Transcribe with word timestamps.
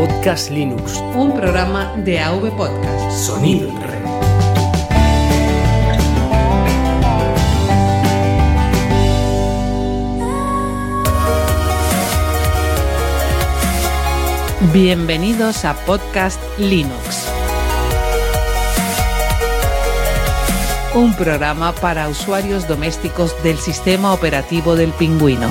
Podcast 0.00 0.50
Linux. 0.50 0.96
Un 1.14 1.34
programa 1.34 1.92
de 1.94 2.18
AV 2.18 2.56
Podcast. 2.56 3.10
Sonido 3.12 3.68
en 3.68 3.82
red. 3.82 3.98
Bienvenidos 14.72 15.66
a 15.66 15.74
Podcast 15.84 16.40
Linux. 16.56 17.26
Un 20.94 21.12
programa 21.12 21.74
para 21.74 22.08
usuarios 22.08 22.66
domésticos 22.66 23.34
del 23.42 23.58
sistema 23.58 24.14
operativo 24.14 24.76
del 24.76 24.92
pingüino. 24.92 25.50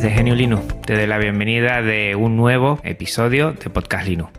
Buenas 0.00 0.02
amantes 0.02 0.02
de 0.02 0.10
Genio 0.10 0.34
Linux, 0.34 0.82
te 0.82 0.94
doy 0.94 1.06
la 1.06 1.18
bienvenida 1.18 1.82
de 1.82 2.14
un 2.14 2.36
nuevo 2.36 2.80
episodio 2.84 3.52
de 3.52 3.70
Podcast 3.70 4.06
Linux. 4.06 4.30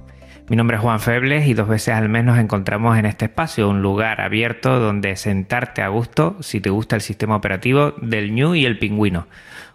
Mi 0.50 0.56
nombre 0.56 0.78
es 0.78 0.82
Juan 0.82 1.00
Febles 1.00 1.48
y 1.48 1.54
dos 1.54 1.68
veces 1.68 1.94
al 1.94 2.10
mes 2.10 2.24
nos 2.24 2.40
encontramos 2.40 2.98
en 2.98 3.06
este 3.06 3.26
espacio, 3.26 3.70
un 3.70 3.82
lugar 3.82 4.22
abierto 4.22 4.80
donde 4.80 5.16
sentarte 5.16 5.82
a 5.82 5.90
gusto 5.90 6.38
si 6.42 6.62
te 6.62 6.70
gusta 6.70 6.96
el 6.96 7.02
sistema 7.02 7.36
operativo 7.36 7.94
del 8.02 8.34
New 8.34 8.56
y 8.56 8.66
el 8.66 8.80
Pingüino. 8.80 9.28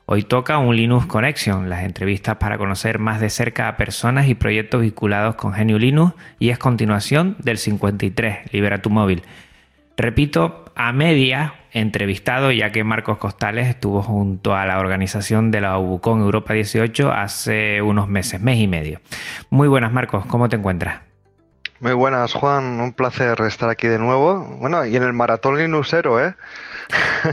Hoy 0.06 0.22
toca 0.22 0.58
un 0.58 0.76
Linux 0.76 1.06
Connection, 1.06 1.68
las 1.68 1.84
entrevistas 1.84 2.36
para 2.36 2.58
conocer 2.58 2.98
más 2.98 3.20
de 3.20 3.30
cerca 3.30 3.68
a 3.68 3.76
personas 3.76 4.28
y 4.28 4.34
proyectos 4.34 4.82
vinculados 4.82 5.36
con 5.36 5.52
Genio 5.52 5.78
Linux 5.78 6.14
y 6.38 6.50
es 6.50 6.58
continuación 6.58 7.36
del 7.38 7.58
53, 7.58 8.52
Libera 8.52 8.82
tu 8.82 8.90
móvil. 8.90 9.22
Repito, 9.96 10.66
a 10.74 10.92
media 10.92 11.54
entrevistado, 11.72 12.52
ya 12.52 12.70
que 12.70 12.84
Marcos 12.84 13.18
Costales 13.18 13.68
estuvo 13.68 14.02
junto 14.02 14.54
a 14.54 14.66
la 14.66 14.78
organización 14.78 15.50
de 15.50 15.60
la 15.62 15.78
UBUCON 15.78 16.20
Europa 16.20 16.52
18 16.52 17.12
hace 17.12 17.80
unos 17.82 18.08
meses, 18.08 18.40
mes 18.40 18.58
y 18.58 18.68
medio. 18.68 19.00
Muy 19.50 19.68
buenas, 19.68 19.92
Marcos, 19.92 20.26
¿cómo 20.26 20.48
te 20.48 20.56
encuentras? 20.56 21.00
Muy 21.80 21.92
buenas, 21.92 22.32
Juan. 22.32 22.80
Un 22.80 22.92
placer 22.94 23.38
estar 23.42 23.68
aquí 23.68 23.86
de 23.86 23.98
nuevo. 23.98 24.40
Bueno, 24.58 24.86
y 24.86 24.96
en 24.96 25.02
el 25.02 25.12
maratón 25.12 25.58
Linuxero, 25.58 26.24
¿eh? 26.24 26.34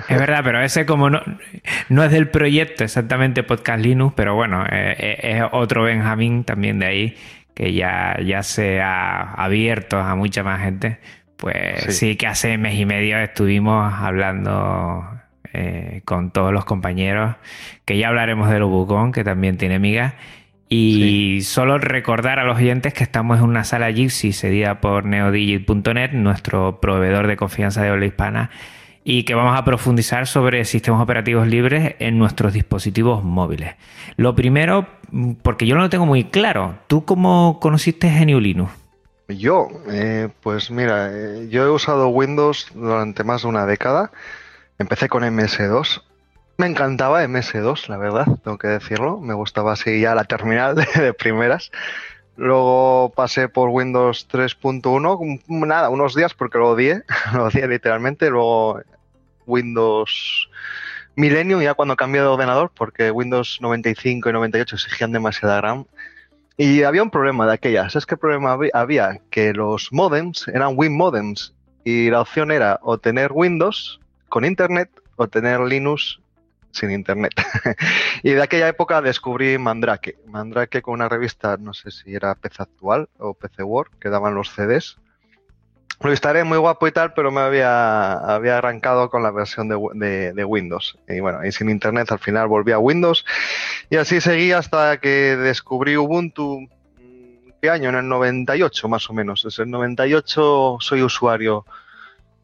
Es 0.10 0.20
verdad, 0.20 0.42
pero 0.44 0.62
ese 0.62 0.86
como 0.86 1.10
no, 1.10 1.22
no 1.90 2.04
es 2.04 2.12
del 2.12 2.30
proyecto 2.30 2.84
exactamente 2.84 3.44
Podcast 3.44 3.82
Linux, 3.82 4.14
pero 4.16 4.36
bueno, 4.36 4.66
eh, 4.66 4.96
eh, 4.98 5.18
es 5.22 5.44
otro 5.52 5.84
Benjamín 5.84 6.44
también 6.44 6.80
de 6.80 6.86
ahí 6.86 7.18
que 7.54 7.74
ya, 7.74 8.18
ya 8.26 8.44
se 8.44 8.82
ha 8.82 9.34
abierto 9.34 10.00
a 10.00 10.16
mucha 10.16 10.44
más 10.44 10.62
gente. 10.62 11.00
Pues 11.44 11.84
sí. 11.84 11.92
Sí. 11.92 12.16
que 12.16 12.26
hace 12.26 12.58
mes 12.58 12.80
y 12.80 12.86
medio 12.86 13.18
estuvimos 13.20 13.94
hablando 13.94 15.06
eh, 15.52 16.02
con 16.06 16.32
todos 16.32 16.54
los 16.54 16.64
compañeros, 16.64 17.36
que 17.84 17.98
ya 17.98 18.08
hablaremos 18.08 18.50
del 18.50 18.64
Ubucon, 18.64 19.12
que 19.12 19.26
también 19.26 19.58
tiene 19.58 19.78
migas. 19.78 20.14
Y 20.70 21.42
solo 21.44 21.80
recordar 21.80 22.40
a 22.40 22.46
los 22.46 22.58
oyentes 22.58 22.94
que 22.94 23.04
estamos 23.04 23.40
en 23.40 23.44
una 23.44 23.66
sala 23.66 23.92
Gypsy 23.92 24.32
cedida 24.32 24.80
por 24.80 25.04
neodigit.net, 25.04 26.14
nuestro 26.14 26.80
proveedor 26.80 27.28
de 27.28 27.36
confianza 27.36 27.84
de 27.84 27.90
habla 27.90 28.06
hispana, 28.06 28.50
y 29.04 29.24
que 29.24 29.36
vamos 29.36 29.60
a 29.60 29.66
profundizar 29.66 30.28
sobre 30.28 30.64
sistemas 30.64 31.02
operativos 31.02 31.46
libres 31.46 31.96
en 32.00 32.18
nuestros 32.18 32.54
dispositivos 32.54 33.22
móviles. 33.22 33.76
Lo 34.16 34.34
primero, 34.34 34.88
porque 35.42 35.68
yo 35.68 35.76
no 35.76 35.82
lo 35.82 35.90
tengo 35.90 36.06
muy 36.06 36.24
claro, 36.24 36.80
¿tú 36.88 37.04
cómo 37.04 37.60
conociste 37.60 38.10
GNU 38.10 38.40
Linux? 38.40 38.83
Yo, 39.28 39.70
eh, 39.90 40.30
pues 40.42 40.70
mira, 40.70 41.10
eh, 41.12 41.48
yo 41.50 41.64
he 41.64 41.70
usado 41.70 42.10
Windows 42.10 42.68
durante 42.74 43.24
más 43.24 43.44
de 43.44 43.48
una 43.48 43.66
década. 43.66 44.12
Empecé 44.80 45.08
con 45.10 45.24
MS2. 45.24 46.04
Me 46.58 46.68
encantaba 46.68 47.24
MS2, 47.24 47.88
la 47.88 47.98
verdad, 47.98 48.26
tengo 48.44 48.58
que 48.58 48.68
decirlo. 48.68 49.20
Me 49.20 49.34
gustaba 49.34 49.74
así 49.74 50.02
ya 50.02 50.14
la 50.16 50.26
terminal 50.26 50.76
de, 50.76 50.86
de 51.02 51.14
primeras. 51.14 51.72
Luego 52.36 53.14
pasé 53.16 53.48
por 53.48 53.70
Windows 53.70 54.28
3.1, 54.28 55.42
nada, 55.48 55.90
unos 55.90 56.16
días 56.16 56.34
porque 56.34 56.58
lo 56.58 56.72
odié, 56.72 57.04
lo 57.34 57.46
odié 57.46 57.68
literalmente. 57.68 58.30
Luego 58.30 58.82
Windows 59.46 60.50
Millennium, 61.16 61.62
ya 61.62 61.76
cuando 61.76 61.96
cambié 61.96 62.22
de 62.22 62.28
ordenador, 62.28 62.72
porque 62.76 63.12
Windows 63.12 63.60
95 63.62 64.30
y 64.30 64.34
98 64.34 64.76
exigían 64.76 65.12
demasiada 65.12 65.62
RAM. 65.62 65.86
Y 66.58 66.84
había 66.84 67.02
un 67.02 67.10
problema 67.10 67.48
de 67.48 67.54
aquellas. 67.54 67.96
Es 67.96 68.06
que 68.06 68.16
el 68.16 68.20
problema 68.20 68.58
había, 68.74 69.20
que 69.32 69.54
los 69.54 69.92
modems 69.92 70.48
eran 70.48 70.74
Win 70.76 70.96
modems 70.96 71.54
y 71.84 72.10
la 72.10 72.22
opción 72.22 72.52
era 72.52 72.80
o 72.84 72.98
tener 72.98 73.32
Windows 73.34 74.00
con 74.30 74.46
Internet 74.46 74.90
o 75.16 75.28
tener 75.28 75.60
Linux 75.62 76.20
sin 76.72 76.92
Internet. 76.92 77.34
y 78.24 78.32
de 78.32 78.42
aquella 78.42 78.68
época 78.68 79.02
descubrí 79.02 79.58
Mandrake. 79.58 80.18
Mandrake 80.28 80.82
con 80.82 80.96
una 80.96 81.10
revista, 81.10 81.58
no 81.58 81.74
sé 81.74 81.92
si 81.92 82.14
era 82.14 82.36
PC 82.36 82.64
Actual 82.64 83.10
o 83.18 83.34
PC 83.34 83.64
World, 83.64 83.92
que 84.00 84.10
daban 84.10 84.36
los 84.36 84.50
CDs. 84.50 84.98
Lo 86.02 86.12
estaré 86.12 86.44
muy 86.44 86.58
guapo 86.58 86.88
y 86.88 86.92
tal, 86.92 87.14
pero 87.14 87.32
me 87.32 87.42
había, 87.42 88.14
había 88.14 88.58
arrancado 88.58 89.10
con 89.10 89.24
la 89.24 89.32
versión 89.32 89.70
de, 89.70 90.34
de, 90.34 90.44
Windows. 90.44 90.98
Y 91.08 91.20
bueno, 91.20 91.46
y 91.46 91.52
sin 91.52 91.70
internet 91.70 92.12
al 92.12 92.20
final 92.20 92.48
volví 92.48 92.72
a 92.72 92.80
Windows. 92.80 93.26
Y 93.90 93.96
así 93.96 94.20
seguí 94.20 94.52
hasta 94.52 94.98
que 94.98 95.38
descubrí 95.38 95.96
Ubuntu. 95.96 96.68
¿Qué 97.62 97.70
año? 97.70 97.90
En 97.90 97.96
el 97.96 98.08
98 98.10 98.90
más 98.90 99.10
o 99.10 99.14
menos. 99.14 99.44
Desde 99.44 99.64
el 99.64 99.70
98 99.70 100.78
soy 100.82 101.02
usuario 101.02 101.66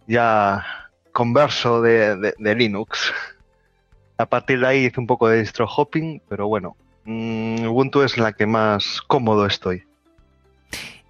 ya 0.07 0.65
converso 1.11 1.81
de, 1.81 2.33
de, 2.37 2.55
Linux. 2.55 3.13
A 4.17 4.25
partir 4.25 4.61
de 4.61 4.67
ahí 4.67 4.85
hice 4.85 4.99
un 4.99 5.07
poco 5.07 5.27
de 5.27 5.39
distro 5.39 5.67
hopping, 5.67 6.21
pero 6.29 6.47
bueno, 6.47 6.77
mmm, 7.03 7.67
Ubuntu 7.67 8.01
es 8.03 8.17
la 8.17 8.31
que 8.33 8.45
más 8.45 9.01
cómodo 9.01 9.45
estoy. 9.45 9.83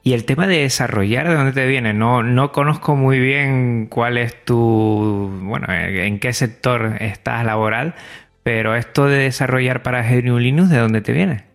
Y 0.10 0.14
el 0.14 0.26
tema 0.26 0.48
de 0.48 0.62
desarrollar, 0.62 1.30
¿de 1.30 1.36
dónde 1.36 1.52
te 1.52 1.68
viene? 1.68 1.94
No, 1.94 2.24
no 2.24 2.52
conozco 2.52 2.96
muy 2.96 3.20
bien 3.20 3.86
cuál 3.86 4.18
es 4.18 4.44
tu, 4.44 5.30
bueno, 5.44 5.68
en 5.70 6.20
qué 6.20 6.34
sector 6.34 6.96
estás 7.00 7.46
laboral, 7.46 7.94
pero 8.42 8.74
esto 8.76 9.06
de 9.06 9.20
desarrollar 9.20 9.84
para 9.84 10.02
GNU 10.02 10.40
Linux, 10.40 10.72
¿de 10.72 10.80
dónde 10.80 11.02
te 11.02 11.12
viene? 11.12 11.46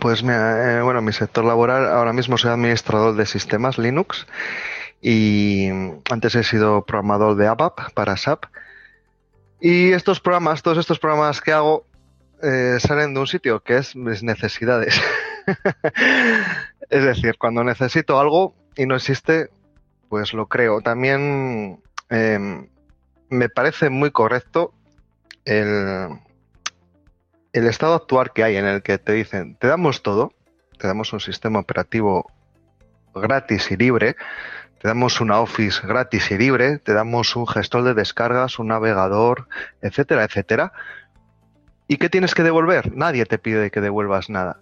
Pues 0.00 0.24
mira, 0.24 0.78
eh, 0.78 0.82
bueno, 0.82 1.00
mi 1.00 1.12
sector 1.12 1.44
laboral 1.44 1.86
ahora 1.86 2.12
mismo 2.12 2.36
soy 2.38 2.50
administrador 2.50 3.14
de 3.14 3.24
sistemas 3.24 3.78
Linux 3.78 4.26
y 5.00 5.68
antes 6.10 6.34
he 6.34 6.42
sido 6.42 6.84
programador 6.86 7.36
de 7.36 7.46
ABAP 7.46 7.92
para 7.94 8.16
SAP. 8.16 8.46
Y 9.60 9.92
estos 9.92 10.18
programas, 10.18 10.64
todos 10.64 10.78
estos 10.78 10.98
programas 10.98 11.40
que 11.40 11.52
hago, 11.52 11.86
eh, 12.42 12.78
salen 12.80 13.14
de 13.14 13.20
un 13.20 13.28
sitio 13.28 13.60
que 13.60 13.76
es 13.76 13.94
mis 13.94 14.24
necesidades. 14.24 15.00
es 16.90 17.04
decir, 17.04 17.36
cuando 17.38 17.64
necesito 17.64 18.18
algo 18.18 18.54
y 18.76 18.86
no 18.86 18.96
existe, 18.96 19.50
pues 20.08 20.32
lo 20.32 20.46
creo. 20.46 20.80
También 20.80 21.80
eh, 22.10 22.68
me 23.28 23.48
parece 23.48 23.90
muy 23.90 24.10
correcto 24.10 24.72
el, 25.44 26.08
el 27.52 27.66
estado 27.66 27.94
actual 27.94 28.32
que 28.32 28.44
hay 28.44 28.56
en 28.56 28.66
el 28.66 28.82
que 28.82 28.98
te 28.98 29.12
dicen, 29.12 29.56
te 29.56 29.66
damos 29.66 30.02
todo, 30.02 30.32
te 30.78 30.86
damos 30.86 31.12
un 31.12 31.20
sistema 31.20 31.58
operativo 31.58 32.30
gratis 33.14 33.70
y 33.70 33.76
libre, 33.76 34.16
te 34.80 34.88
damos 34.88 35.20
una 35.20 35.40
Office 35.40 35.86
gratis 35.86 36.30
y 36.30 36.38
libre, 36.38 36.78
te 36.78 36.92
damos 36.92 37.34
un 37.36 37.46
gestor 37.46 37.82
de 37.82 37.94
descargas, 37.94 38.58
un 38.58 38.68
navegador, 38.68 39.48
etcétera, 39.82 40.24
etcétera. 40.24 40.72
¿Y 41.88 41.96
qué 41.96 42.08
tienes 42.08 42.34
que 42.34 42.42
devolver? 42.42 42.94
Nadie 42.94 43.24
te 43.26 43.38
pide 43.38 43.70
que 43.70 43.80
devuelvas 43.80 44.30
nada. 44.30 44.60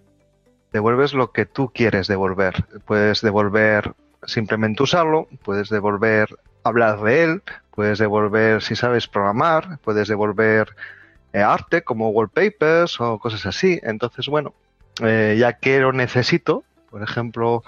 Devuelves 0.73 1.13
lo 1.13 1.31
que 1.31 1.45
tú 1.45 1.71
quieres 1.73 2.07
devolver. 2.07 2.65
Puedes 2.85 3.21
devolver 3.21 3.93
simplemente 4.25 4.83
usarlo, 4.83 5.27
puedes 5.43 5.69
devolver 5.69 6.37
hablar 6.63 7.01
de 7.01 7.23
él, 7.23 7.43
puedes 7.71 7.99
devolver 7.99 8.61
si 8.61 8.75
sabes 8.75 9.07
programar, 9.07 9.79
puedes 9.83 10.07
devolver 10.07 10.75
eh, 11.33 11.41
arte 11.41 11.83
como 11.83 12.09
wallpapers 12.09 12.99
o 12.99 13.19
cosas 13.19 13.45
así. 13.45 13.79
Entonces, 13.83 14.27
bueno, 14.27 14.53
eh, 15.01 15.35
ya 15.39 15.53
que 15.53 15.79
lo 15.79 15.93
necesito, 15.93 16.63
por 16.89 17.03
ejemplo, 17.03 17.63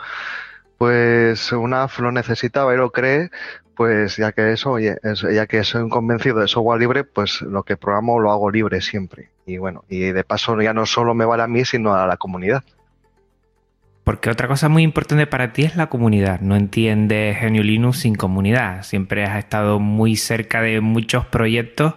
pues 0.77 1.51
una 1.51 1.83
app 1.83 1.99
lo 1.99 2.11
necesitaba 2.11 2.73
y 2.73 2.77
lo 2.77 2.91
cree, 2.91 3.29
pues 3.75 4.17
ya 4.17 4.31
que 4.31 4.51
eso, 4.51 4.77
ya 4.79 5.47
que 5.47 5.63
soy 5.63 5.83
un 5.83 5.89
convencido 5.89 6.39
de 6.39 6.47
software 6.47 6.79
libre, 6.79 7.03
pues 7.03 7.41
lo 7.41 7.63
que 7.63 7.77
programo 7.77 8.19
lo 8.19 8.31
hago 8.31 8.51
libre 8.51 8.81
siempre. 8.81 9.29
Y 9.45 9.57
bueno, 9.57 9.85
y 9.87 10.11
de 10.11 10.23
paso 10.23 10.59
ya 10.61 10.73
no 10.73 10.85
solo 10.85 11.13
me 11.13 11.25
vale 11.25 11.43
a 11.43 11.47
mí, 11.47 11.63
sino 11.63 11.93
a 11.93 12.05
la 12.05 12.17
comunidad. 12.17 12.63
Porque 14.09 14.31
otra 14.31 14.47
cosa 14.47 14.69
muy 14.69 14.81
importante 14.81 15.27
para 15.27 15.53
ti 15.53 15.65
es 15.65 15.75
la 15.75 15.85
comunidad. 15.85 16.39
No 16.39 16.55
entiendes 16.55 17.37
Genio 17.37 17.61
Linux 17.61 17.99
sin 17.99 18.15
comunidad. 18.15 18.81
Siempre 18.81 19.23
has 19.23 19.37
estado 19.37 19.79
muy 19.79 20.15
cerca 20.15 20.63
de 20.63 20.81
muchos 20.81 21.27
proyectos 21.27 21.93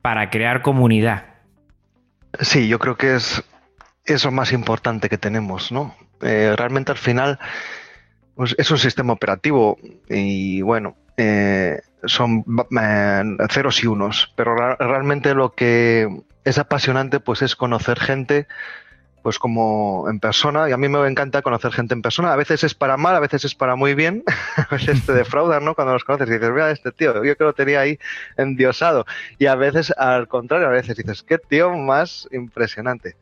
para 0.00 0.30
crear 0.30 0.62
comunidad. 0.62 1.26
Sí, 2.40 2.68
yo 2.68 2.78
creo 2.78 2.96
que 2.96 3.16
es 3.16 3.44
eso 4.06 4.30
más 4.30 4.54
importante 4.54 5.10
que 5.10 5.18
tenemos, 5.18 5.70
¿no? 5.70 5.94
Eh, 6.22 6.54
realmente 6.56 6.92
al 6.92 6.96
final 6.96 7.38
pues, 8.34 8.54
es 8.56 8.70
un 8.70 8.78
sistema 8.78 9.12
operativo 9.12 9.76
y 10.08 10.62
bueno, 10.62 10.96
eh, 11.18 11.82
son 12.06 12.46
eh, 12.80 13.22
ceros 13.50 13.84
y 13.84 13.88
unos, 13.88 14.32
pero 14.36 14.56
realmente 14.56 15.34
lo 15.34 15.52
que 15.52 16.08
es 16.44 16.56
apasionante 16.56 17.20
pues 17.20 17.42
es 17.42 17.56
conocer 17.56 18.00
gente 18.00 18.46
pues 19.22 19.38
como 19.38 20.06
en 20.10 20.20
persona, 20.20 20.68
y 20.68 20.72
a 20.72 20.76
mí 20.76 20.88
me 20.88 21.06
encanta 21.06 21.42
conocer 21.42 21.72
gente 21.72 21.94
en 21.94 22.02
persona, 22.02 22.32
a 22.32 22.36
veces 22.36 22.64
es 22.64 22.74
para 22.74 22.96
mal, 22.96 23.14
a 23.14 23.20
veces 23.20 23.44
es 23.44 23.54
para 23.54 23.76
muy 23.76 23.94
bien, 23.94 24.24
a 24.56 24.66
veces 24.70 25.04
te 25.06 25.12
defraudan, 25.12 25.64
¿no? 25.64 25.74
Cuando 25.74 25.92
los 25.92 26.04
conoces 26.04 26.28
y 26.28 26.32
dices, 26.32 26.50
mira 26.50 26.70
este 26.70 26.92
tío, 26.92 27.24
yo 27.24 27.36
que 27.36 27.44
lo 27.44 27.52
tenía 27.52 27.80
ahí 27.80 27.98
endiosado, 28.36 29.06
y 29.38 29.46
a 29.46 29.54
veces 29.54 29.92
al 29.96 30.28
contrario, 30.28 30.66
a 30.66 30.70
veces 30.70 30.96
dices, 30.96 31.22
qué 31.22 31.38
tío 31.38 31.72
más 31.76 32.28
impresionante. 32.32 33.16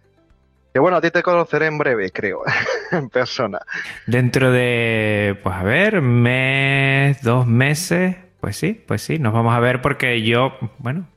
Que 0.72 0.78
bueno, 0.78 0.98
a 0.98 1.00
ti 1.00 1.10
te 1.10 1.22
conoceré 1.22 1.66
en 1.66 1.78
breve, 1.78 2.10
creo, 2.10 2.42
en 2.92 3.08
persona. 3.10 3.60
Dentro 4.06 4.52
de, 4.52 5.38
pues 5.42 5.54
a 5.56 5.64
ver, 5.64 6.00
mes, 6.00 7.22
dos 7.22 7.46
meses, 7.46 8.16
pues 8.40 8.56
sí, 8.56 8.82
pues 8.86 9.02
sí, 9.02 9.18
nos 9.18 9.32
vamos 9.32 9.52
a 9.54 9.60
ver 9.60 9.82
porque 9.82 10.22
yo, 10.22 10.56
bueno, 10.78 11.08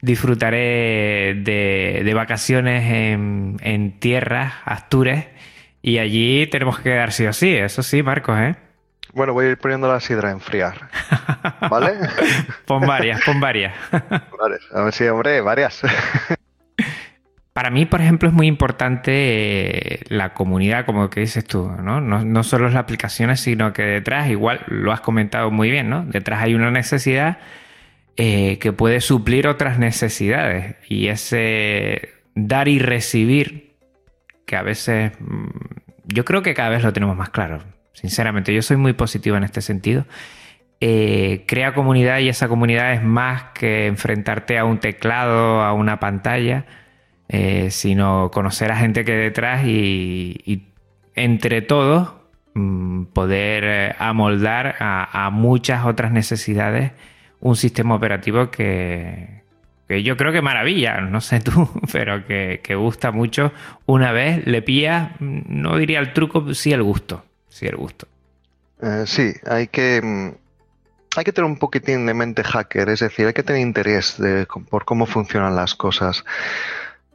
disfrutaré 0.00 1.34
de, 1.34 2.12
vacaciones 2.14 2.90
en, 2.90 3.56
en 3.60 3.98
tierras, 3.98 4.52
Astures, 4.64 5.26
y 5.82 5.98
allí 5.98 6.46
tenemos 6.48 6.78
que 6.78 6.84
quedar 6.84 7.12
sí 7.12 7.26
o 7.26 7.32
sí, 7.32 7.54
eso 7.54 7.82
sí, 7.82 8.02
Marcos, 8.02 8.38
¿eh? 8.38 8.56
Bueno, 9.12 9.32
voy 9.32 9.46
a 9.46 9.50
ir 9.50 9.58
poniendo 9.58 9.88
la 9.88 10.00
sidra 10.00 10.28
a 10.28 10.32
enfriar. 10.32 10.90
¿Vale? 11.70 11.94
pon 12.66 12.86
varias, 12.86 13.22
pon 13.24 13.40
varias. 13.40 13.74
vale, 13.90 14.58
a 14.72 14.82
ver 14.82 14.92
si, 14.92 15.06
hombre, 15.06 15.40
varias. 15.40 15.82
Para 17.52 17.70
mí, 17.70 17.86
por 17.86 18.00
ejemplo, 18.00 18.28
es 18.28 18.34
muy 18.34 18.46
importante 18.46 19.10
eh, 19.94 20.00
la 20.08 20.32
comunidad, 20.32 20.86
como 20.86 21.10
que 21.10 21.20
dices 21.20 21.44
tú, 21.44 21.68
¿no? 21.68 22.00
¿no? 22.00 22.24
No 22.24 22.44
solo 22.44 22.68
las 22.68 22.76
aplicaciones, 22.76 23.40
sino 23.40 23.72
que 23.72 23.82
detrás, 23.82 24.28
igual 24.28 24.60
lo 24.68 24.92
has 24.92 25.00
comentado 25.00 25.50
muy 25.50 25.68
bien, 25.68 25.90
¿no? 25.90 26.04
Detrás 26.04 26.42
hay 26.42 26.54
una 26.54 26.70
necesidad 26.70 27.38
eh, 28.20 28.58
que 28.58 28.72
puede 28.72 29.00
suplir 29.00 29.46
otras 29.46 29.78
necesidades. 29.78 30.74
Y 30.88 31.06
ese 31.06 32.08
dar 32.34 32.66
y 32.66 32.80
recibir, 32.80 33.76
que 34.44 34.56
a 34.56 34.62
veces 34.62 35.12
mm, 35.20 35.46
yo 36.06 36.24
creo 36.24 36.42
que 36.42 36.52
cada 36.52 36.68
vez 36.70 36.82
lo 36.82 36.92
tenemos 36.92 37.16
más 37.16 37.30
claro. 37.30 37.62
Sinceramente, 37.92 38.52
yo 38.52 38.60
soy 38.60 38.76
muy 38.76 38.92
positivo 38.92 39.36
en 39.36 39.44
este 39.44 39.60
sentido. 39.62 40.04
Eh, 40.80 41.44
crea 41.46 41.74
comunidad 41.74 42.18
y 42.18 42.28
esa 42.28 42.48
comunidad 42.48 42.92
es 42.92 43.04
más 43.04 43.52
que 43.54 43.86
enfrentarte 43.86 44.58
a 44.58 44.64
un 44.64 44.80
teclado, 44.80 45.62
a 45.62 45.72
una 45.72 46.00
pantalla, 46.00 46.66
eh, 47.28 47.70
sino 47.70 48.32
conocer 48.32 48.72
a 48.72 48.76
gente 48.78 49.04
que 49.04 49.12
detrás 49.14 49.64
y, 49.64 50.72
entre 51.14 51.62
todos 51.62 52.14
mm, 52.54 53.04
poder 53.12 53.94
amoldar 54.00 54.74
a 54.80 55.30
muchas 55.30 55.86
otras 55.86 56.10
necesidades 56.10 56.90
un 57.40 57.56
sistema 57.56 57.94
operativo 57.94 58.50
que, 58.50 59.42
yo 59.88 60.16
creo 60.16 60.32
que 60.32 60.42
maravilla, 60.42 61.00
no 61.00 61.20
sé 61.20 61.40
tú, 61.40 61.68
pero 61.92 62.26
que, 62.26 62.74
gusta 62.74 63.10
mucho. 63.10 63.52
Una 63.86 64.12
vez 64.12 64.46
le 64.46 64.62
pilla, 64.62 65.16
no 65.20 65.76
diría 65.76 66.00
el 66.00 66.12
truco, 66.12 66.54
sí 66.54 66.72
el 66.72 66.82
gusto. 66.82 67.24
Sí 67.48 67.66
el 67.66 67.76
gusto. 67.76 68.06
Eh, 68.82 69.04
sí, 69.06 69.32
hay 69.46 69.68
que, 69.68 70.00
mm, 70.02 70.30
hay 71.16 71.24
que 71.24 71.32
tener 71.32 71.50
un 71.50 71.58
poquitín 71.58 72.06
de 72.06 72.14
mente 72.14 72.44
hacker, 72.44 72.88
es 72.90 73.00
decir, 73.00 73.26
hay 73.26 73.32
que 73.32 73.42
tener 73.42 73.62
interés 73.62 74.18
por 74.70 74.84
cómo 74.84 75.06
funcionan 75.06 75.56
las 75.56 75.74
cosas. 75.74 76.24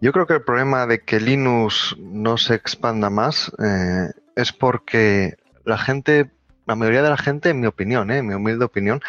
Yo 0.04 0.12
creo 0.12 0.28
que 0.28 0.34
el 0.34 0.42
problema 0.42 0.86
de 0.86 1.00
que 1.00 1.22
Linux 1.22 1.96
no 1.98 2.38
se 2.38 2.56
expanda 2.56 3.10
más 3.10 3.50
eh, 3.64 4.10
es 4.36 4.52
porque 4.52 5.38
la 5.64 5.78
gente, 5.78 6.30
la 6.66 6.76
mayoría 6.76 7.04
de 7.04 7.10
la 7.10 7.16
gente, 7.16 7.52
en 7.52 7.62
mi 7.62 7.68
opinión, 7.68 8.12
eh, 8.12 8.18
en 8.18 8.28
mi 8.28 8.34
humilde 8.34 8.66
opinión, 8.66 9.02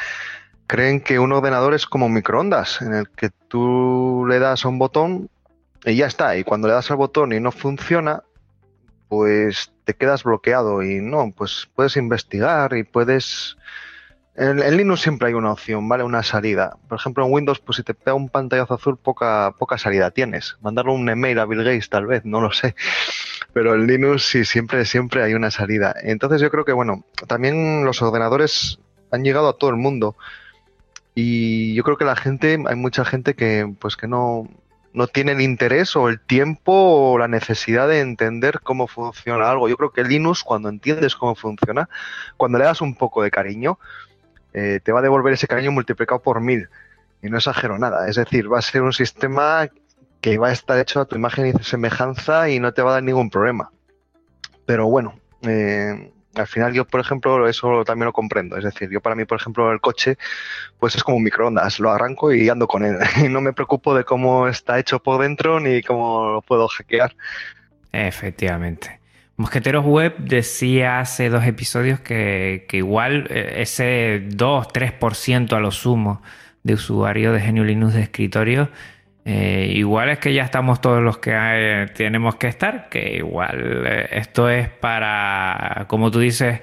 creen 0.67 1.01
que 1.01 1.19
un 1.19 1.33
ordenador 1.33 1.75
es 1.75 1.87
como 1.87 2.09
microondas, 2.09 2.81
en 2.83 2.95
el 2.95 3.09
que 3.11 3.31
tú 3.49 4.27
le 4.29 4.39
das 4.39 4.65
a 4.65 4.69
un 4.69 4.79
botón 4.79 5.31
y 5.85 5.97
ya 5.97 6.07
está. 6.07 6.37
Y 6.37 6.45
cuando 6.45 6.69
le 6.69 6.75
das 6.75 6.91
al 6.91 6.97
botón 6.97 7.33
y 7.33 7.41
no 7.41 7.53
funciona, 7.53 8.23
pues 9.09 9.73
te 9.85 9.95
quedas 9.95 10.25
bloqueado 10.25 10.83
y 10.83 11.01
no, 11.01 11.33
pues 11.37 11.69
puedes 11.75 11.97
investigar 11.97 12.77
y 12.77 12.85
puedes... 12.85 13.57
En, 14.37 14.59
Linux 14.77 15.03
siempre 15.03 15.29
hay 15.29 15.35
una 15.35 15.53
opción, 15.53 15.89
¿vale? 15.89 16.03
Una 16.03 16.25
salida. 16.25 16.77
Por 16.89 16.99
ejemplo, 16.99 17.25
en 17.25 17.33
Windows, 17.33 17.61
pues 17.61 17.77
si 17.77 17.85
te 17.85 17.95
pega 17.95 18.15
un 18.15 18.29
pantallazo 18.29 18.75
azul, 18.75 18.97
poca, 18.97 19.55
poca 19.57 19.79
salida 19.79 20.11
tienes. 20.11 20.57
Mandarle 20.61 20.93
un 20.93 21.09
email 21.09 21.39
a 21.39 21.47
Bill 21.47 21.63
Gates, 21.63 21.89
tal 21.89 22.07
vez, 22.07 22.25
no 22.25 22.41
lo 22.41 22.51
sé. 22.51 22.75
Pero 23.53 23.75
en 23.75 23.87
Linux 23.87 24.25
sí, 24.25 24.45
siempre, 24.45 24.85
siempre 24.87 25.23
hay 25.23 25.35
una 25.35 25.53
salida. 25.53 25.95
Entonces 26.03 26.41
yo 26.41 26.51
creo 26.51 26.65
que, 26.65 26.73
bueno, 26.73 27.05
también 27.29 27.85
los 27.85 28.03
ordenadores 28.03 28.81
han 29.13 29.23
llegado 29.23 29.49
a 29.49 29.57
todo 29.57 29.71
el 29.71 29.77
mundo. 29.77 30.17
Y 31.15 31.75
yo 31.75 31.85
creo 31.85 31.97
que 31.97 32.05
la 32.05 32.17
gente, 32.17 32.59
hay 32.67 32.77
mucha 32.77 33.05
gente 33.05 33.35
que 33.35 33.73
pues 33.79 33.97
que 33.97 34.09
no, 34.09 34.49
no 34.93 35.09
tiene 35.09 35.33
el 35.33 35.41
interés 35.41 35.97
o 35.97 36.09
el 36.09 36.21
tiempo 36.21 36.73
o 36.73 37.19
la 37.19 37.29
necesidad 37.29 37.89
de 37.89 38.01
entender 38.01 38.61
cómo 38.61 38.87
funciona 38.87 39.51
algo. 39.51 39.69
Yo 39.69 39.77
creo 39.77 39.93
que 39.93 40.05
Linux, 40.05 40.43
cuando 40.43 40.69
entiendes 40.69 41.17
cómo 41.17 41.35
funciona, 41.35 41.89
cuando 42.37 42.59
le 42.59 42.65
das 42.65 42.81
un 42.81 42.95
poco 42.95 43.23
de 43.23 43.31
cariño, 43.31 43.79
eh, 44.53 44.81
te 44.83 44.93
va 44.93 45.01
a 45.01 45.03
devolver 45.03 45.35
ese 45.35 45.49
cariño 45.49 45.73
multiplicado 45.73 46.23
por 46.23 46.41
mil. 46.41 46.69
Y 47.23 47.29
no 47.29 47.39
exagero 47.39 47.79
nada. 47.79 48.09
Es 48.09 48.17
decir, 48.17 48.53
va 48.53 48.61
a 48.61 48.63
ser 48.63 48.83
un 48.83 48.93
sistema 48.93 49.69
que 50.21 50.39
va 50.39 50.49
a 50.49 50.53
estar 50.53 50.79
hecho 50.79 51.01
a 51.01 51.05
tu 51.05 51.17
imagen 51.17 51.47
y 51.47 51.65
semejanza 51.65 52.49
y 52.49 52.61
no 52.61 52.73
te 52.73 52.83
va 52.83 52.91
a 52.91 52.95
dar 52.95 53.03
ningún 53.03 53.31
problema. 53.31 53.71
Pero 54.65 54.87
bueno, 54.87 55.19
eh, 55.43 56.13
al 56.35 56.47
final 56.47 56.73
yo, 56.73 56.85
por 56.85 57.01
ejemplo, 57.01 57.49
eso 57.49 57.85
también 57.85 58.07
lo 58.07 58.13
comprendo. 58.13 58.57
Es 58.57 58.65
decir, 58.65 58.91
yo 58.91 59.01
para 59.01 59.15
mí, 59.15 59.25
por 59.25 59.41
ejemplo, 59.41 59.71
el 59.73 59.81
coche, 59.81 60.17
pues 60.79 60.95
es 60.97 61.03
como 61.03 61.17
un 61.17 61.23
microondas. 61.23 61.81
Lo 61.81 61.91
arranco 61.91 62.33
y 62.33 62.49
ando 62.49 62.67
con 62.67 62.85
él. 62.85 62.99
Y 63.25 63.29
no 63.29 63.41
me 63.41 63.53
preocupo 63.53 63.95
de 63.95 64.05
cómo 64.05 64.49
está 64.49 64.79
hecho 64.79 65.03
por 65.03 65.21
dentro 65.21 65.61
ni 65.61 65.83
cómo 65.83 66.33
lo 66.33 66.43
puedo 66.43 66.69
hackear. 66.69 67.15
Efectivamente. 67.93 69.01
Mosqueteros 69.37 69.85
Web 69.85 70.17
decía 70.19 71.01
hace 71.01 71.29
dos 71.29 71.45
episodios 71.45 72.01
que, 72.01 72.67
que 72.69 72.77
igual 72.77 73.27
eh, 73.31 73.55
ese 73.57 74.29
2-3% 74.29 75.53
a 75.55 75.61
lo 75.61 75.73
sumo 75.73 76.23
de 76.63 76.75
usuario 76.75 77.33
de 77.33 77.41
Genio 77.41 77.65
Linux 77.65 77.95
de 77.95 78.03
escritorio 78.03 78.71
eh, 79.27 79.73
igual 79.75 80.11
es 80.11 80.19
que 80.19 80.35
ya 80.35 80.43
estamos 80.43 80.83
todos 80.83 81.03
los 81.03 81.17
que 81.17 81.33
eh, 81.35 81.87
tenemos 81.95 82.35
que 82.37 82.49
estar, 82.49 82.91
que 82.91 83.17
igual 83.17 83.85
eh, 83.87 84.09
esto 84.13 84.51
es 84.51 84.69
para, 84.69 85.87
como 85.89 86.11
tú 86.11 86.19
dices, 86.19 86.61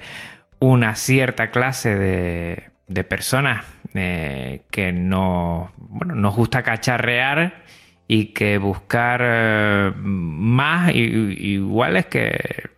una 0.60 0.94
cierta 0.94 1.50
clase 1.50 1.96
de, 1.96 3.04
personas 3.04 3.64
que 3.94 4.92
no, 4.94 5.72
bueno, 5.76 6.14
nos 6.14 6.36
gusta 6.36 6.62
cacharrear 6.62 7.62
y 8.06 8.26
que 8.26 8.58
buscar 8.58 9.94
más, 9.96 10.94
igual 10.94 11.96
es 11.96 12.06
que 12.06 12.70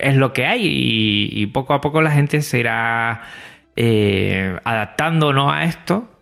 es 0.00 0.16
lo 0.16 0.32
que 0.32 0.46
hay 0.46 0.62
y, 1.32 1.46
poco 1.46 1.74
a 1.74 1.80
poco 1.80 2.02
la 2.02 2.10
gente 2.10 2.42
se 2.42 2.58
irá 2.58 3.22
adaptando 4.64 5.50
a 5.50 5.64
esto 5.64 6.15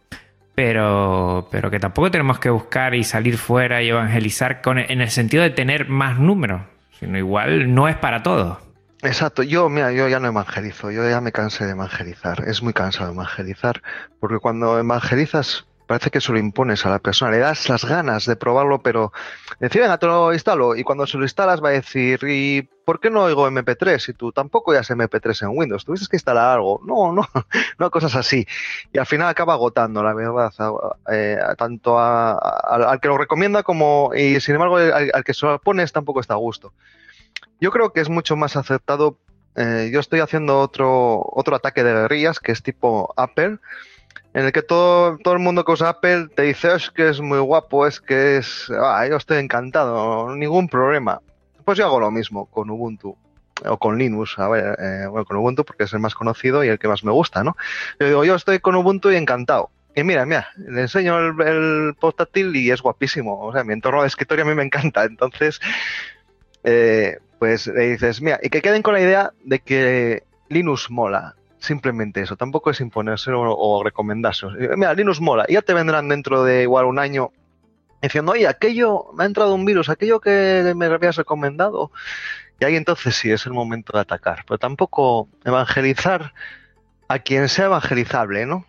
pero, 0.55 1.49
pero 1.51 1.71
que 1.71 1.81
tampoco 1.81 2.11
tenemos 2.11 2.39
que 2.39 2.51
buscar 2.51 2.95
y 2.95 3.05
salir 3.05 3.39
fuera 3.39 3.83
y 3.83 3.89
evangelizar 3.89 4.63
con, 4.63 4.79
en 4.79 5.01
el 5.01 5.11
sentido 5.11 5.43
de 5.43 5.51
tener 5.51 5.89
más 5.89 6.19
números, 6.19 6.63
sino 6.99 7.19
igual 7.19 7.75
no 7.75 7.89
es 7.89 7.97
para 7.97 8.23
todos. 8.23 8.59
Exacto, 9.03 9.43
yo, 9.43 9.69
mira, 9.69 9.93
yo 9.93 10.09
ya 10.09 10.19
no 10.19 10.29
evangelizo, 10.29 10.91
yo 10.91 11.09
ya 11.09 11.21
me 11.21 11.31
cansé 11.31 11.67
de 11.67 11.73
evangelizar, 11.73 12.45
es 12.47 12.63
muy 12.63 12.73
cansado 12.73 13.13
evangelizar, 13.13 13.83
porque 14.19 14.39
cuando 14.39 14.79
evangelizas 14.79 15.67
parece 15.87 16.11
que 16.11 16.21
se 16.21 16.33
lo 16.33 16.39
impones 16.39 16.85
a 16.87 16.91
la 16.91 16.99
persona, 16.99 17.31
le 17.31 17.39
das 17.39 17.69
las 17.69 17.85
ganas 17.85 18.27
de 18.27 18.37
probarlo, 18.37 18.81
pero 18.81 19.13
decir, 19.61 19.83
venga, 19.83 19.99
te 19.99 20.07
lo 20.07 20.33
instalo, 20.33 20.77
y 20.77 20.85
cuando 20.85 21.07
se 21.07 21.19
lo 21.19 21.25
instalas 21.25 21.63
va 21.63 21.69
a 21.69 21.73
decir, 21.73 22.21
¿y 22.23 22.63
por 22.85 23.01
qué 23.01 23.11
no 23.11 23.25
oigo 23.25 23.49
MP3? 23.49 23.99
Si 23.99 24.13
tú 24.13 24.33
tampoco 24.33 24.73
ya 24.73 24.81
MP3 24.81 25.43
en 25.43 25.59
Windows, 25.59 25.85
tuviste 25.85 26.07
que 26.09 26.17
instalar 26.17 26.55
algo. 26.55 26.81
No, 26.85 27.13
no, 27.13 27.27
no, 27.79 27.91
cosas 27.91 28.15
así. 28.15 28.47
Y 28.93 28.99
al 28.99 29.07
final 29.07 29.29
acaba 29.29 29.55
agotando, 29.55 30.03
la 30.03 30.15
verdad, 30.15 30.53
eh, 31.11 31.39
tanto 31.57 31.99
al 31.99 33.01
que 33.01 33.09
lo 33.09 33.19
recomienda 33.19 33.63
como, 33.63 34.13
y 34.15 34.41
sin 34.41 34.55
embargo, 34.55 34.77
al, 34.77 35.25
que 35.25 35.35
se 35.35 35.47
lo 35.47 35.59
pones 35.61 35.93
tampoco 35.93 36.21
está 36.21 36.35
a 36.35 36.39
gusto. 36.39 36.73
Yo 37.61 37.71
creo 37.71 37.93
que 37.93 38.01
es 38.01 38.09
mucho 38.09 38.37
más 38.37 38.57
aceptado 38.57 39.19
eh, 39.57 39.91
yo 39.93 40.01
estoy 40.01 40.21
haciendo 40.21 40.59
otro, 40.59 41.23
otro 41.33 41.55
ataque 41.55 41.85
de 41.85 41.93
guerrillas 41.93 42.41
que 42.41 42.53
es 42.53 42.63
tipo 42.63 43.15
Apple, 43.17 43.59
en 44.35 44.45
el 44.45 44.53
que 44.53 44.63
todo, 44.63 45.17
todo 45.19 45.35
el 45.35 45.41
mundo 45.41 45.65
que 45.65 45.73
usa 45.73 45.91
Apple 45.91 46.29
te 46.35 46.43
dice, 46.43 46.75
es 46.75 46.91
que 46.91 47.09
es 47.09 47.21
muy 47.21 47.39
guapo, 47.39 47.87
es 47.87 48.01
que 48.01 48.37
es... 48.39 48.71
Ah, 48.71 49.07
yo 49.09 49.17
estoy 49.17 49.39
encantado, 49.39 50.35
ningún 50.35 50.69
problema. 50.69 51.21
Pues 51.65 51.79
yo 51.79 51.87
hago 51.87 52.01
lo 52.01 52.11
mismo 52.11 52.47
con 52.47 52.69
Ubuntu 52.69 53.17
o 53.65 53.79
con 53.79 53.97
Linux, 53.97 54.39
a 54.39 54.49
ver, 54.49 54.77
eh, 54.81 55.07
bueno, 55.07 55.25
con 55.25 55.37
Ubuntu 55.37 55.65
porque 55.65 55.85
es 55.85 55.93
el 55.93 56.01
más 56.01 56.15
conocido 56.15 56.65
y 56.65 56.69
el 56.69 56.81
que 56.81 56.89
más 56.89 57.05
me 57.05 57.13
gusta, 57.13 57.45
¿no? 57.45 57.57
Yo 58.01 58.07
digo, 58.09 58.25
yo 58.25 58.35
estoy 58.35 58.59
con 58.59 58.75
Ubuntu 58.75 59.11
y 59.11 59.17
encantado. 59.17 59.71
Y 59.95 60.03
mira, 60.03 60.27
mira, 60.27 60.49
le 60.57 60.83
enseño 60.83 61.17
el, 61.19 61.95
portátil 61.95 62.55
y 62.57 62.73
es 62.73 62.83
guapísimo. 62.83 63.41
O 63.41 63.53
sea, 63.53 63.63
mi 63.63 63.73
entorno 63.73 64.03
de 64.03 64.09
escritorio 64.09 64.45
a 64.45 64.49
mí 64.49 64.55
me 64.55 64.65
encanta. 64.65 65.05
Entonces, 65.05 65.61
eh, 66.65 67.19
pues 67.39 67.69
le 67.69 67.93
dices, 67.93 68.21
mira, 68.21 68.41
y 68.43 68.51
que 68.51 68.61
queden 68.61 68.83
con 68.83 68.95
la 68.95 69.01
idea 69.01 69.33
de 69.45 69.61
que 69.61 70.25
Linux 70.49 70.91
mola. 70.91 71.37
Simplemente 71.65 72.21
eso, 72.21 72.37
tampoco 72.37 72.71
es 72.71 72.81
imponérselo 72.81 73.41
o, 73.41 73.83
recomendárselo. 73.83 74.53
Mira, 74.77 74.93
Linux 74.93 75.19
mola, 75.19 75.47
ya 75.49 75.63
te 75.63 75.73
vendrán 75.73 76.11
dentro 76.11 76.45
de 76.45 76.65
igual 76.65 76.85
un 76.85 76.99
año 76.99 77.33
diciendo, 78.03 78.33
oye, 78.33 78.47
aquello, 78.47 79.07
me 79.15 79.25
ha 79.25 79.27
entrado 79.27 79.55
un 79.55 79.65
virus, 79.65 79.89
aquello 79.89 80.21
que 80.21 80.75
me 80.77 80.85
habías 80.85 81.17
recomendado. 81.17 81.91
Y 82.61 82.67
ahí 82.67 82.77
entonces 82.77 83.17
sí 83.17 83.31
es 83.31 83.47
el 83.47 83.55
momento 83.55 83.95
de 83.95 84.01
atacar. 84.01 84.45
Pero 84.47 84.59
tampoco 84.59 85.27
evangelizar 85.43 86.35
a 87.09 87.19
quien 87.21 87.49
sea 87.49 87.65
evangelizable, 87.65 88.45
¿no? 88.45 88.67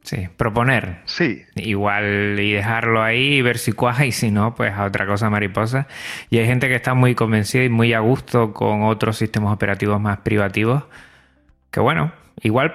Sí, 0.00 0.28
proponer. 0.34 1.02
Sí. 1.04 1.42
Igual 1.56 2.40
y 2.40 2.52
dejarlo 2.52 3.02
ahí 3.02 3.34
y 3.34 3.42
ver 3.42 3.58
si 3.58 3.72
cuaja 3.72 4.06
y 4.06 4.12
si 4.12 4.30
no, 4.30 4.54
pues 4.54 4.72
a 4.72 4.84
otra 4.84 5.04
cosa 5.04 5.28
mariposa. 5.28 5.88
Y 6.30 6.38
hay 6.38 6.46
gente 6.46 6.68
que 6.68 6.76
está 6.76 6.94
muy 6.94 7.14
convencida 7.14 7.64
y 7.64 7.68
muy 7.68 7.92
a 7.92 7.98
gusto 7.98 8.54
con 8.54 8.84
otros 8.84 9.18
sistemas 9.18 9.52
operativos 9.52 10.00
más 10.00 10.20
privativos. 10.20 10.84
Que 11.76 11.80
bueno, 11.80 12.10
igual, 12.40 12.72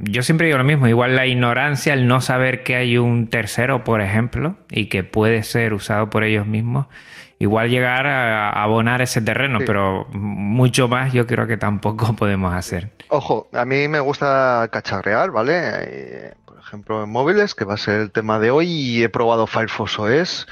yo 0.00 0.22
siempre 0.22 0.46
digo 0.46 0.56
lo 0.56 0.64
mismo, 0.64 0.88
igual 0.88 1.14
la 1.14 1.26
ignorancia, 1.26 1.92
el 1.92 2.06
no 2.06 2.22
saber 2.22 2.62
que 2.62 2.76
hay 2.76 2.96
un 2.96 3.28
tercero, 3.28 3.84
por 3.84 4.00
ejemplo, 4.00 4.56
y 4.70 4.86
que 4.86 5.04
puede 5.04 5.42
ser 5.42 5.74
usado 5.74 6.08
por 6.08 6.24
ellos 6.24 6.46
mismos, 6.46 6.86
igual 7.38 7.68
llegar 7.68 8.06
a 8.06 8.48
abonar 8.48 9.02
ese 9.02 9.20
terreno, 9.20 9.58
pero 9.66 10.06
mucho 10.14 10.88
más 10.88 11.12
yo 11.12 11.26
creo 11.26 11.46
que 11.46 11.58
tampoco 11.58 12.10
podemos 12.16 12.54
hacer. 12.54 12.88
Ojo, 13.08 13.48
a 13.52 13.66
mí 13.66 13.86
me 13.86 14.00
gusta 14.00 14.66
cacharrear, 14.72 15.30
¿vale? 15.30 15.60
Eh, 15.82 16.32
ejemplo, 16.58 17.04
en 17.04 17.10
móviles, 17.10 17.54
que 17.54 17.66
va 17.66 17.74
a 17.74 17.76
ser 17.76 18.00
el 18.00 18.10
tema 18.12 18.38
de 18.38 18.50
hoy, 18.50 18.66
y 18.66 19.02
he 19.02 19.10
probado 19.10 19.46
Firefox 19.46 19.98
OS, 19.98 20.46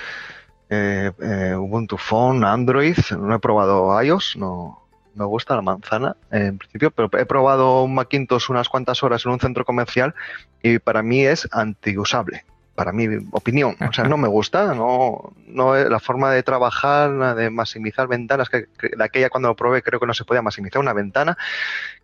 eh, 0.69 1.13
eh, 1.19 1.55
Ubuntu 1.57 1.97
Phone, 1.97 2.45
Android, 2.45 2.99
no 3.19 3.35
he 3.35 3.39
probado 3.39 4.03
iOS, 4.03 4.37
no 4.37 4.80
me 5.21 5.27
gusta 5.27 5.55
la 5.55 5.63
manzana 5.63 6.17
en 6.31 6.59
principio, 6.59 6.91
pero 6.91 7.11
he 7.19 7.27
probado 7.27 7.85
un 7.85 7.95
Macintosh 7.95 8.51
unas 8.51 8.69
cuantas 8.69 9.03
horas 9.03 9.25
en 9.27 9.33
un 9.33 9.41
centro 9.41 9.65
comercial 9.65 10.15
y 10.63 10.79
para 10.79 11.03
mí 11.03 11.21
es 11.25 11.47
antiusable 11.53 12.45
para 12.81 12.93
mi 12.93 13.07
opinión. 13.33 13.77
O 13.87 13.93
sea, 13.93 14.05
no 14.05 14.17
me 14.17 14.27
gusta, 14.27 14.75
no, 14.75 15.35
no 15.47 15.75
la 15.75 16.01
forma 16.01 16.33
de 16.33 16.43
trabajar, 16.43 17.37
de 17.37 17.51
maximizar 17.51 18.09
ventanas, 18.09 18.49
que, 18.49 18.69
de 18.81 19.05
aquella 19.05 19.29
cuando 19.29 19.51
lo 19.51 19.55
probé 19.57 19.83
creo 19.83 20.01
que 20.01 20.07
no 20.07 20.15
se 20.15 20.25
podía 20.25 20.41
maximizar 20.41 20.81
una 20.81 20.95
ventana, 20.95 21.37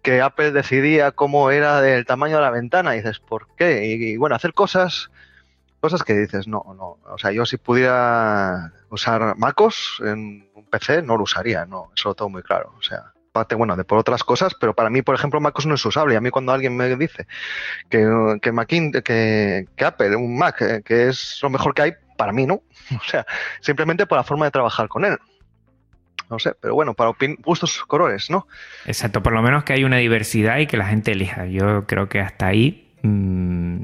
que 0.03 0.21
Apple 0.21 0.53
decidía 0.53 1.13
cómo 1.13 1.51
era 1.51 1.89
el 1.89 2.05
tamaño 2.05 2.37
de 2.37 2.43
la 2.43 2.51
ventana, 2.51 2.95
y 2.95 2.99
dices, 2.99 3.21
¿por 3.21 3.49
qué? 3.57 3.87
Y, 3.87 4.19
bueno, 4.19 4.37
hacer 4.37 4.53
cosas, 4.53 5.11
cosas 5.81 6.03
que 6.03 6.15
dices, 6.15 6.49
no, 6.49 6.65
no, 6.77 6.99
o 7.13 7.19
sea, 7.19 7.33
yo 7.33 7.47
si 7.47 7.57
pudiera 7.57 8.73
usar 8.91 9.37
MacOS 9.37 10.01
en 10.05 10.49
un 10.55 10.65
PC 10.71 11.03
no 11.03 11.17
lo 11.17 11.25
usaría, 11.25 11.67
no, 11.67 11.91
eso 11.95 12.11
lo 12.11 12.15
tengo 12.15 12.31
muy 12.31 12.43
claro, 12.43 12.75
o 12.79 12.83
sea, 12.83 13.13
bueno, 13.57 13.77
de 13.77 13.85
por 13.85 13.99
otras 13.99 14.25
cosas, 14.25 14.55
pero 14.59 14.75
para 14.75 14.91
mí, 14.91 15.03
por 15.03 15.15
ejemplo, 15.15 15.41
MacOS 15.41 15.67
no 15.67 15.75
es 15.75 15.85
usable. 15.85 16.15
Y 16.15 16.17
a 16.17 16.21
mí 16.21 16.31
cuando 16.31 16.53
alguien 16.53 16.77
me 16.77 16.95
dice 16.97 17.27
que, 17.89 18.07
que, 18.41 19.67
que, 19.77 19.85
Apple, 19.85 20.17
un 20.17 20.39
Mac, 20.39 20.61
eh, 20.63 20.83
que 20.85 21.09
es 21.09 21.39
lo 21.43 21.51
mejor 21.51 21.75
que 21.75 21.83
hay, 21.83 21.93
para 22.17 22.33
mí 22.33 22.47
no. 22.47 22.63
O 22.97 23.05
sea, 23.05 23.27
simplemente 23.61 24.07
por 24.07 24.17
la 24.17 24.25
forma 24.25 24.47
de 24.47 24.51
trabajar 24.51 24.89
con 24.89 25.05
él. 25.05 25.19
No 26.29 26.41
sé, 26.41 26.55
pero 26.61 26.75
bueno, 26.75 26.95
para 26.95 27.13
gustos 27.39 27.85
colores, 27.85 28.31
¿no? 28.31 28.49
Exacto, 28.85 29.23
por 29.23 29.33
lo 29.33 29.43
menos 29.43 29.63
que 29.63 29.75
hay 29.75 29.85
una 29.85 29.99
diversidad 29.99 30.59
y 30.59 30.67
que 30.67 30.77
la 30.77 30.87
gente 30.87 31.13
elija. 31.13 31.47
Yo 31.47 31.87
creo 31.87 32.09
que 32.09 32.21
hasta 32.21 32.47
ahí 32.47 32.86
Mm, 33.03 33.81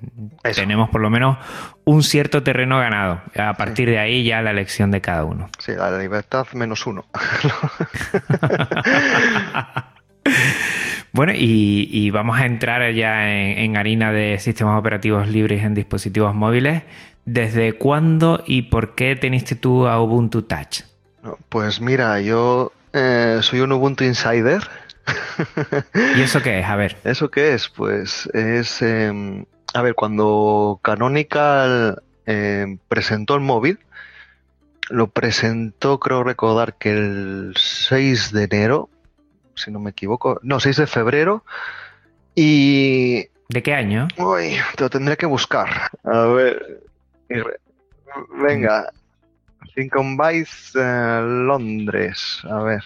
tenemos 0.55 0.91
por 0.91 1.01
lo 1.01 1.11
menos 1.11 1.39
un 1.85 2.03
cierto 2.03 2.43
terreno 2.43 2.79
ganado. 2.79 3.21
A 3.37 3.55
partir 3.55 3.89
de 3.89 3.99
ahí 3.99 4.25
ya 4.25 4.43
la 4.43 4.51
elección 4.51 4.91
de 4.91 5.01
cada 5.01 5.25
uno. 5.25 5.49
Sí, 5.59 5.73
la 5.73 5.97
libertad 5.99 6.47
menos 6.55 6.87
uno. 6.87 7.05
bueno, 11.13 11.33
y, 11.35 12.11
vamos 12.11 12.39
a 12.39 12.47
entrar 12.47 12.93
ya 12.93 13.31
en, 13.31 13.77
harina 13.77 14.13
de 14.13 14.39
sistemas 14.39 14.79
operativos 14.79 15.29
libres 15.29 15.65
en 15.65 15.75
dispositivos 15.75 16.35
móviles. 16.35 16.83
¿Desde 17.25 17.75
cuándo 17.75 18.43
y 18.47 18.63
por 18.63 18.97
qué 18.97 19.15
teniste 19.15 19.55
tú 19.55 19.87
a 19.87 20.03
Ubuntu 20.03 20.43
Touch? 20.43 20.81
Pues 21.49 21.81
mira, 21.81 22.21
yo 22.21 22.73
eh, 22.93 23.39
soy 23.43 23.61
un 23.61 23.71
Ubuntu 23.71 24.03
Insider 24.03 24.61
¿Y 26.17 26.23
eso 26.23 26.43
qué 26.43 26.61
es? 26.61 26.67
A 26.67 26.77
ver. 26.77 26.97
¿Eso 27.05 27.31
qué 27.31 27.55
es? 27.55 27.69
Pues 27.69 28.29
es. 28.33 28.83
Em, 28.83 29.45
a 29.75 29.83
ver, 29.83 29.95
cuando 29.95 30.81
Canonical 30.83 32.03
em, 32.27 32.79
presentó 32.89 33.35
el 33.35 33.41
móvil, 33.41 33.79
lo 34.89 35.09
presentó, 35.09 35.99
creo 35.99 36.25
recordar 36.25 36.75
que 36.75 36.91
el 36.91 37.55
6 37.57 38.33
de 38.33 38.45
enero, 38.45 38.91
si 39.55 39.71
no 39.71 39.81
me 39.81 39.91
equivoco. 39.91 40.39
No, 40.43 40.61
6 40.61 40.77
de 40.77 40.87
febrero. 40.87 41.45
Y. 42.35 43.29
¿De 43.49 43.63
qué 43.63 43.75
año? 43.75 44.09
Uy, 44.17 44.57
te 44.77 44.85
lo 44.85 44.91
tendré 44.91 45.17
que 45.17 45.27
buscar. 45.27 45.91
A 46.05 46.27
ver. 46.27 46.81
Venga. 48.43 48.93
Cinco 49.75 50.03
Bytes 50.17 50.73
eh, 50.75 51.21
Londres. 51.23 52.43
A 52.45 52.63
ver. 52.63 52.83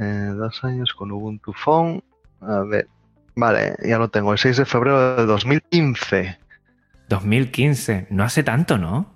Eh, 0.00 0.32
dos 0.34 0.64
años 0.64 0.94
con 0.94 1.12
Ubuntu 1.12 1.52
Phone. 1.52 2.02
A 2.40 2.60
ver. 2.60 2.88
Vale, 3.34 3.76
ya 3.86 3.98
lo 3.98 4.08
tengo. 4.08 4.32
El 4.32 4.38
6 4.38 4.56
de 4.56 4.64
febrero 4.64 5.16
de 5.16 5.26
2015. 5.26 6.38
2015. 7.08 8.06
No 8.08 8.24
hace 8.24 8.42
tanto, 8.42 8.78
¿no? 8.78 9.14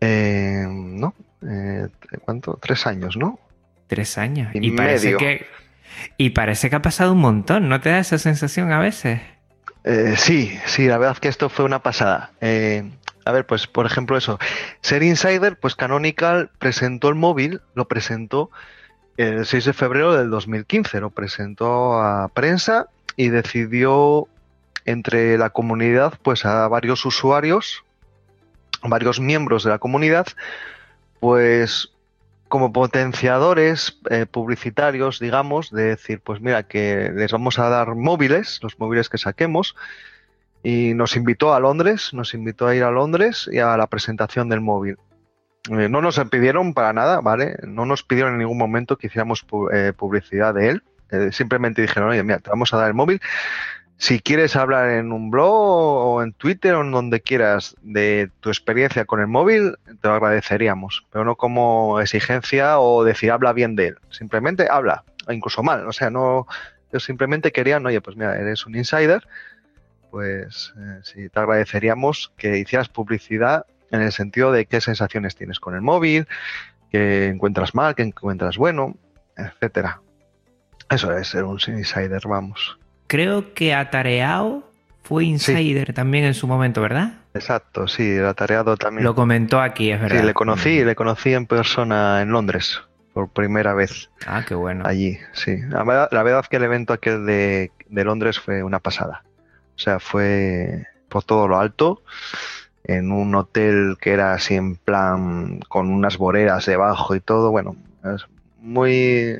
Eh, 0.00 0.64
no. 0.68 1.14
Eh, 1.42 1.88
¿Cuánto? 2.24 2.58
Tres 2.62 2.86
años, 2.86 3.16
¿no? 3.16 3.40
Tres 3.88 4.18
años. 4.18 4.50
Y, 4.54 4.70
parece 4.70 5.16
que. 5.16 5.46
Y 6.16 6.30
parece 6.30 6.70
que 6.70 6.76
ha 6.76 6.82
pasado 6.82 7.12
un 7.12 7.18
montón. 7.18 7.68
¿No 7.68 7.80
te 7.80 7.90
da 7.90 7.98
esa 7.98 8.18
sensación 8.18 8.72
a 8.72 8.78
veces? 8.78 9.20
sí, 10.16 10.56
sí, 10.66 10.86
la 10.86 10.98
verdad 10.98 11.14
es 11.14 11.20
que 11.20 11.28
esto 11.28 11.48
fue 11.48 11.64
una 11.64 11.82
pasada. 11.82 12.30
a 12.40 13.32
ver, 13.32 13.46
pues 13.46 13.66
por 13.66 13.86
ejemplo 13.86 14.16
eso. 14.16 14.38
Ser 14.80 15.02
Insider, 15.02 15.58
pues 15.58 15.74
Canonical 15.74 16.50
presentó 16.58 17.08
el 17.08 17.16
móvil, 17.16 17.62
lo 17.74 17.88
presentó 17.88 18.50
el 19.20 19.44
6 19.44 19.66
de 19.66 19.72
febrero 19.74 20.14
del 20.14 20.30
2015 20.30 21.00
lo 21.00 21.10
presentó 21.10 22.00
a 22.00 22.28
prensa 22.28 22.86
y 23.16 23.28
decidió 23.28 24.28
entre 24.86 25.36
la 25.36 25.50
comunidad, 25.50 26.14
pues 26.22 26.46
a 26.46 26.66
varios 26.68 27.04
usuarios, 27.04 27.84
varios 28.82 29.20
miembros 29.20 29.62
de 29.62 29.70
la 29.70 29.78
comunidad, 29.78 30.26
pues 31.20 31.90
como 32.48 32.72
potenciadores 32.72 33.98
eh, 34.08 34.24
publicitarios, 34.24 35.20
digamos, 35.20 35.70
de 35.70 35.84
decir, 35.84 36.20
pues 36.20 36.40
mira, 36.40 36.62
que 36.62 37.12
les 37.14 37.30
vamos 37.30 37.58
a 37.58 37.68
dar 37.68 37.94
móviles, 37.94 38.58
los 38.62 38.78
móviles 38.80 39.10
que 39.10 39.18
saquemos, 39.18 39.76
y 40.62 40.94
nos 40.94 41.14
invitó 41.14 41.52
a 41.52 41.60
Londres, 41.60 42.14
nos 42.14 42.32
invitó 42.32 42.66
a 42.66 42.74
ir 42.74 42.84
a 42.84 42.90
Londres 42.90 43.48
y 43.52 43.58
a 43.58 43.76
la 43.76 43.86
presentación 43.86 44.48
del 44.48 44.62
móvil. 44.62 44.96
Eh, 45.78 45.88
no 45.88 46.02
nos 46.02 46.18
pidieron 46.30 46.74
para 46.74 46.92
nada, 46.92 47.20
¿vale? 47.20 47.56
No 47.62 47.86
nos 47.86 48.02
pidieron 48.02 48.32
en 48.32 48.38
ningún 48.38 48.58
momento 48.58 48.96
que 48.96 49.06
hiciéramos 49.06 49.46
eh, 49.72 49.92
publicidad 49.96 50.54
de 50.54 50.70
él. 50.70 50.82
Eh, 51.10 51.30
simplemente 51.32 51.82
dijeron, 51.82 52.10
oye, 52.10 52.22
mira, 52.24 52.40
te 52.40 52.50
vamos 52.50 52.74
a 52.74 52.78
dar 52.78 52.88
el 52.88 52.94
móvil. 52.94 53.20
Si 53.96 54.18
quieres 54.18 54.56
hablar 54.56 54.90
en 54.90 55.12
un 55.12 55.30
blog 55.30 55.52
o 55.52 56.22
en 56.22 56.32
Twitter 56.32 56.74
o 56.74 56.80
en 56.80 56.90
donde 56.90 57.20
quieras 57.20 57.76
de 57.82 58.30
tu 58.40 58.48
experiencia 58.48 59.04
con 59.04 59.20
el 59.20 59.26
móvil, 59.26 59.76
te 60.00 60.08
lo 60.08 60.14
agradeceríamos. 60.14 61.06
Pero 61.12 61.24
no 61.24 61.36
como 61.36 62.00
exigencia 62.00 62.80
o 62.80 63.04
decir 63.04 63.30
habla 63.30 63.52
bien 63.52 63.76
de 63.76 63.88
él. 63.88 63.98
Simplemente 64.08 64.68
habla, 64.68 65.04
incluso 65.28 65.62
mal. 65.62 65.86
O 65.86 65.92
sea, 65.92 66.10
no. 66.10 66.46
Yo 66.92 66.98
simplemente 66.98 67.52
querían, 67.52 67.86
oye, 67.86 68.00
pues 68.00 68.16
mira, 68.16 68.36
eres 68.36 68.66
un 68.66 68.74
insider, 68.74 69.24
pues 70.10 70.74
si 71.04 71.28
te 71.28 71.38
agradeceríamos 71.38 72.32
que 72.36 72.58
hicieras 72.58 72.88
publicidad 72.88 73.64
en 73.90 74.02
el 74.02 74.12
sentido 74.12 74.52
de 74.52 74.66
qué 74.66 74.80
sensaciones 74.80 75.36
tienes 75.36 75.60
con 75.60 75.74
el 75.74 75.80
móvil, 75.80 76.26
qué 76.90 77.28
encuentras 77.28 77.74
mal, 77.74 77.94
qué 77.94 78.02
encuentras 78.02 78.56
bueno, 78.56 78.96
etcétera. 79.36 80.00
Eso 80.88 81.16
es 81.16 81.28
ser 81.28 81.44
un 81.44 81.58
insider, 81.68 82.22
vamos. 82.26 82.78
Creo 83.06 83.54
que 83.54 83.74
Atareado 83.74 84.68
fue 85.02 85.24
insider 85.24 85.92
también 85.92 86.24
en 86.24 86.34
su 86.34 86.46
momento, 86.46 86.80
¿verdad? 86.80 87.14
Exacto, 87.34 87.88
sí, 87.88 88.18
Atareado 88.18 88.76
también. 88.76 89.04
Lo 89.04 89.14
comentó 89.14 89.60
aquí, 89.60 89.90
es 89.90 90.00
verdad. 90.00 90.20
Sí, 90.20 90.26
le 90.26 90.34
conocí, 90.34 90.84
le 90.84 90.94
conocí 90.94 91.32
en 91.32 91.46
persona 91.46 92.22
en 92.22 92.30
Londres. 92.30 92.80
por 93.12 93.28
primera 93.28 93.74
vez. 93.74 94.10
Ah, 94.26 94.44
qué 94.46 94.54
bueno. 94.54 94.84
Allí, 94.86 95.18
sí. 95.32 95.58
La 95.68 95.84
verdad, 95.84 96.08
la 96.12 96.22
verdad 96.22 96.44
que 96.46 96.56
el 96.56 96.64
evento 96.64 96.92
aquel 96.92 97.26
de, 97.26 97.72
de 97.88 98.04
Londres 98.04 98.38
fue 98.38 98.62
una 98.62 98.78
pasada. 98.78 99.24
O 99.74 99.78
sea, 99.78 99.98
fue 99.98 100.86
por 101.08 101.24
todo 101.24 101.48
lo 101.48 101.58
alto, 101.58 102.02
en 102.84 103.12
un 103.12 103.34
hotel 103.34 103.96
que 104.00 104.12
era 104.12 104.34
así 104.34 104.54
en 104.54 104.76
plan 104.76 105.60
con 105.68 105.90
unas 105.90 106.18
boreras 106.18 106.66
debajo 106.66 107.14
y 107.14 107.20
todo. 107.20 107.50
Bueno, 107.50 107.76
es 108.04 108.26
muy 108.60 109.36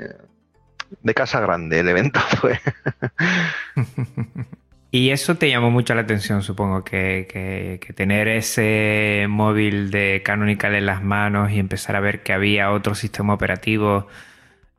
de 1.02 1.14
casa 1.14 1.40
grande 1.40 1.80
el 1.80 1.88
evento 1.88 2.20
fue. 2.40 2.58
Y 4.92 5.10
eso 5.10 5.36
te 5.36 5.48
llamó 5.48 5.70
mucho 5.70 5.94
la 5.94 6.00
atención, 6.00 6.42
supongo, 6.42 6.82
que, 6.82 7.28
que, 7.30 7.78
que, 7.80 7.92
tener 7.92 8.26
ese 8.26 9.26
móvil 9.28 9.92
de 9.92 10.20
Canonical 10.24 10.74
en 10.74 10.84
las 10.84 11.00
manos 11.00 11.52
y 11.52 11.60
empezar 11.60 11.94
a 11.94 12.00
ver 12.00 12.24
que 12.24 12.32
había 12.32 12.72
otro 12.72 12.96
sistema 12.96 13.32
operativo 13.32 14.08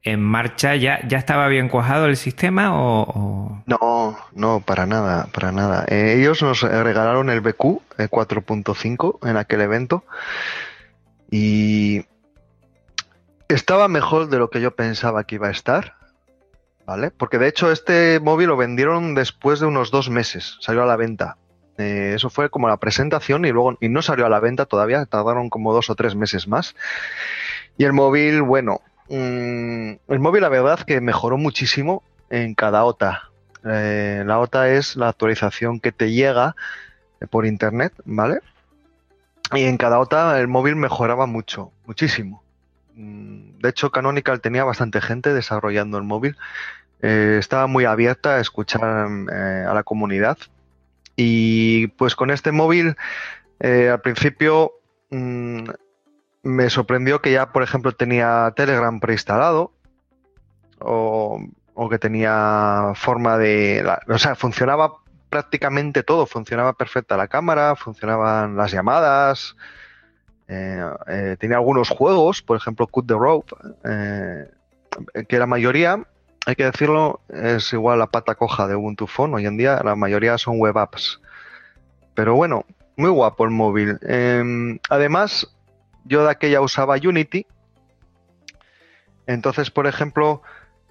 en 0.03 0.21
marcha. 0.21 0.75
¿Ya, 0.75 1.05
ya 1.07 1.17
estaba 1.17 1.47
bien 1.47 1.69
cuajado 1.69 2.05
el 2.05 2.17
sistema 2.17 2.71
o. 2.73 3.63
No, 3.65 4.17
no, 4.33 4.61
para 4.61 4.85
nada, 4.85 5.27
para 5.33 5.51
nada. 5.51 5.85
Eh, 5.87 6.15
ellos 6.19 6.41
nos 6.41 6.61
regalaron 6.61 7.29
el 7.29 7.41
BQ 7.41 7.81
4.5 8.09 9.29
en 9.29 9.37
aquel 9.37 9.61
evento 9.61 10.03
y 11.29 12.05
estaba 13.47 13.87
mejor 13.87 14.29
de 14.29 14.37
lo 14.37 14.49
que 14.49 14.61
yo 14.61 14.75
pensaba 14.75 15.23
que 15.23 15.35
iba 15.35 15.47
a 15.47 15.51
estar. 15.51 15.95
¿Vale? 16.85 17.11
Porque 17.11 17.37
de 17.37 17.47
hecho 17.47 17.71
este 17.71 18.19
móvil 18.19 18.47
lo 18.47 18.57
vendieron 18.57 19.13
después 19.13 19.59
de 19.59 19.67
unos 19.67 19.91
dos 19.91 20.09
meses, 20.09 20.57
salió 20.59 20.83
a 20.83 20.87
la 20.87 20.97
venta. 20.97 21.37
Eh, 21.77 22.13
eso 22.15 22.29
fue 22.29 22.49
como 22.49 22.67
la 22.67 22.77
presentación 22.77 23.45
y 23.45 23.51
luego 23.51 23.77
y 23.79 23.87
no 23.87 24.01
salió 24.01 24.25
a 24.25 24.29
la 24.29 24.39
venta 24.39 24.65
todavía, 24.65 25.05
tardaron 25.05 25.49
como 25.49 25.73
dos 25.73 25.89
o 25.89 25.95
tres 25.95 26.15
meses 26.15 26.47
más. 26.47 26.75
Y 27.77 27.85
el 27.85 27.93
móvil, 27.93 28.41
bueno, 28.41 28.81
mmm, 29.11 29.97
el 30.07 30.19
móvil 30.19 30.41
la 30.41 30.49
verdad 30.49 30.79
que 30.79 31.01
mejoró 31.01 31.37
muchísimo 31.37 32.03
en 32.29 32.55
cada 32.55 32.83
OTA. 32.85 33.29
Eh, 33.65 34.23
la 34.25 34.39
OTA 34.39 34.69
es 34.69 34.95
la 34.95 35.09
actualización 35.09 35.79
que 35.79 35.91
te 35.91 36.11
llega 36.11 36.55
por 37.29 37.45
internet, 37.45 37.93
¿vale? 38.05 38.39
Y 39.53 39.65
en 39.65 39.77
cada 39.77 39.99
OTA 39.99 40.39
el 40.39 40.47
móvil 40.47 40.75
mejoraba 40.75 41.25
mucho, 41.25 41.71
muchísimo. 41.85 42.41
Mm, 42.95 43.59
de 43.59 43.69
hecho, 43.69 43.91
Canonical 43.91 44.41
tenía 44.41 44.63
bastante 44.63 45.01
gente 45.01 45.33
desarrollando 45.33 45.97
el 45.97 46.03
móvil. 46.03 46.37
Eh, 47.01 47.37
estaba 47.39 47.67
muy 47.67 47.85
abierta 47.85 48.35
a 48.35 48.39
escuchar 48.39 49.09
eh, 49.31 49.65
a 49.67 49.73
la 49.73 49.83
comunidad. 49.83 50.37
Y 51.15 51.87
pues 51.87 52.15
con 52.15 52.31
este 52.31 52.51
móvil, 52.51 52.95
eh, 53.59 53.89
al 53.89 54.01
principio 54.01 54.73
mmm, 55.09 55.69
me 56.43 56.69
sorprendió 56.69 57.21
que 57.21 57.31
ya, 57.31 57.51
por 57.51 57.63
ejemplo, 57.63 57.91
tenía 57.91 58.53
Telegram 58.55 58.99
preinstalado. 58.99 59.71
O, 60.79 61.39
o 61.73 61.89
que 61.89 61.99
tenía 61.99 62.93
forma 62.95 63.37
de. 63.37 63.81
La, 63.83 64.01
o 64.07 64.17
sea, 64.17 64.35
funcionaba 64.35 64.93
prácticamente 65.29 66.03
todo. 66.03 66.25
Funcionaba 66.25 66.73
perfecta 66.73 67.17
la 67.17 67.27
cámara, 67.27 67.75
funcionaban 67.75 68.55
las 68.55 68.71
llamadas. 68.71 69.55
Eh, 70.47 70.83
eh, 71.07 71.37
tenía 71.39 71.57
algunos 71.57 71.89
juegos, 71.89 72.41
por 72.41 72.57
ejemplo, 72.57 72.85
Cut 72.85 73.07
the 73.07 73.13
Rope, 73.13 73.55
eh, 73.85 74.49
que 75.27 75.39
la 75.39 75.45
mayoría, 75.45 76.03
hay 76.45 76.55
que 76.55 76.65
decirlo, 76.65 77.21
es 77.29 77.71
igual 77.71 77.99
la 77.99 78.07
pata 78.07 78.35
coja 78.35 78.67
de 78.67 78.75
Ubuntu 78.75 79.07
Phone. 79.07 79.33
Hoy 79.33 79.45
en 79.45 79.55
día 79.55 79.79
la 79.81 79.95
mayoría 79.95 80.37
son 80.37 80.59
web 80.59 80.77
apps. 80.77 81.21
Pero 82.15 82.35
bueno, 82.35 82.65
muy 82.97 83.09
guapo 83.09 83.45
el 83.45 83.51
móvil. 83.51 83.97
Eh, 84.01 84.77
además, 84.89 85.55
yo 86.05 86.23
de 86.23 86.31
aquella 86.31 86.61
usaba 86.61 86.95
Unity. 86.95 87.45
Entonces, 89.27 89.71
por 89.71 89.87
ejemplo, 89.87 90.41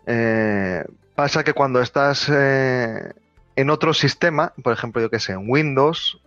eh, 0.07 0.85
pasa 1.15 1.45
que 1.45 1.53
cuando 1.53 1.81
estás 1.81 2.31
eh, 2.33 3.13
en 3.57 3.71
otro 3.71 3.95
sistema, 3.95 4.53
por 4.63 4.73
ejemplo, 4.73 5.03
yo 5.03 5.11
que 5.11 5.21
sé, 5.21 5.33
en 5.33 5.51
Windows 5.51 6.21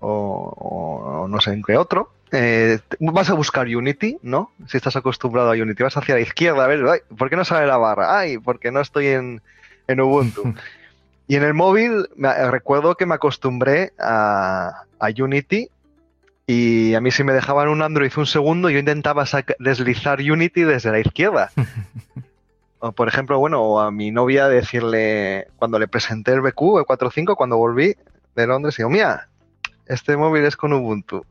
o, 0.00 0.54
o, 0.56 1.22
o 1.22 1.28
no 1.28 1.40
sé 1.40 1.52
en 1.52 1.62
qué 1.62 1.76
otro, 1.76 2.12
eh, 2.32 2.78
vas 3.00 3.30
a 3.30 3.34
buscar 3.34 3.66
Unity, 3.66 4.18
¿no? 4.22 4.52
Si 4.68 4.76
estás 4.76 4.94
acostumbrado 4.96 5.50
a 5.50 5.54
Unity, 5.54 5.82
vas 5.82 5.96
hacia 5.96 6.14
la 6.14 6.20
izquierda, 6.20 6.64
a 6.64 6.68
ver, 6.68 6.84
ay, 6.86 7.00
¿por 7.16 7.28
qué 7.28 7.36
no 7.36 7.44
sale 7.44 7.66
la 7.66 7.76
barra? 7.76 8.18
Ay, 8.18 8.38
porque 8.38 8.70
no 8.70 8.80
estoy 8.80 9.08
en, 9.08 9.42
en 9.88 10.00
Ubuntu. 10.00 10.54
y 11.26 11.36
en 11.36 11.42
el 11.42 11.54
móvil 11.54 12.08
me, 12.14 12.32
recuerdo 12.50 12.96
que 12.96 13.06
me 13.06 13.16
acostumbré 13.16 13.92
a, 13.98 14.84
a, 15.00 15.08
Unity 15.08 15.70
y 16.52 16.96
a 16.96 17.00
mí 17.00 17.12
si 17.12 17.22
me 17.22 17.32
dejaban 17.32 17.68
un 17.68 17.80
Android 17.80 18.10
un 18.16 18.26
segundo, 18.26 18.70
yo 18.70 18.80
intentaba 18.80 19.24
deslizar 19.60 20.18
Unity 20.18 20.62
desde 20.62 20.90
la 20.90 20.98
izquierda. 20.98 21.52
o 22.80 22.90
por 22.90 23.06
ejemplo, 23.06 23.38
bueno, 23.38 23.78
a 23.78 23.92
mi 23.92 24.10
novia 24.10 24.48
decirle, 24.48 25.46
cuando 25.54 25.78
le 25.78 25.86
presenté 25.86 26.32
el 26.32 26.40
BQ, 26.40 26.78
el 26.78 26.86
4.5, 26.86 27.36
cuando 27.36 27.56
volví 27.56 27.94
de 28.34 28.46
Londres, 28.48 28.76
digo, 28.76 28.90
mira, 28.90 29.28
este 29.86 30.16
móvil 30.16 30.44
es 30.44 30.56
con 30.56 30.72
Ubuntu. 30.72 31.24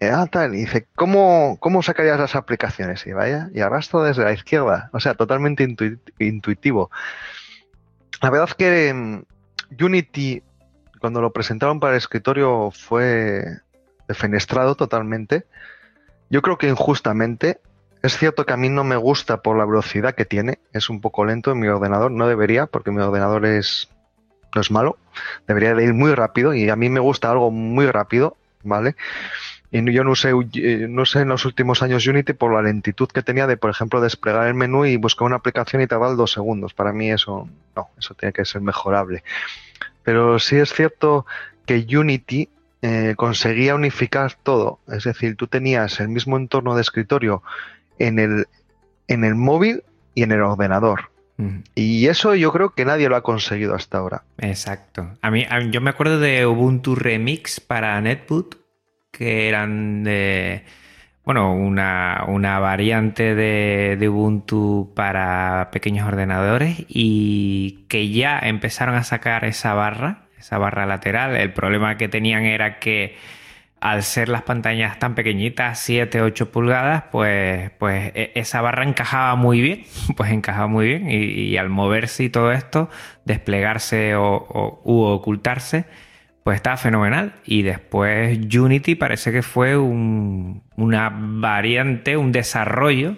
Ah, 0.00 0.26
tal, 0.28 0.56
y 0.56 0.62
dice, 0.62 0.88
¿cómo, 0.96 1.58
¿cómo 1.60 1.80
sacarías 1.84 2.18
las 2.18 2.34
aplicaciones? 2.34 3.06
Y 3.06 3.12
vaya, 3.12 3.48
y 3.54 3.60
arrastro 3.60 4.02
desde 4.02 4.24
la 4.24 4.32
izquierda, 4.32 4.90
o 4.92 4.98
sea, 4.98 5.14
totalmente 5.14 5.62
intu 5.62 5.96
intuitivo. 6.18 6.90
La 8.20 8.30
verdad 8.30 8.48
es 8.48 8.54
que 8.56 8.92
um, 8.92 9.22
Unity, 9.80 10.42
cuando 10.98 11.20
lo 11.20 11.32
presentaron 11.32 11.78
para 11.78 11.92
el 11.92 11.98
escritorio, 11.98 12.72
fue 12.72 13.44
defenestrado 14.08 14.74
totalmente. 14.74 15.46
Yo 16.30 16.42
creo 16.42 16.58
que 16.58 16.68
injustamente. 16.68 17.60
Es 18.02 18.16
cierto 18.18 18.46
que 18.46 18.52
a 18.52 18.56
mí 18.56 18.68
no 18.68 18.84
me 18.84 18.96
gusta 18.96 19.42
por 19.42 19.56
la 19.56 19.64
velocidad 19.64 20.14
que 20.14 20.24
tiene, 20.24 20.58
es 20.72 20.90
un 20.90 21.00
poco 21.00 21.24
lento 21.24 21.50
en 21.50 21.58
mi 21.58 21.66
ordenador, 21.66 22.10
no 22.10 22.28
debería, 22.28 22.66
porque 22.66 22.92
mi 22.92 23.00
ordenador 23.00 23.46
es, 23.46 23.88
no 24.54 24.60
es 24.60 24.70
malo, 24.70 24.98
debería 25.48 25.74
de 25.74 25.84
ir 25.84 25.94
muy 25.94 26.14
rápido 26.14 26.54
y 26.54 26.68
a 26.68 26.76
mí 26.76 26.88
me 26.88 27.00
gusta 27.00 27.30
algo 27.30 27.50
muy 27.50 27.86
rápido, 27.86 28.36
¿vale? 28.62 28.94
Y 29.72 29.92
yo 29.92 30.04
no 30.04 30.14
sé, 30.14 30.32
no 30.88 31.04
sé 31.04 31.20
en 31.20 31.28
los 31.28 31.44
últimos 31.44 31.82
años 31.82 32.06
Unity 32.06 32.32
por 32.32 32.52
la 32.52 32.62
lentitud 32.62 33.08
que 33.08 33.22
tenía 33.22 33.46
de, 33.46 33.56
por 33.56 33.70
ejemplo, 33.70 34.00
desplegar 34.00 34.46
el 34.46 34.54
menú 34.54 34.84
y 34.86 34.96
buscar 34.96 35.26
una 35.26 35.36
aplicación 35.36 35.82
y 35.82 35.86
tardar 35.86 36.16
dos 36.16 36.32
segundos. 36.32 36.72
Para 36.72 36.92
mí 36.92 37.10
eso 37.10 37.48
no, 37.74 37.88
eso 37.98 38.14
tiene 38.14 38.32
que 38.32 38.44
ser 38.44 38.60
mejorable. 38.60 39.24
Pero 40.04 40.38
sí 40.38 40.56
es 40.56 40.72
cierto 40.72 41.26
que 41.66 41.84
Unity 41.94 42.48
eh, 42.88 43.14
conseguía 43.16 43.74
unificar 43.74 44.34
todo. 44.34 44.78
Es 44.86 45.02
decir, 45.02 45.34
tú 45.34 45.48
tenías 45.48 45.98
el 45.98 46.08
mismo 46.08 46.36
entorno 46.36 46.76
de 46.76 46.82
escritorio 46.82 47.42
en 47.98 48.20
el, 48.20 48.46
en 49.08 49.24
el 49.24 49.34
móvil 49.34 49.82
y 50.14 50.22
en 50.22 50.30
el 50.30 50.42
ordenador. 50.42 51.10
Y 51.74 52.06
eso 52.06 52.36
yo 52.36 52.52
creo 52.52 52.70
que 52.70 52.84
nadie 52.84 53.08
lo 53.08 53.16
ha 53.16 53.22
conseguido 53.22 53.74
hasta 53.74 53.98
ahora. 53.98 54.22
Exacto. 54.38 55.10
A 55.20 55.32
mí, 55.32 55.44
a 55.50 55.58
mí 55.58 55.70
yo 55.70 55.80
me 55.80 55.90
acuerdo 55.90 56.20
de 56.20 56.46
Ubuntu 56.46 56.94
Remix 56.94 57.58
para 57.58 58.00
Netboot 58.00 58.54
que 59.10 59.48
eran 59.48 60.04
de, 60.04 60.62
bueno, 61.24 61.54
una, 61.54 62.24
una 62.28 62.60
variante 62.60 63.34
de, 63.34 63.96
de, 63.98 64.08
Ubuntu 64.08 64.92
para 64.94 65.70
pequeños 65.72 66.06
ordenadores 66.06 66.84
y 66.88 67.86
que 67.88 68.10
ya 68.10 68.38
empezaron 68.38 68.94
a 68.94 69.02
sacar 69.02 69.44
esa 69.44 69.74
barra, 69.74 70.25
esa 70.38 70.58
barra 70.58 70.86
lateral. 70.86 71.36
El 71.36 71.52
problema 71.52 71.96
que 71.96 72.08
tenían 72.08 72.44
era 72.44 72.78
que 72.78 73.16
al 73.80 74.02
ser 74.02 74.28
las 74.28 74.42
pantallas 74.42 74.98
tan 74.98 75.14
pequeñitas, 75.14 75.78
7, 75.80 76.22
8 76.22 76.50
pulgadas, 76.50 77.04
pues, 77.12 77.70
pues 77.78 78.12
esa 78.34 78.60
barra 78.60 78.84
encajaba 78.84 79.36
muy 79.36 79.60
bien, 79.60 79.84
pues 80.16 80.32
encajaba 80.32 80.66
muy 80.66 80.86
bien 80.86 81.10
y, 81.10 81.56
al 81.56 81.68
moverse 81.68 82.24
y 82.24 82.30
todo 82.30 82.52
esto, 82.52 82.88
desplegarse 83.24 84.16
o, 84.16 84.80
u 84.84 85.02
ocultarse, 85.02 85.84
pues 86.42 86.56
estaba 86.56 86.76
fenomenal. 86.76 87.34
Y 87.44 87.62
después 87.62 88.38
Unity 88.54 88.94
parece 88.94 89.32
que 89.32 89.42
fue 89.42 89.76
un, 89.76 90.62
una 90.76 91.12
variante, 91.12 92.16
un 92.16 92.32
desarrollo 92.32 93.16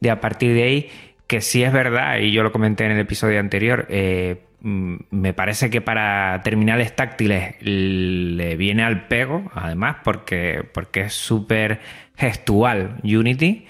de 0.00 0.10
a 0.10 0.20
partir 0.20 0.54
de 0.54 0.62
ahí, 0.62 0.90
que 1.26 1.40
sí 1.40 1.62
es 1.64 1.72
verdad, 1.72 2.18
y 2.18 2.30
yo 2.32 2.42
lo 2.42 2.52
comenté 2.52 2.84
en 2.84 2.92
el 2.92 3.00
episodio 3.00 3.40
anterior, 3.40 3.86
eh, 3.88 4.45
me 4.60 5.32
parece 5.32 5.70
que 5.70 5.80
para 5.80 6.40
terminales 6.42 6.96
táctiles 6.96 7.56
le 7.60 8.56
viene 8.56 8.82
al 8.82 9.06
pego, 9.06 9.50
además, 9.54 9.96
porque, 10.02 10.64
porque 10.72 11.02
es 11.02 11.14
súper 11.14 11.80
gestual 12.16 12.96
Unity. 13.04 13.66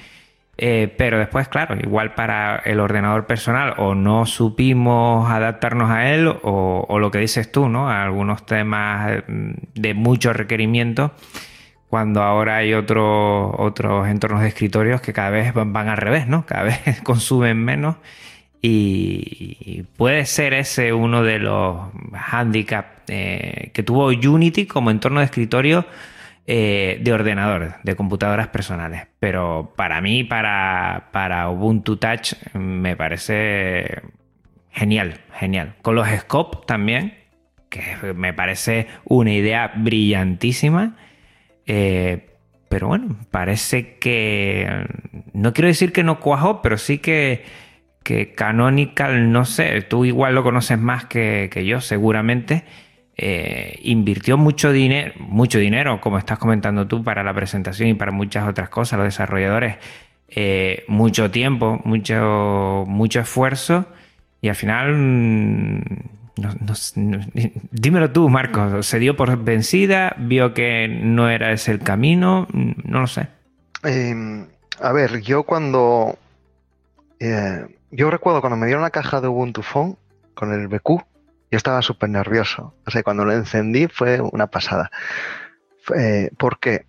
Eh, 0.58 0.94
pero 0.96 1.18
después, 1.18 1.48
claro, 1.48 1.76
igual 1.78 2.14
para 2.14 2.56
el 2.64 2.80
ordenador 2.80 3.26
personal 3.26 3.74
o 3.76 3.94
no 3.94 4.24
supimos 4.24 5.30
adaptarnos 5.30 5.90
a 5.90 6.10
él 6.14 6.34
o, 6.42 6.98
lo 6.98 7.10
que 7.10 7.18
dices 7.18 7.52
tú, 7.52 7.68
¿no? 7.68 7.90
A 7.90 8.02
algunos 8.02 8.46
temas 8.46 9.22
de 9.26 9.94
mucho 9.94 10.32
requerimiento 10.32 11.12
cuando 11.90 12.22
ahora 12.22 12.56
hay 12.56 12.72
otro, 12.72 13.54
otros 13.58 14.08
entornos 14.08 14.40
de 14.40 14.48
escritorios 14.48 15.00
que 15.02 15.12
cada 15.12 15.30
vez 15.30 15.52
van, 15.52 15.72
van 15.74 15.88
al 15.88 15.98
revés, 15.98 16.26
¿no? 16.26 16.46
Cada 16.46 16.64
vez 16.64 17.00
consumen 17.04 17.58
menos 17.62 17.96
y 18.68 19.84
puede 19.96 20.26
ser 20.26 20.54
ese 20.54 20.92
uno 20.92 21.22
de 21.22 21.38
los 21.38 21.88
handicaps 22.12 22.96
eh, 23.08 23.70
que 23.72 23.82
tuvo 23.82 24.06
Unity 24.06 24.66
como 24.66 24.90
entorno 24.90 25.20
de 25.20 25.26
escritorio 25.26 25.86
eh, 26.46 26.98
de 27.02 27.12
ordenadores, 27.12 27.74
de 27.82 27.94
computadoras 27.94 28.48
personales. 28.48 29.06
Pero 29.20 29.72
para 29.76 30.00
mí, 30.00 30.24
para, 30.24 31.08
para 31.12 31.48
Ubuntu 31.50 31.96
Touch, 31.96 32.34
me 32.54 32.96
parece 32.96 34.02
genial, 34.70 35.20
genial. 35.38 35.74
Con 35.82 35.94
los 35.94 36.08
Scope 36.08 36.66
también, 36.66 37.14
que 37.68 38.14
me 38.14 38.32
parece 38.32 38.88
una 39.04 39.32
idea 39.32 39.72
brillantísima. 39.76 40.96
Eh, 41.66 42.30
pero 42.68 42.88
bueno, 42.88 43.16
parece 43.30 43.98
que. 43.98 44.86
No 45.32 45.52
quiero 45.52 45.68
decir 45.68 45.92
que 45.92 46.02
no 46.02 46.18
cuajó, 46.18 46.62
pero 46.62 46.78
sí 46.78 46.98
que, 46.98 47.44
que 48.06 48.34
Canonical, 48.34 49.32
no 49.32 49.44
sé, 49.44 49.82
tú 49.82 50.04
igual 50.04 50.36
lo 50.36 50.44
conoces 50.44 50.78
más 50.78 51.06
que, 51.06 51.50
yo, 51.66 51.80
seguramente 51.80 52.62
eh, 53.16 53.80
invirtió 53.82 54.38
mucho 54.38 54.70
dinero, 54.70 55.12
mucho 55.18 55.58
dinero, 55.58 56.00
como 56.00 56.16
estás 56.16 56.38
comentando 56.38 56.86
tú, 56.86 57.02
para 57.02 57.24
la 57.24 57.34
presentación 57.34 57.88
y 57.88 57.94
para 57.94 58.12
muchas 58.12 58.48
otras 58.48 58.68
cosas, 58.68 59.00
los 59.00 59.08
desarrolladores, 59.08 59.78
eh, 60.28 60.84
mucho 60.86 61.32
tiempo, 61.32 61.80
mucho, 61.82 62.84
mucho 62.86 63.18
esfuerzo, 63.18 63.86
y 64.40 64.50
al 64.50 64.54
final, 64.54 64.94
mm, 64.94 65.80
dímelo 67.72 68.12
tú, 68.12 68.28
Marcos, 68.28 68.86
¿se 68.86 69.00
dio 69.00 69.16
por 69.16 69.36
vencida? 69.42 70.14
¿Vio 70.16 70.54
que 70.54 70.86
no 70.86 71.28
era 71.28 71.50
ese 71.50 71.72
el 71.72 71.80
camino? 71.80 72.46
Mm, 72.52 72.70
no 72.84 73.00
lo 73.00 73.08
sé. 73.08 73.26
Em, 73.82 74.46
a 74.80 74.92
ver, 74.92 75.22
yo 75.22 75.42
cuando... 75.42 76.16
Eh, 77.18 77.66
yo 77.90 78.10
recuerdo 78.10 78.40
cuando 78.40 78.56
me 78.56 78.66
dieron 78.66 78.82
la 78.82 78.90
caja 78.90 79.20
de 79.20 79.28
Ubuntu 79.28 79.62
Phone 79.62 79.96
con 80.34 80.52
el 80.52 80.68
BQ, 80.68 80.88
yo 81.50 81.56
estaba 81.56 81.82
súper 81.82 82.10
nervioso. 82.10 82.74
O 82.86 82.90
sea, 82.90 83.02
cuando 83.02 83.24
lo 83.24 83.32
encendí 83.32 83.86
fue 83.88 84.20
una 84.20 84.48
pasada. 84.48 84.90
Eh, 85.96 86.30
¿Por 86.36 86.58
qué? 86.58 86.86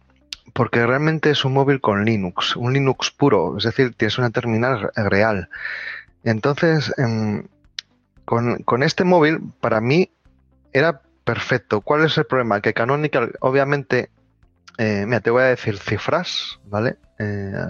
Porque 0.53 0.85
realmente 0.85 1.29
es 1.29 1.45
un 1.45 1.53
móvil 1.53 1.79
con 1.81 2.03
Linux, 2.03 2.55
un 2.55 2.73
Linux 2.73 3.11
puro, 3.11 3.57
es 3.57 3.63
decir, 3.63 3.93
tienes 3.95 4.17
una 4.17 4.31
terminal 4.31 4.89
real. 4.95 5.49
Entonces, 6.23 6.93
em, 6.97 7.47
con, 8.25 8.83
este 8.83 9.03
móvil, 9.05 9.39
para 9.61 9.79
mí, 9.79 10.11
era 10.73 11.01
perfecto. 11.23 11.81
¿Cuál 11.81 12.05
es 12.05 12.17
el 12.17 12.25
problema? 12.25 12.59
Que 12.61 12.73
Canonical, 12.73 13.33
obviamente, 13.39 14.09
eh, 14.77 15.05
mira, 15.05 15.19
te 15.21 15.31
voy 15.31 15.43
a 15.43 15.47
decir 15.47 15.77
cifras, 15.77 16.59
¿vale? 16.65 16.97
Eh, 17.19 17.65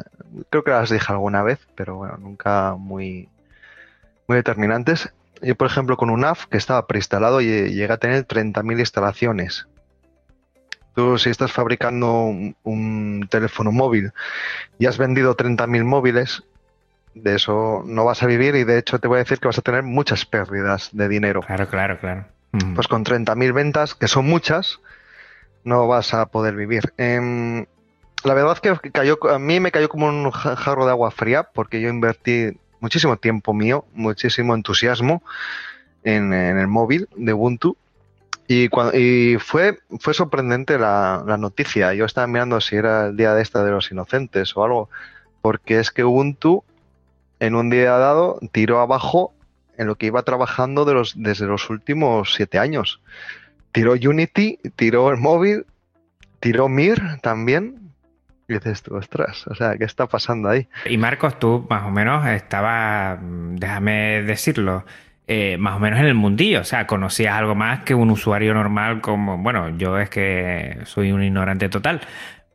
creo 0.50 0.64
que 0.64 0.72
las 0.72 0.90
dije 0.90 1.12
alguna 1.12 1.42
vez, 1.42 1.60
pero 1.76 1.96
bueno, 1.96 2.18
nunca 2.18 2.76
muy, 2.78 3.30
muy 4.28 4.36
determinantes. 4.36 5.14
Yo, 5.42 5.56
por 5.56 5.68
ejemplo, 5.68 5.98
con 5.98 6.10
un 6.10 6.26
AF 6.26 6.48
que 6.48 6.58
estaba 6.58 6.86
preinstalado 6.88 7.42
y 7.42 7.74
llega 7.74 7.96
a 7.96 7.98
tener 7.98 8.26
30.000 8.28 8.80
instalaciones. 8.80 9.68
Tú, 10.96 11.18
si 11.18 11.30
estás 11.30 11.52
fabricando 11.52 12.34
un, 12.64 13.28
teléfono 13.30 13.72
móvil 13.72 14.12
y 14.80 14.88
has 14.88 14.98
vendido 14.98 15.38
30.000 15.38 15.84
móviles, 15.84 16.44
de 17.14 17.36
eso 17.36 17.84
no 17.86 18.04
vas 18.04 18.24
a 18.24 18.26
vivir 18.26 18.56
y 18.56 18.64
de 18.64 18.80
hecho 18.80 19.00
te 19.00 19.08
voy 19.08 19.18
a 19.18 19.20
decir 19.20 19.40
que 19.40 19.48
vas 19.48 19.60
a 19.60 19.62
tener 19.62 19.84
muchas 19.84 20.26
pérdidas 20.26 20.90
de 20.94 21.08
dinero. 21.08 21.42
Claro, 21.42 21.68
claro, 21.68 22.00
claro. 22.00 22.26
Pues 22.74 22.88
con 22.88 23.06
30.000 23.06 23.54
ventas, 23.54 23.94
que 23.94 24.08
son 24.08 24.26
muchas, 24.26 24.80
no 25.68 25.86
vas 25.86 26.14
a 26.14 26.28
poder 26.28 26.56
vivir. 26.56 26.94
Em, 26.98 27.66
la 28.24 28.34
verdad 28.34 28.58
es 28.64 28.80
que 28.80 28.92
cayó, 28.92 29.20
a 29.30 29.38
mí 29.38 29.60
me 29.60 29.72
cayó 29.72 29.90
como 29.90 30.08
un 30.08 30.32
jarro 30.32 30.86
de 30.86 30.92
agua 30.92 31.12
fría 31.12 31.44
porque 31.44 31.82
yo 31.82 31.90
invertí 31.90 32.58
muchísimo 32.80 33.18
tiempo 33.18 33.54
mío, 33.54 33.86
muchísimo 33.94 34.56
entusiasmo 34.56 35.22
en, 36.04 36.32
el 36.34 36.68
móvil 36.68 37.10
de 37.16 37.34
Ubuntu. 37.34 37.76
Y, 38.48 38.70
y 38.98 39.38
fue, 39.40 39.80
fue 40.00 40.14
sorprendente 40.14 40.80
la, 40.80 41.36
noticia. 41.38 41.94
Yo 41.94 42.06
estaba 42.06 42.28
mirando 42.28 42.62
si 42.62 42.78
era 42.78 43.08
el 43.08 43.18
día 43.18 43.34
de 43.34 43.42
esta 43.42 43.62
de 43.62 43.72
los 43.72 43.92
inocentes 43.92 44.56
o 44.56 44.64
algo, 44.64 44.90
porque 45.42 45.80
es 45.80 45.92
que 45.92 46.06
Ubuntu 46.06 46.64
en 47.42 47.56
un 47.56 47.70
día 47.70 47.98
dado 47.98 48.40
tiró 48.54 48.80
abajo 48.80 49.34
en 49.78 49.88
lo 49.88 49.96
que 49.96 50.06
iba 50.06 50.24
trabajando 50.24 50.86
de 50.86 50.94
los, 50.94 51.14
desde 51.18 51.46
los 51.46 51.70
últimos 51.70 52.34
siete 52.34 52.58
años. 52.58 53.02
Tiró 53.78 53.94
Unity, 53.94 54.58
tiró 54.76 55.12
el 55.12 55.18
móvil, 55.18 55.68
tiró 56.40 56.68
Mir 56.68 57.00
también, 57.22 57.92
y 58.48 58.54
dices 58.56 58.82
tú, 58.82 58.96
ostras, 58.96 59.46
o 59.46 59.54
sea, 59.54 59.78
¿qué 59.78 59.84
está 59.84 60.08
pasando 60.08 60.50
ahí? 60.50 60.68
Y 60.90 60.98
Marcos, 60.98 61.38
tú 61.38 61.68
más 61.70 61.84
o 61.84 61.92
menos 61.92 62.26
estaba, 62.26 63.20
déjame 63.22 64.24
decirlo, 64.24 64.84
eh, 65.28 65.58
más 65.60 65.76
o 65.76 65.80
menos 65.80 66.00
en 66.00 66.08
el 66.08 66.16
mundillo, 66.16 66.62
o 66.62 66.64
sea, 66.64 66.88
conocías 66.88 67.36
algo 67.36 67.54
más 67.54 67.84
que 67.84 67.94
un 67.94 68.10
usuario 68.10 68.56
normal 68.56 69.00
como, 69.00 69.38
bueno, 69.38 69.70
yo 69.78 70.00
es 70.00 70.10
que 70.10 70.80
soy 70.86 71.12
un 71.12 71.22
ignorante 71.22 71.70
total, 71.70 72.02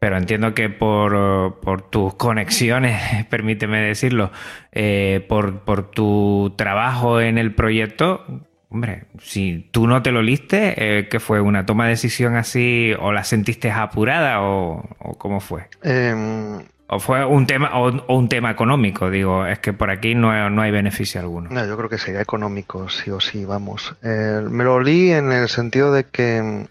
pero 0.00 0.16
entiendo 0.16 0.54
que 0.54 0.70
por, 0.70 1.60
por 1.60 1.88
tus 1.88 2.14
conexiones, 2.14 3.26
permíteme 3.30 3.80
decirlo, 3.80 4.32
eh, 4.72 5.24
por, 5.28 5.60
por 5.60 5.88
tu 5.88 6.52
trabajo 6.56 7.20
en 7.20 7.38
el 7.38 7.54
proyecto, 7.54 8.24
Hombre, 8.72 9.04
si 9.20 9.68
tú 9.70 9.86
no 9.86 10.02
te 10.02 10.12
lo 10.12 10.22
liste, 10.22 10.74
eh, 10.78 11.08
¿qué 11.10 11.20
fue? 11.20 11.42
¿Una 11.42 11.66
toma 11.66 11.84
de 11.84 11.90
decisión 11.90 12.36
así 12.36 12.94
o 12.98 13.12
la 13.12 13.22
sentiste 13.22 13.70
apurada 13.70 14.40
o, 14.40 14.82
cómo 15.18 15.40
fue? 15.40 15.68
Em, 15.82 16.62
¿O 16.86 16.98
fue 16.98 17.22
un 17.26 17.46
tema 17.46 17.78
o, 17.78 18.16
un 18.16 18.30
tema 18.30 18.50
económico? 18.50 19.10
Digo, 19.10 19.46
es 19.46 19.58
que 19.58 19.74
por 19.74 19.90
aquí 19.90 20.14
no, 20.14 20.30
hay 20.30 20.70
beneficio 20.70 21.20
alguno. 21.20 21.50
No, 21.50 21.66
yo 21.66 21.76
creo 21.76 21.90
que 21.90 21.98
sería 21.98 22.22
económico, 22.22 22.88
sí 22.88 23.10
o 23.10 23.20
sí, 23.20 23.44
vamos. 23.44 23.94
Eh, 24.02 24.40
me 24.48 24.64
lo 24.64 24.80
leí 24.80 25.10
en 25.10 25.32
el 25.32 25.50
sentido 25.50 25.92
de 25.92 26.04
que 26.04 26.66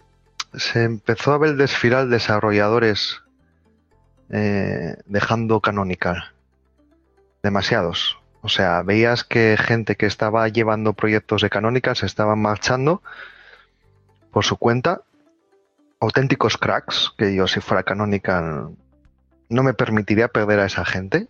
se 0.54 0.82
empezó 0.82 1.34
a 1.34 1.38
ver 1.38 1.54
desfilar 1.54 2.08
desarrolladores 2.08 3.22
eh, 4.30 4.96
dejando 5.06 5.60
Canonical. 5.60 6.32
Demasiados. 7.44 8.18
O 8.42 8.48
sea, 8.48 8.82
veías 8.82 9.22
que 9.22 9.56
gente 9.56 9.96
que 9.96 10.06
estaba 10.06 10.48
llevando 10.48 10.94
proyectos 10.94 11.42
de 11.42 11.50
Canonical 11.50 11.96
se 11.96 12.06
estaban 12.06 12.40
marchando 12.40 13.00
por 14.32 14.44
su 14.44 14.56
cuenta. 14.56 15.02
Auténticos 16.00 16.58
cracks, 16.58 17.12
que 17.16 17.34
yo 17.34 17.46
si 17.46 17.60
fuera 17.60 17.84
Canonical 17.84 18.70
no 19.48 19.62
me 19.62 19.74
permitiría 19.74 20.28
perder 20.28 20.58
a 20.58 20.66
esa 20.66 20.84
gente. 20.84 21.28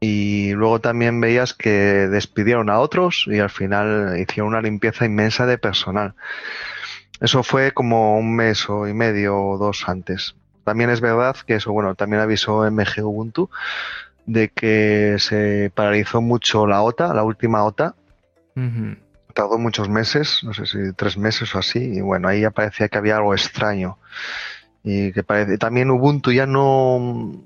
Y 0.00 0.52
luego 0.52 0.80
también 0.80 1.20
veías 1.20 1.54
que 1.54 2.08
despidieron 2.08 2.68
a 2.68 2.78
otros 2.78 3.24
y 3.26 3.38
al 3.38 3.50
final 3.50 4.18
hicieron 4.18 4.48
una 4.48 4.62
limpieza 4.62 5.06
inmensa 5.06 5.46
de 5.46 5.56
personal. 5.56 6.14
Eso 7.20 7.42
fue 7.42 7.72
como 7.72 8.18
un 8.18 8.34
mes 8.36 8.68
o 8.68 8.86
y 8.86 8.94
medio 8.94 9.38
o 9.38 9.58
dos 9.58 9.88
antes. 9.88 10.36
También 10.64 10.90
es 10.90 11.00
verdad 11.00 11.36
que 11.46 11.54
eso, 11.54 11.72
bueno, 11.72 11.94
también 11.94 12.22
avisó 12.22 12.70
MG 12.70 13.02
Ubuntu 13.02 13.50
de 14.30 14.48
que 14.50 15.16
se 15.18 15.72
paralizó 15.74 16.20
mucho 16.20 16.64
la 16.64 16.82
OTA, 16.82 17.12
la 17.12 17.24
última 17.24 17.64
OTA. 17.64 17.96
Tardó 19.34 19.58
muchos 19.58 19.88
meses, 19.88 20.40
no 20.44 20.54
sé 20.54 20.66
si 20.66 20.92
tres 20.92 21.16
meses 21.16 21.52
o 21.54 21.58
así, 21.58 21.96
y 21.96 22.00
bueno, 22.00 22.28
ahí 22.28 22.42
ya 22.42 22.50
parecía 22.50 22.88
que 22.88 22.98
había 22.98 23.16
algo 23.16 23.34
extraño. 23.34 23.98
Y 24.84 25.12
que 25.12 25.24
parece, 25.24 25.58
también 25.58 25.90
Ubuntu 25.90 26.30
ya 26.30 26.46
no 26.46 27.42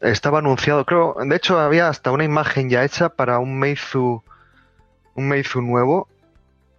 estaba 0.00 0.38
anunciado, 0.38 0.86
creo, 0.86 1.16
de 1.20 1.34
hecho 1.34 1.58
había 1.58 1.88
hasta 1.88 2.12
una 2.12 2.24
imagen 2.24 2.70
ya 2.70 2.84
hecha 2.84 3.08
para 3.08 3.40
un 3.40 3.58
Meizu, 3.58 4.22
un 5.14 5.28
Meizu 5.28 5.60
nuevo, 5.60 6.08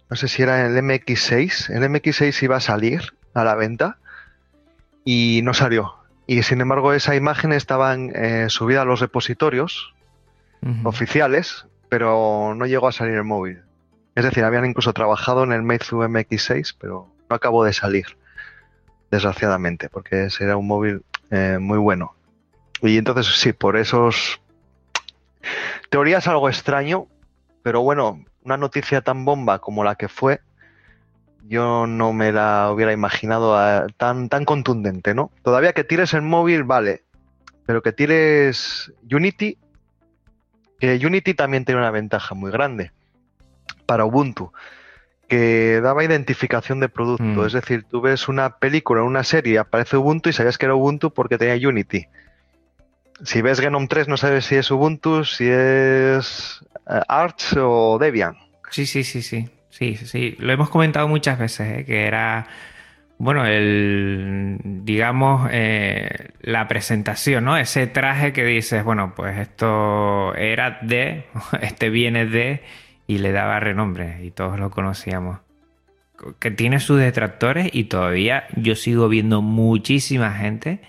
no 0.08 0.16
sé 0.16 0.26
si 0.28 0.42
era 0.42 0.66
el 0.66 0.74
MX6, 0.76 1.68
el 1.70 1.82
MX6 1.82 2.42
iba 2.44 2.56
a 2.56 2.60
salir 2.60 3.02
a 3.34 3.44
la 3.44 3.54
venta 3.56 3.98
y 5.04 5.40
no 5.44 5.52
salió. 5.52 5.99
Y 6.30 6.44
sin 6.44 6.60
embargo, 6.60 6.92
esa 6.92 7.16
imagen 7.16 7.52
estaba 7.52 7.92
eh, 7.96 8.46
subida 8.50 8.82
a 8.82 8.84
los 8.84 9.00
repositorios 9.00 9.92
oficiales, 10.84 11.66
pero 11.88 12.54
no 12.54 12.66
llegó 12.66 12.86
a 12.86 12.92
salir 12.92 13.14
el 13.14 13.24
móvil. 13.24 13.62
Es 14.14 14.22
decir, 14.22 14.44
habían 14.44 14.64
incluso 14.64 14.92
trabajado 14.92 15.42
en 15.42 15.50
el 15.50 15.64
Meizu 15.64 15.96
MX6, 15.96 16.76
pero 16.78 17.12
no 17.28 17.34
acabó 17.34 17.64
de 17.64 17.72
salir, 17.72 18.16
desgraciadamente, 19.10 19.88
porque 19.88 20.26
ese 20.26 20.44
era 20.44 20.56
un 20.56 20.68
móvil 20.68 21.02
eh, 21.32 21.58
muy 21.60 21.78
bueno. 21.78 22.14
Y 22.80 22.96
entonces, 22.96 23.26
sí, 23.26 23.52
por 23.52 23.76
esos. 23.76 24.40
Teorías 25.90 26.28
algo 26.28 26.48
extraño, 26.48 27.08
pero 27.64 27.80
bueno, 27.82 28.24
una 28.44 28.56
noticia 28.56 29.00
tan 29.00 29.24
bomba 29.24 29.58
como 29.58 29.82
la 29.82 29.96
que 29.96 30.06
fue, 30.06 30.42
yo 31.48 31.86
no 31.86 32.12
me 32.12 32.32
la 32.32 32.70
hubiera 32.72 32.92
imaginado 32.92 33.56
ah, 33.56 33.86
tan, 33.96 34.28
tan 34.28 34.44
contundente, 34.44 35.14
¿no? 35.14 35.30
Todavía 35.42 35.72
que 35.72 35.84
tires 35.84 36.14
el 36.14 36.22
móvil, 36.22 36.64
vale, 36.64 37.02
pero 37.66 37.82
que 37.82 37.92
tires 37.92 38.92
Unity, 39.10 39.58
que 40.78 41.00
Unity 41.04 41.34
también 41.34 41.64
tiene 41.64 41.80
una 41.80 41.90
ventaja 41.90 42.34
muy 42.34 42.50
grande 42.50 42.92
para 43.86 44.04
Ubuntu, 44.04 44.52
que 45.28 45.80
daba 45.80 46.04
identificación 46.04 46.80
de 46.80 46.88
producto, 46.88 47.24
mm. 47.24 47.46
es 47.46 47.52
decir, 47.52 47.84
tú 47.84 48.00
ves 48.00 48.28
una 48.28 48.58
película, 48.58 49.02
una 49.02 49.24
serie, 49.24 49.58
aparece 49.58 49.96
Ubuntu 49.96 50.30
y 50.30 50.32
sabías 50.32 50.58
que 50.58 50.66
era 50.66 50.74
Ubuntu 50.74 51.12
porque 51.12 51.38
tenía 51.38 51.68
Unity. 51.68 52.06
Si 53.22 53.42
ves 53.42 53.60
Genome 53.60 53.86
3 53.86 54.08
no 54.08 54.16
sabes 54.16 54.46
si 54.46 54.56
es 54.56 54.70
Ubuntu, 54.70 55.24
si 55.24 55.46
es 55.48 56.64
eh, 56.88 57.00
Arch 57.06 57.56
o 57.58 57.98
Debian. 58.00 58.36
Sí, 58.70 58.86
sí, 58.86 59.04
sí, 59.04 59.22
sí. 59.22 59.48
Sí, 59.80 59.96
sí, 59.96 60.36
lo 60.38 60.52
hemos 60.52 60.68
comentado 60.68 61.08
muchas 61.08 61.38
veces, 61.38 61.80
¿eh? 61.80 61.84
que 61.86 62.06
era 62.06 62.46
bueno, 63.20 63.44
el, 63.44 64.58
digamos, 64.62 65.48
eh, 65.52 66.30
la 66.40 66.68
presentación, 66.68 67.44
¿no? 67.44 67.58
Ese 67.58 67.86
traje 67.86 68.32
que 68.32 68.44
dices, 68.44 68.82
bueno, 68.84 69.14
pues 69.14 69.38
esto 69.38 70.34
era 70.36 70.78
de, 70.80 71.26
este 71.60 71.90
viene 71.90 72.24
de, 72.24 72.62
y 73.06 73.18
le 73.18 73.32
daba 73.32 73.60
renombre, 73.60 74.24
y 74.24 74.30
todos 74.30 74.58
lo 74.58 74.70
conocíamos. 74.70 75.40
Que 76.38 76.50
tiene 76.50 76.80
sus 76.80 76.98
detractores, 76.98 77.68
y 77.74 77.84
todavía 77.84 78.46
yo 78.56 78.74
sigo 78.74 79.08
viendo 79.10 79.42
muchísima 79.42 80.32
gente 80.32 80.80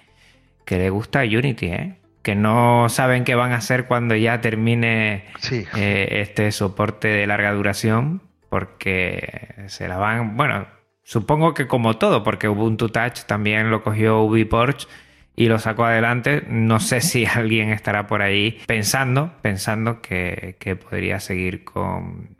que 0.65 0.77
le 0.77 0.89
gusta 0.89 1.23
Unity, 1.23 1.65
¿eh? 1.65 1.95
Que 2.23 2.36
no 2.36 2.88
saben 2.88 3.25
qué 3.25 3.36
van 3.36 3.51
a 3.51 3.58
hacer 3.58 3.88
cuando 3.88 4.15
ya 4.15 4.39
termine 4.41 5.25
eh, 5.75 6.08
este 6.21 6.51
soporte 6.54 7.10
de 7.10 7.27
larga 7.27 7.51
duración, 7.51 8.21
porque 8.51 9.55
se 9.67 9.87
la 9.87 9.97
van, 9.97 10.37
bueno, 10.37 10.67
Supongo 11.03 11.53
que 11.53 11.67
como 11.67 11.97
todo, 11.97 12.23
porque 12.23 12.47
Ubuntu 12.47 12.89
Touch 12.89 13.23
también 13.25 13.69
lo 13.69 13.83
cogió 13.83 14.21
UbiPorch 14.21 14.87
y 15.35 15.47
lo 15.47 15.59
sacó 15.59 15.85
adelante. 15.85 16.43
No 16.47 16.79
sé 16.79 17.01
si 17.01 17.25
alguien 17.35 17.69
estará 17.69 18.07
por 18.07 18.21
ahí 18.21 18.59
pensando, 18.65 19.33
pensando 19.41 20.01
que, 20.01 20.55
podría 20.89 21.19
seguir 21.19 21.63
con, 21.63 22.37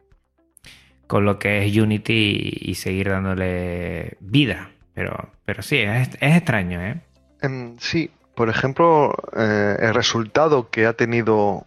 con 1.08 1.26
lo 1.26 1.40
que 1.40 1.66
es 1.66 1.76
Unity 1.76 2.60
y, 2.62 2.76
seguir 2.76 3.10
dándole 3.10 4.18
vida. 4.20 4.72
Pero, 4.94 5.32
pero 5.44 5.64
sí, 5.64 5.80
es, 5.80 6.10
extraño, 6.22 6.82
¿eh? 6.82 7.02
Em, 7.42 7.78
sí, 7.80 8.12
por 8.36 8.50
ejemplo, 8.50 9.16
eh, 9.36 9.78
el 9.80 9.94
resultado 9.94 10.70
que 10.70 10.86
ha 10.86 10.94
tenido 10.94 11.66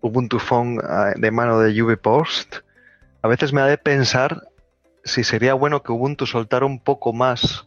Ubuntu 0.00 0.38
Phone 0.38 0.76
eh, 0.76 1.14
de 1.16 1.30
mano 1.30 1.58
de 1.58 1.82
UbiPost 1.82 2.60
a 3.22 3.28
veces 3.28 3.52
me 3.52 3.60
ha 3.60 3.66
de 3.66 3.78
pensar 3.78 4.48
si 5.04 5.24
sería 5.24 5.54
bueno 5.54 5.82
que 5.82 5.92
Ubuntu 5.92 6.26
soltara 6.26 6.66
un 6.66 6.80
poco 6.80 7.12
más 7.12 7.66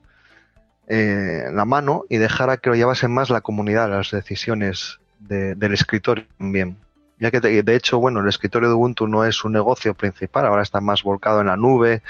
eh, 0.87 1.45
la 1.51 1.65
mano 1.65 2.03
y 2.09 2.17
dejara 2.17 2.57
que 2.57 2.69
lo 2.69 2.75
llevase 2.75 3.07
más 3.07 3.29
la 3.29 3.41
comunidad, 3.41 3.89
las 3.89 4.11
decisiones 4.11 4.99
del 5.19 5.73
escritorio 5.73 6.25
también. 6.37 6.77
Ya 7.19 7.29
que 7.29 7.39
de, 7.39 7.75
hecho, 7.75 7.99
bueno, 7.99 8.21
el 8.21 8.27
escritorio 8.27 8.69
de 8.69 8.75
Ubuntu 8.75 9.07
no 9.07 9.23
es 9.23 9.45
un 9.45 9.53
negocio 9.53 9.93
principal, 9.93 10.47
ahora 10.47 10.63
está 10.63 10.81
más 10.81 11.03
volcado 11.03 11.41
en 11.41 11.47
la 11.47 11.55
nube 11.55 12.01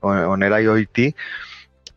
o, 0.00 0.34
en 0.34 0.42
el 0.42 0.64
IoT. 0.64 1.16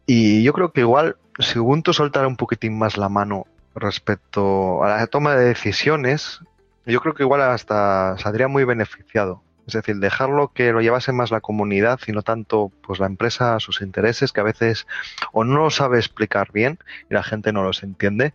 Y 0.08 0.44
yo 0.44 0.54
creo 0.54 0.72
que 0.72 0.82
igual, 0.82 1.18
si 1.38 1.60
Ubuntu 1.60 1.94
soltara 1.94 2.28
un 2.28 2.38
poquitín 2.38 2.78
más 2.78 2.98
la 2.98 3.08
mano 3.08 3.46
respecto 3.76 4.84
a 4.84 4.90
la 4.90 5.08
toma 5.08 5.36
de 5.36 5.46
decisiones, 5.46 6.40
yo 6.88 7.00
creo 7.02 7.14
que 7.14 7.24
igual 7.24 7.42
hasta 7.42 8.18
saldría 8.18 8.48
muy 8.48 8.64
beneficiado. 8.64 9.44
Es 9.70 9.74
decir, 9.74 9.98
dejarlo 9.98 10.52
que 10.52 10.72
lo 10.72 10.82
llevase 10.82 11.12
más 11.12 11.30
la 11.30 11.42
comunidad 11.42 12.00
y 12.08 12.12
no 12.12 12.24
tanto 12.24 12.72
pues 12.82 13.00
la 13.00 13.06
empresa 13.06 13.60
sus 13.60 13.82
intereses, 13.82 14.34
que 14.34 14.42
a 14.42 14.44
veces 14.44 14.88
o 15.32 15.44
no 15.44 15.58
lo 15.58 15.70
sabe 15.70 16.00
explicar 16.00 16.52
bien 16.52 16.80
y 17.08 17.14
la 17.14 17.22
gente 17.22 17.54
no 17.54 17.62
los 17.62 17.84
entiende, 17.84 18.34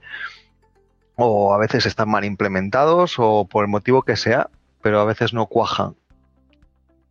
o 1.17 1.53
a 1.53 1.59
veces 1.59 1.87
están 1.87 2.09
mal 2.09 2.25
implementados 2.25 3.17
o 3.19 3.49
por 3.51 3.65
el 3.65 3.71
motivo 3.71 4.03
que 4.03 4.15
sea, 4.15 4.49
pero 4.81 5.01
a 5.01 5.05
veces 5.05 5.35
no 5.35 5.47
cuajan. 5.47 5.97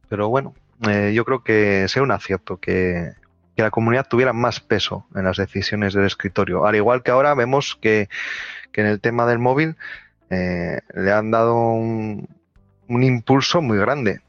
Pero 0.07 0.29
bueno, 0.29 0.53
eh, 0.88 1.12
yo 1.13 1.25
creo 1.25 1.43
que 1.43 1.88
sea 1.89 2.01
un 2.01 2.12
acierto 2.12 2.57
que, 2.57 3.12
la 3.57 3.71
comunidad 3.71 4.07
tuviera 4.07 4.33
más 4.33 4.62
peso 4.62 5.05
en 5.15 5.25
las 5.25 5.38
decisiones 5.38 5.93
del 5.93 6.05
escritorio. 6.05 6.65
Al 6.65 6.75
igual 6.75 7.03
que 7.03 7.12
ahora 7.12 7.36
vemos 7.36 7.77
que, 7.79 8.07
en 8.73 8.86
el 8.86 9.01
tema 9.01 9.25
del 9.25 9.38
móvil 9.38 9.75
eh, 10.29 10.79
le 10.95 11.12
han 11.12 11.29
dado 11.29 11.55
un, 11.55 12.27
un 12.88 13.04
impulso 13.04 13.62
muy 13.62 13.78
grande. 13.78 14.22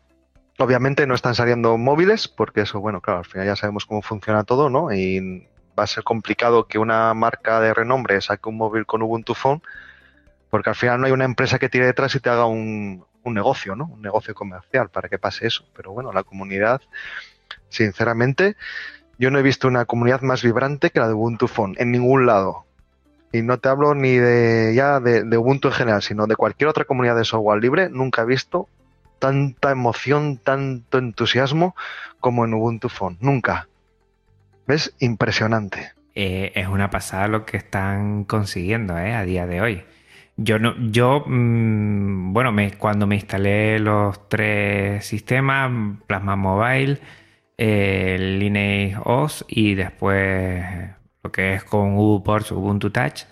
Obviamente 0.58 1.06
no 1.06 1.14
están 1.14 1.34
saliendo 1.34 1.76
móviles, 1.76 2.28
porque 2.28 2.62
eso, 2.62 2.80
bueno, 2.80 3.00
claro, 3.00 3.20
al 3.20 3.24
final 3.24 3.46
ya 3.46 3.56
sabemos 3.56 3.86
cómo 3.86 4.02
funciona 4.02 4.44
todo, 4.44 4.70
¿no? 4.70 4.92
Y 4.92 5.48
va 5.78 5.84
a 5.84 5.88
ser 5.88 6.04
complicado 6.04 6.68
que 6.68 6.78
una 6.78 7.12
marca 7.14 7.60
de 7.60 7.74
renombre 7.74 8.20
saque 8.20 8.48
un 8.48 8.56
móvil 8.56 8.86
con 8.86 9.02
Ubuntu 9.02 9.34
Phone, 9.34 9.62
porque 10.50 10.70
al 10.70 10.76
final 10.76 11.00
no 11.00 11.06
hay 11.06 11.12
una 11.12 11.24
empresa 11.24 11.58
que 11.58 11.68
tire 11.68 11.86
detrás 11.86 12.14
y 12.14 12.20
te 12.20 12.30
haga 12.30 12.46
un, 12.46 13.04
un 13.24 13.34
negocio, 13.34 13.74
¿no? 13.74 13.86
Un 13.86 14.02
negocio 14.02 14.34
comercial 14.34 14.90
para 14.90 15.08
que 15.08 15.18
pase 15.18 15.46
eso. 15.46 15.64
Pero 15.74 15.92
bueno, 15.92 16.12
la 16.12 16.22
comunidad, 16.22 16.80
sinceramente, 17.68 18.56
yo 19.18 19.30
no 19.30 19.38
he 19.38 19.42
visto 19.42 19.66
una 19.66 19.84
comunidad 19.86 20.20
más 20.20 20.42
vibrante 20.42 20.90
que 20.90 21.00
la 21.00 21.08
de 21.08 21.14
Ubuntu 21.14 21.48
Phone, 21.48 21.74
en 21.78 21.90
ningún 21.90 22.26
lado. 22.26 22.66
Y 23.34 23.42
no 23.42 23.58
te 23.58 23.68
hablo 23.68 23.96
ni 23.96 24.12
de 24.12 24.74
ya 24.76 25.00
de, 25.00 25.36
Ubuntu 25.36 25.66
en 25.66 25.74
general, 25.74 26.02
sino 26.02 26.28
de 26.28 26.36
cualquier 26.36 26.68
otra 26.68 26.84
comunidad 26.84 27.16
de 27.16 27.24
software 27.24 27.60
libre. 27.60 27.88
Nunca 27.90 28.22
he 28.22 28.26
visto 28.26 28.68
tanta 29.18 29.72
emoción, 29.72 30.38
tanto 30.38 30.98
entusiasmo 30.98 31.74
como 32.20 32.44
en 32.44 32.54
Ubuntu 32.54 32.88
Phone. 32.88 33.16
Nunca. 33.18 33.66
¿Ves? 34.68 34.94
Impresionante. 35.00 35.94
Eh, 36.14 36.52
es 36.54 36.68
una 36.68 36.90
pasada 36.90 37.26
lo 37.26 37.44
que 37.44 37.56
están 37.56 38.22
consiguiendo 38.22 38.96
¿eh? 38.96 39.14
a 39.14 39.24
día 39.24 39.48
de 39.48 39.60
hoy. 39.60 39.84
Yo 40.36 40.60
no, 40.60 40.76
yo 40.92 41.24
mm, 41.26 42.32
bueno, 42.32 42.54
cuando 42.78 43.08
me 43.08 43.16
instalé 43.16 43.80
los 43.80 44.28
tres 44.28 45.04
sistemas, 45.04 45.72
Plasma 46.06 46.36
Mobile, 46.36 47.00
eh, 47.58 48.16
Lineage 48.38 48.96
OS 49.02 49.44
y 49.48 49.74
después 49.74 50.64
lo 51.24 51.32
que 51.32 51.54
es 51.54 51.64
con 51.64 51.96
UBuntu 51.96 52.54
Ubuntu 52.54 52.90
Touch, 52.90 53.22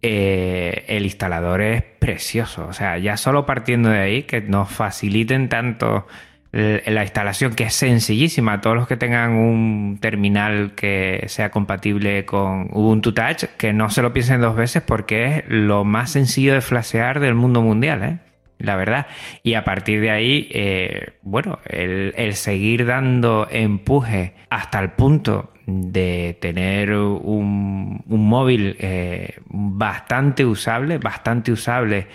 eh, 0.00 0.84
el 0.88 1.04
instalador 1.04 1.60
es 1.60 1.82
precioso. 1.82 2.66
O 2.66 2.72
sea, 2.72 2.96
ya 2.98 3.16
solo 3.16 3.44
partiendo 3.44 3.90
de 3.90 3.98
ahí, 3.98 4.22
que 4.22 4.40
nos 4.40 4.70
faciliten 4.70 5.48
tanto 5.48 6.06
la 6.52 7.02
instalación, 7.02 7.56
que 7.56 7.64
es 7.64 7.74
sencillísima. 7.74 8.60
Todos 8.60 8.76
los 8.76 8.86
que 8.86 8.96
tengan 8.96 9.32
un 9.32 9.98
terminal 10.00 10.76
que 10.76 11.24
sea 11.26 11.50
compatible 11.50 12.24
con 12.24 12.68
Ubuntu 12.70 13.12
Touch, 13.12 13.46
que 13.58 13.72
no 13.72 13.90
se 13.90 14.02
lo 14.02 14.12
piensen 14.12 14.40
dos 14.40 14.54
veces 14.54 14.80
porque 14.80 15.26
es 15.26 15.44
lo 15.48 15.82
más 15.82 16.12
sencillo 16.12 16.54
de 16.54 16.60
flashear 16.60 17.18
del 17.18 17.34
mundo 17.34 17.60
mundial. 17.60 18.04
¿eh? 18.04 18.18
la 18.58 18.76
verdad. 18.76 19.06
Y 19.42 19.54
a 19.54 19.64
partir 19.64 20.00
de 20.00 20.10
ahí, 20.10 20.48
eh, 20.52 21.14
bueno, 21.22 21.58
el, 21.66 22.34
seguir 22.34 22.86
dando 22.86 23.46
empuje 23.50 24.34
hasta 24.50 24.80
el 24.80 24.90
punto 24.90 25.52
de 25.66 26.36
tener 26.40 26.92
un, 26.92 28.02
móvil 28.06 28.76
eh, 28.78 29.40
bastante 29.46 30.44
usable, 30.44 30.98
bastante 30.98 31.52
usable 31.52 32.08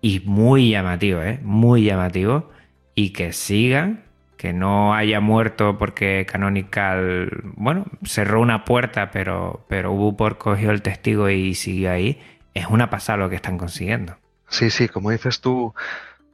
y 0.00 0.20
muy 0.20 0.70
llamativo, 0.70 1.22
¿eh? 1.22 1.40
Muy 1.42 1.84
llamativo. 1.84 2.50
Y 2.94 3.10
que 3.10 3.32
sigan, 3.32 4.04
que 4.36 4.52
no 4.52 4.94
haya 4.94 5.20
muerto 5.20 5.78
porque 5.78 6.26
Canonical, 6.30 7.30
bueno, 7.56 7.86
cerró 8.04 8.40
una 8.40 8.64
puerta, 8.64 9.10
pero, 9.10 9.64
pero 9.68 10.16
por 10.16 10.38
cogió 10.38 10.70
el 10.70 10.82
testigo 10.82 11.28
y 11.28 11.54
siguió 11.54 11.92
ahí. 11.92 12.20
Es 12.54 12.66
una 12.66 12.90
pasada 12.90 13.18
lo 13.18 13.28
que 13.28 13.36
están 13.36 13.58
consiguiendo. 13.58 14.16
Sí, 14.48 14.70
sí, 14.70 14.88
como 14.88 15.10
dices 15.10 15.40
tú, 15.40 15.74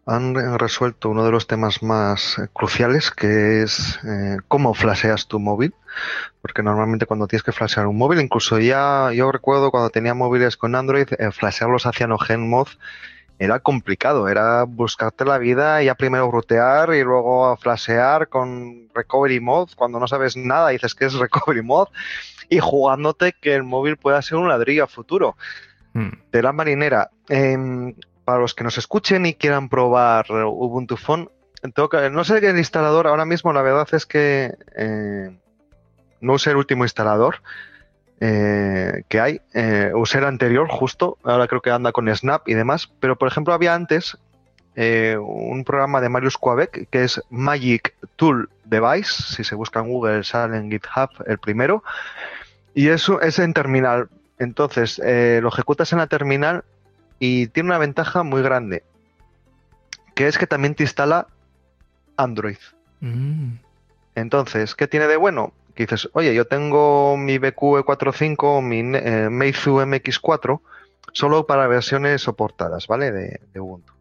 han 0.07 0.59
resuelto 0.59 1.09
uno 1.09 1.25
de 1.25 1.31
los 1.31 1.47
temas 1.47 1.83
más 1.83 2.39
eh, 2.39 2.49
cruciales, 2.53 3.11
que 3.11 3.63
es 3.63 3.99
eh, 4.05 4.39
cómo 4.49 4.75
flasheas 4.75 5.27
tu 5.27 5.41
móvil. 5.41 5.75
Porque 6.43 6.63
normalmente 6.63 7.07
cuando 7.07 7.27
tienes 7.27 7.43
que 7.43 7.53
flashear 7.53 7.87
un 7.87 7.97
móvil, 7.97 8.21
incluso 8.21 8.59
ya 8.59 9.11
yo 9.13 9.33
recuerdo 9.33 9.71
cuando 9.71 9.91
tenía 9.91 10.15
móviles 10.15 10.57
con 10.57 10.75
Android, 10.75 11.09
eh, 11.19 11.31
flashearlos 11.31 11.87
hacia 11.87 12.07
no 12.07 12.19
mod 12.39 12.69
era 13.39 13.59
complicado, 13.59 14.29
era 14.29 14.63
buscarte 14.65 15.25
la 15.25 15.39
vida 15.39 15.83
y 15.83 15.87
ya 15.87 15.95
primero 15.97 16.31
rutear 16.31 16.95
y 16.95 17.03
luego 17.03 17.57
flashear 17.57 18.29
con 18.29 18.89
Recovery 18.95 19.41
Mod 19.41 19.71
cuando 19.75 19.99
no 19.99 20.07
sabes 20.07 20.37
nada, 20.37 20.69
dices 20.69 20.95
que 20.95 21.07
es 21.07 21.15
Recovery 21.15 21.63
Mod 21.63 21.89
y 22.49 22.61
jugándote 22.61 23.35
que 23.41 23.55
el 23.55 23.65
móvil 23.65 23.97
pueda 23.97 24.23
ser 24.23 24.39
un 24.39 24.49
ladrillo 24.49 24.85
a 24.85 24.89
futuro. 24.89 25.37
Hmm. 25.95 26.11
De 26.31 26.43
la 26.43 26.53
marinera. 26.53 27.11
Em, 27.29 27.95
para 28.25 28.39
los 28.39 28.55
que 28.55 28.65
nos 28.65 28.79
escuchen 28.79 29.27
y 29.27 29.35
quieran 29.35 29.69
probar 29.69 30.27
Ubuntu 30.31 30.97
Phone, 30.97 31.29
no 32.11 32.25
sé 32.25 32.41
qué 32.41 32.51
el 32.51 32.59
instalador, 32.59 33.07
ahora 33.07 33.25
mismo 33.25 33.53
la 33.53 33.63
verdad 33.63 33.89
es 33.93 34.05
que 34.05 34.55
eh, 34.77 35.37
no 36.21 36.35
usé 36.35 36.51
el 36.51 36.57
último 36.57 36.85
instalador 36.85 37.37
eh, 38.21 39.03
que 39.09 39.21
hay, 39.21 39.41
eh, 39.55 39.91
usé 39.95 40.19
el 40.19 40.25
anterior 40.25 40.69
justo, 40.69 41.17
ahora 41.25 41.49
creo 41.49 41.63
que 41.63 41.71
anda 41.71 41.93
con 41.93 42.15
Snap 42.15 42.49
y 42.49 42.55
demás, 42.55 42.93
pero 43.01 43.17
por 43.17 43.29
ejemplo 43.29 43.55
había 43.55 43.75
antes 43.75 44.19
un 44.77 45.63
programa 45.65 46.01
de 46.01 46.09
Marius 46.09 46.37
Quabec 46.37 46.89
que 46.91 47.05
es 47.05 47.23
Magic 47.31 47.95
Tool 48.17 48.51
Device, 48.65 49.23
si 49.37 49.45
se 49.45 49.55
busca 49.55 49.79
en 49.79 49.89
Google 49.89 50.25
sale 50.25 50.57
en 50.57 50.69
GitHub 50.69 51.11
el 51.27 51.39
primero, 51.39 51.85
y 52.75 52.89
eso 52.89 53.21
es 53.21 53.39
en 53.39 53.55
terminal. 53.55 54.09
Entonces, 54.41 54.99
lo 54.99 55.49
ejecutas 55.49 55.93
en 55.93 55.99
la 55.99 56.09
terminal 56.09 56.65
y 57.19 57.49
tiene 57.49 57.71
una 57.71 57.79
ventaja 57.79 58.23
muy 58.23 58.43
grande, 58.43 58.85
que 60.15 60.27
es 60.27 60.39
que 60.39 60.47
también 60.47 60.75
te 60.75 60.83
instala 60.83 61.27
Android. 62.17 62.59
Mm. 63.01 63.55
Entonces, 64.15 64.75
¿qué 64.75 64.87
tiene 64.87 65.07
de 65.07 65.17
bueno? 65.17 65.53
Que 65.75 65.85
dices, 65.85 66.09
oye, 66.13 66.35
yo 66.35 66.47
tengo 66.47 67.17
mi 67.17 67.39
BQ45 67.39 68.37
o 68.41 68.61
mi 68.61 68.81
eh, 68.81 69.29
Meizu 69.31 69.77
MX4 69.81 70.61
solo 71.13 71.47
para 71.47 71.67
versiones 71.67 72.23
soportadas, 72.23 72.87
¿vale? 72.87 73.11
De, 73.11 73.41
de, 73.53 73.61
Ubuntu. 73.61 73.93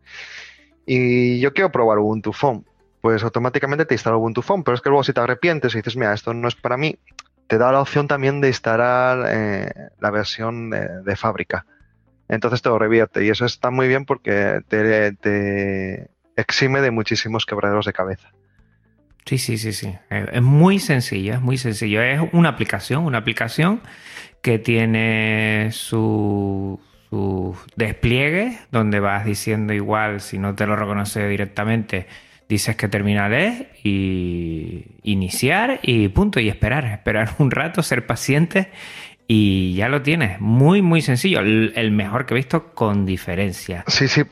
Y 0.85 1.39
yo 1.39 1.53
quiero 1.53 1.71
probar 1.71 1.99
Ubuntu 1.99 2.33
Phone. 2.33 2.65
Pues 3.01 3.23
automáticamente 3.23 3.85
te 3.85 3.95
instala 3.95 4.17
Ubuntu 4.17 4.41
Phone, 4.41 4.63
pero 4.63 4.75
es 4.75 4.81
que 4.81 4.89
luego 4.89 5.03
si 5.03 5.13
te 5.13 5.19
arrepientes 5.19 5.73
y 5.73 5.77
dices, 5.77 5.97
mira, 5.97 6.13
esto 6.13 6.33
no 6.33 6.47
es 6.47 6.55
para 6.55 6.77
mí, 6.77 6.97
te 7.47 7.57
da 7.57 7.71
la 7.71 7.81
opción 7.81 8.07
también 8.07 8.41
de 8.41 8.47
instalar 8.47 9.25
eh, 9.29 9.71
la 9.99 10.11
versión 10.11 10.69
de, 10.69 11.15
fábrica. 11.15 11.65
Entonces 12.33 12.61
te 12.61 12.69
lo 12.69 12.79
revierte 12.79 13.25
y 13.25 13.29
eso 13.29 13.45
está 13.45 13.69
muy 13.71 13.87
bien 13.87 14.05
porque 14.05 14.61
te, 14.67 16.09
exime 16.35 16.81
de 16.81 16.91
muchísimos 16.91 17.45
quebraderos 17.45 17.85
de 17.85 17.93
cabeza. 17.93 18.31
Sí, 19.25 19.37
sí, 19.37 19.57
sí, 19.57 19.71
sí. 19.71 19.93
Es 20.09 20.41
muy 20.41 20.79
sencillo, 20.79 21.33
es 21.33 21.41
muy 21.41 21.57
sencillo. 21.57 22.01
Es 22.01 22.19
una 22.33 22.49
aplicación, 22.49 23.05
una 23.05 23.19
aplicación 23.19 23.81
que 24.41 24.59
tiene 24.59 25.69
su, 25.71 26.81
su 27.09 27.55
despliegue, 27.77 28.59
donde 28.71 28.99
vas 28.99 29.23
diciendo 29.25 29.73
igual, 29.73 30.19
si 30.19 30.39
no 30.39 30.55
te 30.55 30.67
lo 30.67 30.75
reconoce 30.75 31.27
directamente, 31.29 32.07
dices 32.49 32.75
que 32.75 32.87
terminal 32.87 33.33
es 33.33 33.65
y 33.83 34.85
iniciar 35.03 35.79
y 35.81 36.07
punto, 36.09 36.39
y 36.39 36.49
esperar, 36.49 36.85
esperar 36.85 37.35
un 37.37 37.51
rato, 37.51 37.83
ser 37.83 38.05
paciente 38.05 38.69
y 39.27 39.75
ya 39.75 39.89
lo 39.89 40.01
tienes. 40.01 40.39
Muy, 40.39 40.81
muy 40.81 41.01
sencillo. 41.01 41.39
El, 41.39 41.91
mejor 41.91 42.25
que 42.25 42.33
he 42.33 42.37
visto 42.37 42.73
con 42.73 43.05
diferencia. 43.05 43.83
Sí, 43.87 44.07
sí. 44.07 44.23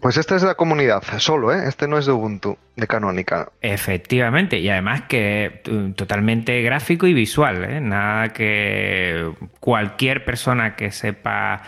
Pues 0.00 0.16
este 0.16 0.36
es 0.36 0.42
de 0.42 0.48
la 0.48 0.54
comunidad, 0.54 1.02
solo, 1.18 1.52
¿eh? 1.52 1.64
Este 1.66 1.88
no 1.88 1.98
es 1.98 2.06
de 2.06 2.12
Ubuntu, 2.12 2.56
de 2.76 2.86
Canónica. 2.86 3.50
Efectivamente, 3.60 4.60
y 4.60 4.68
además 4.68 5.02
que 5.08 5.62
totalmente 5.96 6.62
gráfico 6.62 7.08
y 7.08 7.12
visual, 7.12 7.64
¿eh? 7.64 7.80
Nada 7.80 8.28
que 8.28 9.32
cualquier 9.58 10.24
persona 10.24 10.76
que 10.76 10.92
sepa 10.92 11.62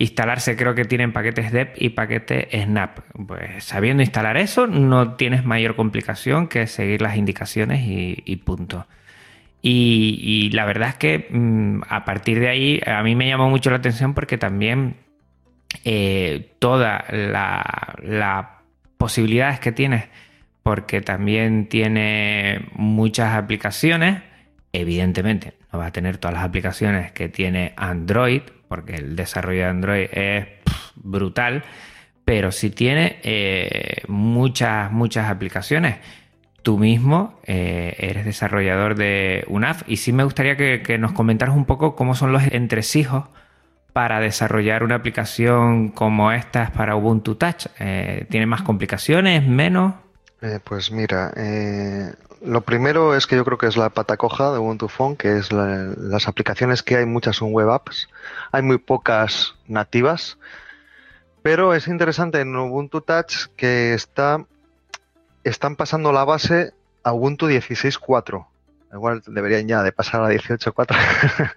Instalarse 0.00 0.56
creo 0.56 0.74
que 0.74 0.86
tienen 0.86 1.12
paquetes 1.12 1.52
DEP 1.52 1.74
y 1.76 1.90
paquete 1.90 2.48
Snap. 2.62 3.00
Pues 3.26 3.64
sabiendo 3.64 4.02
instalar 4.02 4.38
eso 4.38 4.66
no 4.66 5.16
tienes 5.16 5.44
mayor 5.44 5.76
complicación 5.76 6.48
que 6.48 6.66
seguir 6.66 7.02
las 7.02 7.16
indicaciones 7.18 7.82
y, 7.84 8.36
punto. 8.36 8.86
Y, 9.62 10.50
la 10.52 10.64
verdad 10.64 10.90
es 10.90 10.94
que 10.96 11.28
mm, 11.30 11.82
a 11.88 12.04
partir 12.04 12.40
de 12.40 12.48
ahí 12.48 12.80
a 12.86 13.02
mí 13.02 13.14
me 13.14 13.28
llamó 13.28 13.50
mucho 13.50 13.70
la 13.70 13.76
atención 13.76 14.14
porque 14.14 14.38
también 14.38 14.96
eh, 15.84 16.52
todas 16.58 17.04
las 17.12 18.46
posibilidades 18.96 19.60
que 19.60 19.72
tienes, 19.72 20.08
porque 20.62 21.00
también 21.00 21.68
tiene 21.68 22.68
muchas 22.72 23.34
aplicaciones, 23.34 24.22
evidentemente 24.72 25.54
no 25.72 25.78
va 25.78 25.86
a 25.86 25.92
tener 25.92 26.18
todas 26.18 26.34
las 26.34 26.44
aplicaciones 26.44 27.12
que 27.12 27.28
tiene 27.28 27.72
Android, 27.76 28.42
porque 28.68 28.96
el 28.96 29.16
desarrollo 29.16 29.60
de 29.60 29.66
Android 29.66 30.08
es 30.12 30.46
brutal, 30.96 31.64
pero 32.24 32.52
sí 32.52 32.70
tiene 32.70 33.18
eh, 33.22 34.02
muchas, 34.08 34.90
muchas 34.92 35.30
aplicaciones. 35.30 35.96
Tú 36.62 36.78
mismo 36.78 37.38
eh, 37.44 37.96
eres 37.98 38.24
desarrollador 38.24 38.94
de 38.94 39.44
UNAF 39.48 39.82
y 39.86 39.96
sí 39.96 40.12
me 40.12 40.24
gustaría 40.24 40.56
que, 40.56 40.98
nos 40.98 41.12
comentaras 41.12 41.56
un 41.56 41.64
poco 41.64 41.96
cómo 41.96 42.14
son 42.14 42.32
los 42.32 42.42
entresijos 42.52 43.24
para 43.92 44.20
desarrollar 44.20 44.82
una 44.82 44.96
aplicación 44.96 45.88
como 45.88 46.32
esta 46.32 46.70
para 46.72 46.96
Ubuntu 46.96 47.34
Touch. 47.34 47.66
Eh, 47.78 48.26
¿Tiene 48.30 48.46
más 48.46 48.62
complicaciones, 48.62 49.46
menos? 49.46 49.94
pues 50.64 50.90
mira, 50.90 51.32
lo 52.42 52.62
primero 52.62 53.14
es 53.14 53.26
que 53.26 53.36
yo 53.36 53.44
creo 53.44 53.58
que 53.58 53.66
es 53.66 53.76
la 53.76 53.90
pata 53.90 54.16
coja 54.16 54.50
de 54.50 54.58
Ubuntu 54.58 54.88
Phone, 54.88 55.16
que 55.16 55.36
es 55.36 55.52
las 55.52 56.26
aplicaciones 56.26 56.82
que 56.82 56.96
hay, 56.96 57.06
muchas 57.06 57.36
son 57.36 57.52
web 57.52 57.70
apps, 57.70 58.08
hay 58.50 58.62
muy 58.62 58.78
pocas 58.78 59.54
nativas, 59.66 60.38
pero 61.42 61.74
es 61.74 61.86
interesante 61.86 62.40
en 62.40 62.56
Ubuntu 62.56 63.02
Touch 63.02 63.48
que 63.56 63.92
está, 63.92 64.46
están 65.44 65.76
pasando 65.76 66.10
la 66.12 66.24
base 66.24 66.72
a 67.02 67.12
Ubuntu 67.12 67.48
16.4. 67.48 68.46
Igual 68.92 69.22
deberían 69.26 69.68
ya 69.68 69.82
de 69.82 69.92
pasar 69.92 70.22
a 70.22 70.30
18.4. 70.30 71.54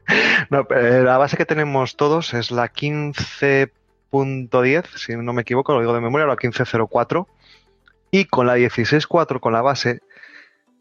no, 0.50 0.68
la 1.04 1.18
base 1.18 1.38
que 1.38 1.46
tenemos 1.46 1.96
todos 1.96 2.34
es 2.34 2.52
la 2.52 2.70
15.10, 2.72 4.86
si 4.96 5.16
no 5.16 5.34
me 5.34 5.42
equivoco, 5.42 5.74
lo 5.74 5.80
digo 5.80 5.94
de 5.94 6.02
memoria, 6.02 6.28
la 6.28 6.36
15.04. 6.36 7.26
Y 8.12 8.26
con 8.26 8.46
la 8.46 8.58
16.4, 8.58 9.40
con 9.40 9.54
la 9.54 9.64
base, 9.64 10.02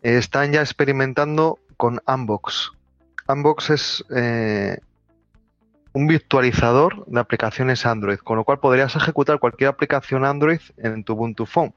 están 0.03 0.53
ya 0.53 0.61
experimentando 0.61 1.59
con 1.79 2.03
Unbox. 2.07 2.73
Unbox 3.29 3.71
es 3.71 4.05
eh, 4.15 4.77
un 5.93 6.07
virtualizador 6.07 7.07
de 7.07 7.21
aplicaciones 7.21 7.87
Android, 7.87 8.19
con 8.19 8.37
lo 8.37 8.45
cual 8.45 8.61
podrías 8.61 8.95
ejecutar 8.97 9.39
cualquier 9.39 9.71
aplicación 9.71 10.27
Android 10.27 10.61
en 10.77 11.05
tu 11.05 11.15
Ubuntu 11.15 11.47
Phone. 11.47 11.73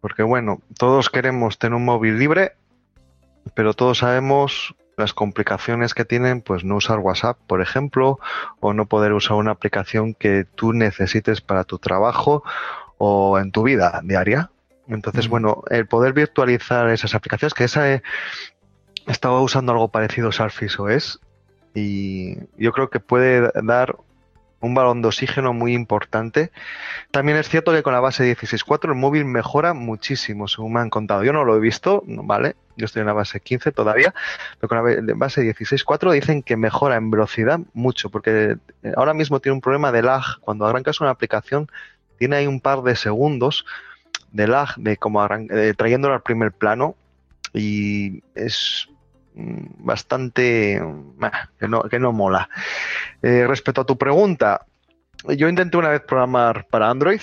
Porque 0.00 0.22
bueno, 0.22 0.60
todos 0.78 1.10
queremos 1.10 1.58
tener 1.58 1.74
un 1.74 1.84
móvil 1.84 2.18
libre, 2.18 2.52
pero 3.54 3.74
todos 3.74 3.98
sabemos 3.98 4.74
las 4.96 5.12
complicaciones 5.12 5.94
que 5.94 6.04
tienen, 6.04 6.40
pues 6.40 6.64
no 6.64 6.76
usar 6.76 6.98
WhatsApp, 6.98 7.38
por 7.46 7.60
ejemplo, 7.60 8.18
o 8.60 8.72
no 8.72 8.86
poder 8.86 9.12
usar 9.12 9.36
una 9.36 9.52
aplicación 9.52 10.14
que 10.14 10.44
tú 10.44 10.72
necesites 10.72 11.40
para 11.40 11.64
tu 11.64 11.78
trabajo 11.78 12.42
o 12.98 13.38
en 13.38 13.52
tu 13.52 13.62
vida 13.62 14.00
diaria. 14.04 14.50
Entonces, 14.88 15.28
bueno, 15.28 15.62
el 15.70 15.86
poder 15.86 16.12
virtualizar 16.12 16.88
esas 16.90 17.14
aplicaciones, 17.14 17.54
que 17.54 17.64
esa 17.64 17.92
he 17.92 18.02
estado 19.06 19.42
usando 19.42 19.72
algo 19.72 19.88
parecido 19.88 20.28
a 20.28 20.32
Surface 20.32 20.80
OS 20.80 21.20
y 21.74 22.36
yo 22.56 22.72
creo 22.72 22.88
que 22.88 23.00
puede 23.00 23.50
dar 23.62 23.96
un 24.66 24.74
balón 24.74 25.00
de 25.00 25.08
oxígeno 25.08 25.52
muy 25.52 25.72
importante. 25.72 26.50
También 27.10 27.38
es 27.38 27.48
cierto 27.48 27.72
que 27.72 27.82
con 27.82 27.92
la 27.92 28.00
base 28.00 28.24
16.4 28.36 28.90
el 28.90 28.94
móvil 28.94 29.24
mejora 29.24 29.72
muchísimo, 29.72 30.48
según 30.48 30.74
me 30.74 30.80
han 30.80 30.90
contado. 30.90 31.24
Yo 31.24 31.32
no 31.32 31.44
lo 31.44 31.56
he 31.56 31.60
visto, 31.60 32.02
¿vale? 32.06 32.56
Yo 32.76 32.84
estoy 32.84 33.00
en 33.00 33.06
la 33.06 33.14
base 33.14 33.40
15 33.40 33.72
todavía, 33.72 34.14
pero 34.60 34.68
con 34.68 34.76
la 34.76 35.14
base 35.14 35.42
16.4 35.42 36.12
dicen 36.12 36.42
que 36.42 36.56
mejora 36.56 36.96
en 36.96 37.10
velocidad 37.10 37.60
mucho, 37.72 38.10
porque 38.10 38.56
ahora 38.96 39.14
mismo 39.14 39.40
tiene 39.40 39.54
un 39.54 39.60
problema 39.62 39.92
de 39.92 40.02
lag. 40.02 40.22
Cuando 40.40 40.66
arrancas 40.66 41.00
una 41.00 41.10
aplicación, 41.10 41.70
tiene 42.18 42.36
ahí 42.36 42.46
un 42.46 42.60
par 42.60 42.82
de 42.82 42.96
segundos 42.96 43.64
de 44.32 44.46
lag, 44.46 44.74
de 44.76 44.96
como 44.98 45.26
trayéndolo 45.76 46.14
al 46.14 46.22
primer 46.22 46.52
plano 46.52 46.96
y 47.54 48.22
es 48.34 48.88
bastante 49.36 50.82
que, 51.58 51.68
no, 51.68 51.82
que 51.82 51.98
no 51.98 52.12
mola. 52.12 52.48
Eh, 53.22 53.46
respecto 53.46 53.82
a 53.82 53.86
tu 53.86 53.96
pregunta, 53.96 54.66
yo 55.28 55.48
intenté 55.48 55.76
una 55.76 55.90
vez 55.90 56.00
programar 56.00 56.66
para 56.68 56.90
Android 56.90 57.20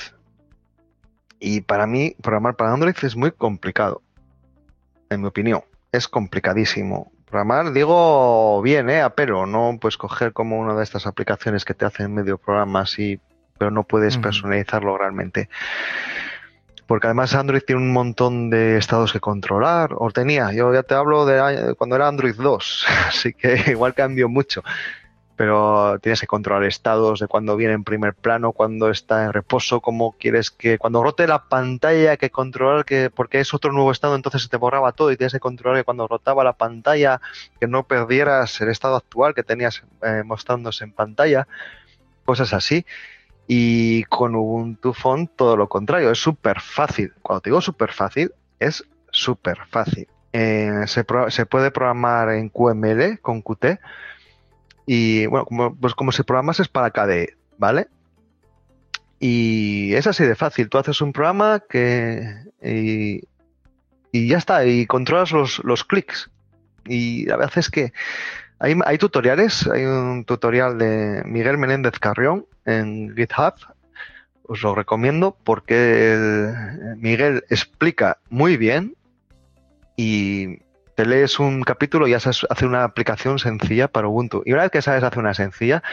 y 1.40 1.62
para 1.62 1.88
mí 1.88 2.16
programar 2.22 2.56
para 2.56 2.74
Android 2.74 2.96
es 3.02 3.16
muy 3.16 3.32
complicado, 3.32 4.02
en 5.10 5.22
mi 5.22 5.28
opinión, 5.28 5.62
es 5.92 6.08
complicadísimo. 6.08 7.12
Programar, 7.26 7.74
digo 7.74 8.62
bien, 8.62 8.90
¿eh? 8.92 9.04
pero 9.16 9.48
no 9.48 9.78
puedes 9.82 9.98
coger 9.98 10.34
como 10.34 10.60
una 10.60 10.76
de 10.76 10.84
estas 10.84 11.08
aplicaciones 11.08 11.66
que 11.66 11.74
te 11.74 11.86
hacen 11.86 12.14
medio 12.14 12.38
programa 12.38 12.82
así, 12.82 13.20
pero 13.58 13.72
no 13.72 13.84
puedes 13.84 14.18
personalizarlo 14.18 14.98
realmente 14.98 15.50
porque 16.88 17.08
además 17.08 17.34
Android 17.34 17.62
tiene 17.66 17.82
un 17.82 17.92
montón 17.92 18.50
de 18.50 18.78
estados 18.78 19.14
que 19.14 19.20
controlar, 19.20 19.92
o 19.98 20.12
tenía, 20.12 20.52
yo 20.52 20.74
ya 20.74 20.84
te 20.84 20.96
hablo 20.96 21.26
de 21.26 21.76
cuando 21.76 21.96
era 21.96 22.08
Android 22.08 22.36
2, 22.36 22.86
así 23.08 23.34
que 23.34 23.64
igual 23.68 23.94
cambió 23.94 24.30
mucho, 24.30 24.64
pero 25.36 25.98
tienes 26.00 26.22
que 26.22 26.28
controlar 26.28 26.64
estados 26.64 27.20
de 27.20 27.28
cuando 27.28 27.56
viene 27.56 27.74
en 27.74 27.84
primer 27.84 28.14
plano, 28.14 28.52
cuando 28.52 28.90
está 28.90 29.26
en 29.26 29.34
reposo, 29.34 29.82
cómo 29.82 30.16
quieres 30.20 30.52
que 30.52 30.78
cuando 30.78 31.04
rote 31.04 31.26
la 31.28 31.46
pantalla 31.50 32.18
que 32.18 32.30
controlar 32.30 32.86
que 32.86 33.10
porque 33.10 33.40
es 33.40 33.54
otro 33.54 33.72
nuevo 33.72 33.92
estado, 33.92 34.16
entonces 34.16 34.44
se 34.44 34.50
te 34.50 34.58
borraba 34.58 34.92
todo 34.92 35.12
y 35.12 35.18
tienes 35.18 35.34
que 35.34 35.40
controlar 35.40 35.80
que 35.80 35.86
cuando 35.86 36.08
rotaba 36.08 36.44
la 36.44 36.54
pantalla 36.54 37.20
que 37.60 37.68
no 37.68 37.84
perdieras 37.88 38.62
el 38.62 38.70
estado 38.70 38.96
actual 38.96 39.34
que 39.34 39.44
tenías 39.44 39.84
eh, 40.04 40.22
mostrándose 40.24 40.84
en 40.84 40.92
pantalla, 40.92 41.48
cosas 42.26 42.54
así. 42.54 42.86
Y 43.48 44.04
con 44.06 44.36
Ubuntu 44.36 44.94
Phone 44.94 45.28
todo 45.28 45.58
lo 45.58 45.68
contrario, 45.68 46.12
es 46.12 46.20
súper 46.20 46.62
fácil. 46.62 47.14
Cuando 47.22 47.42
te 47.42 47.50
digo 47.50 47.62
súper 47.62 47.92
fácil, 47.92 48.32
es 48.60 48.84
súper 49.12 49.58
fácil. 49.70 50.08
Eh, 50.32 50.86
se, 50.88 51.04
puede 51.04 51.72
programar 51.72 52.32
en 52.32 52.50
QML 52.50 53.20
con 53.22 53.44
Qt 53.44 53.80
y 54.86 55.28
bueno, 55.28 55.78
pues 55.80 55.94
como 55.94 56.12
si 56.12 56.24
programas 56.24 56.60
es 56.60 56.68
para 56.68 56.90
KDE, 56.90 57.38
¿vale? 57.58 57.88
Y 59.20 59.94
es 59.94 60.08
así 60.08 60.26
de 60.26 60.36
fácil. 60.36 60.70
Tú 60.70 60.78
haces 60.78 61.02
un 61.02 61.14
programa 61.14 61.62
que 61.70 62.26
y, 62.62 64.28
ya 64.28 64.38
está, 64.38 64.66
y 64.66 64.86
controlas 64.86 65.32
los, 65.32 65.62
los 65.64 65.84
clics. 65.84 66.30
Y 66.86 67.26
la 67.26 67.38
verdad 67.38 67.58
es 67.58 67.70
que 67.70 67.94
hay, 68.64 68.76
hay, 68.86 68.98
tutoriales, 68.98 69.68
hay 69.68 69.84
un 69.84 70.24
tutorial 70.24 70.78
de 70.78 71.22
Miguel 71.26 71.58
Menéndez 71.58 72.00
Carrión 72.00 72.46
en 72.66 73.14
GitHub. 73.16 73.56
Os 74.44 74.62
lo 74.62 74.74
recomiendo 74.74 75.38
porque 75.44 76.50
Miguel 76.98 77.44
explica 77.50 78.20
muy 78.30 78.56
bien 78.56 78.96
y 79.98 80.60
te 80.96 81.06
lees 81.06 81.40
un 81.40 81.64
capítulo 81.64 82.08
y 82.08 82.12
ya 82.12 82.22
sabes 82.22 82.46
hacer 82.50 82.68
una 82.68 82.86
aplicación 82.86 83.38
sencilla 83.38 83.90
para 83.90 84.08
Ubuntu. 84.08 84.44
Y 84.46 84.54
una 84.54 84.64
vez 84.64 84.72
que 84.72 84.82
sabes 84.82 85.04
hacer 85.04 85.20
una 85.20 85.34
sencilla, 85.34 85.84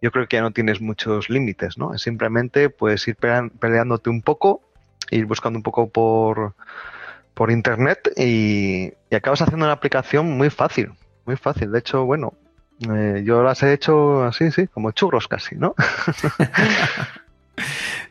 yo 0.00 0.10
creo 0.10 0.26
que 0.28 0.36
ya 0.36 0.42
no 0.42 0.52
tienes 0.52 0.80
muchos 0.80 1.28
límites, 1.28 1.76
¿no? 1.76 1.96
Simplemente 1.98 2.70
puedes 2.70 3.06
ir 3.06 3.16
peleándote 3.16 4.08
un 4.08 4.22
poco, 4.22 4.62
ir 5.10 5.26
buscando 5.26 5.58
un 5.58 5.62
poco 5.62 5.90
por, 5.90 6.54
por 7.34 7.50
internet 7.50 8.12
y, 8.16 8.92
acabas 9.14 9.42
haciendo 9.42 9.66
una 9.66 9.74
aplicación 9.74 10.26
muy 10.36 10.50
fácil, 10.50 10.92
muy 11.28 11.36
fácil. 11.36 11.70
De 11.70 11.78
hecho, 11.78 12.04
bueno, 12.06 12.32
eh, 12.90 13.22
yo 13.24 13.42
las 13.42 13.62
he 13.62 13.72
hecho 13.72 14.24
así, 14.24 14.50
sí, 14.50 14.66
como 14.66 14.92
churros 14.92 15.28
casi, 15.28 15.54
¿no? 15.56 15.74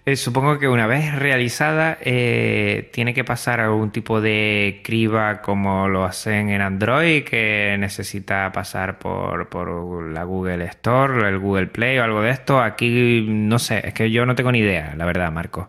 Eh, 0.05 0.15
supongo 0.15 0.57
que 0.57 0.69
una 0.69 0.87
vez 0.87 1.13
realizada 1.15 1.97
eh, 1.99 2.89
tiene 2.93 3.13
que 3.13 3.25
pasar 3.25 3.59
algún 3.59 3.91
tipo 3.91 4.21
de 4.21 4.81
criba 4.81 5.41
como 5.41 5.89
lo 5.89 6.05
hacen 6.05 6.49
en 6.49 6.61
Android 6.61 7.25
que 7.25 7.75
necesita 7.77 8.49
pasar 8.53 8.99
por, 8.99 9.49
por, 9.49 10.05
la 10.07 10.23
Google 10.23 10.63
Store, 10.65 11.27
el 11.27 11.39
Google 11.39 11.67
Play 11.67 11.97
o 11.97 12.05
algo 12.05 12.21
de 12.21 12.29
esto. 12.31 12.61
Aquí 12.61 13.25
no 13.27 13.59
sé, 13.59 13.85
es 13.85 13.93
que 13.93 14.09
yo 14.09 14.25
no 14.25 14.35
tengo 14.35 14.51
ni 14.53 14.59
idea, 14.59 14.93
la 14.95 15.05
verdad, 15.05 15.29
Marco. 15.29 15.67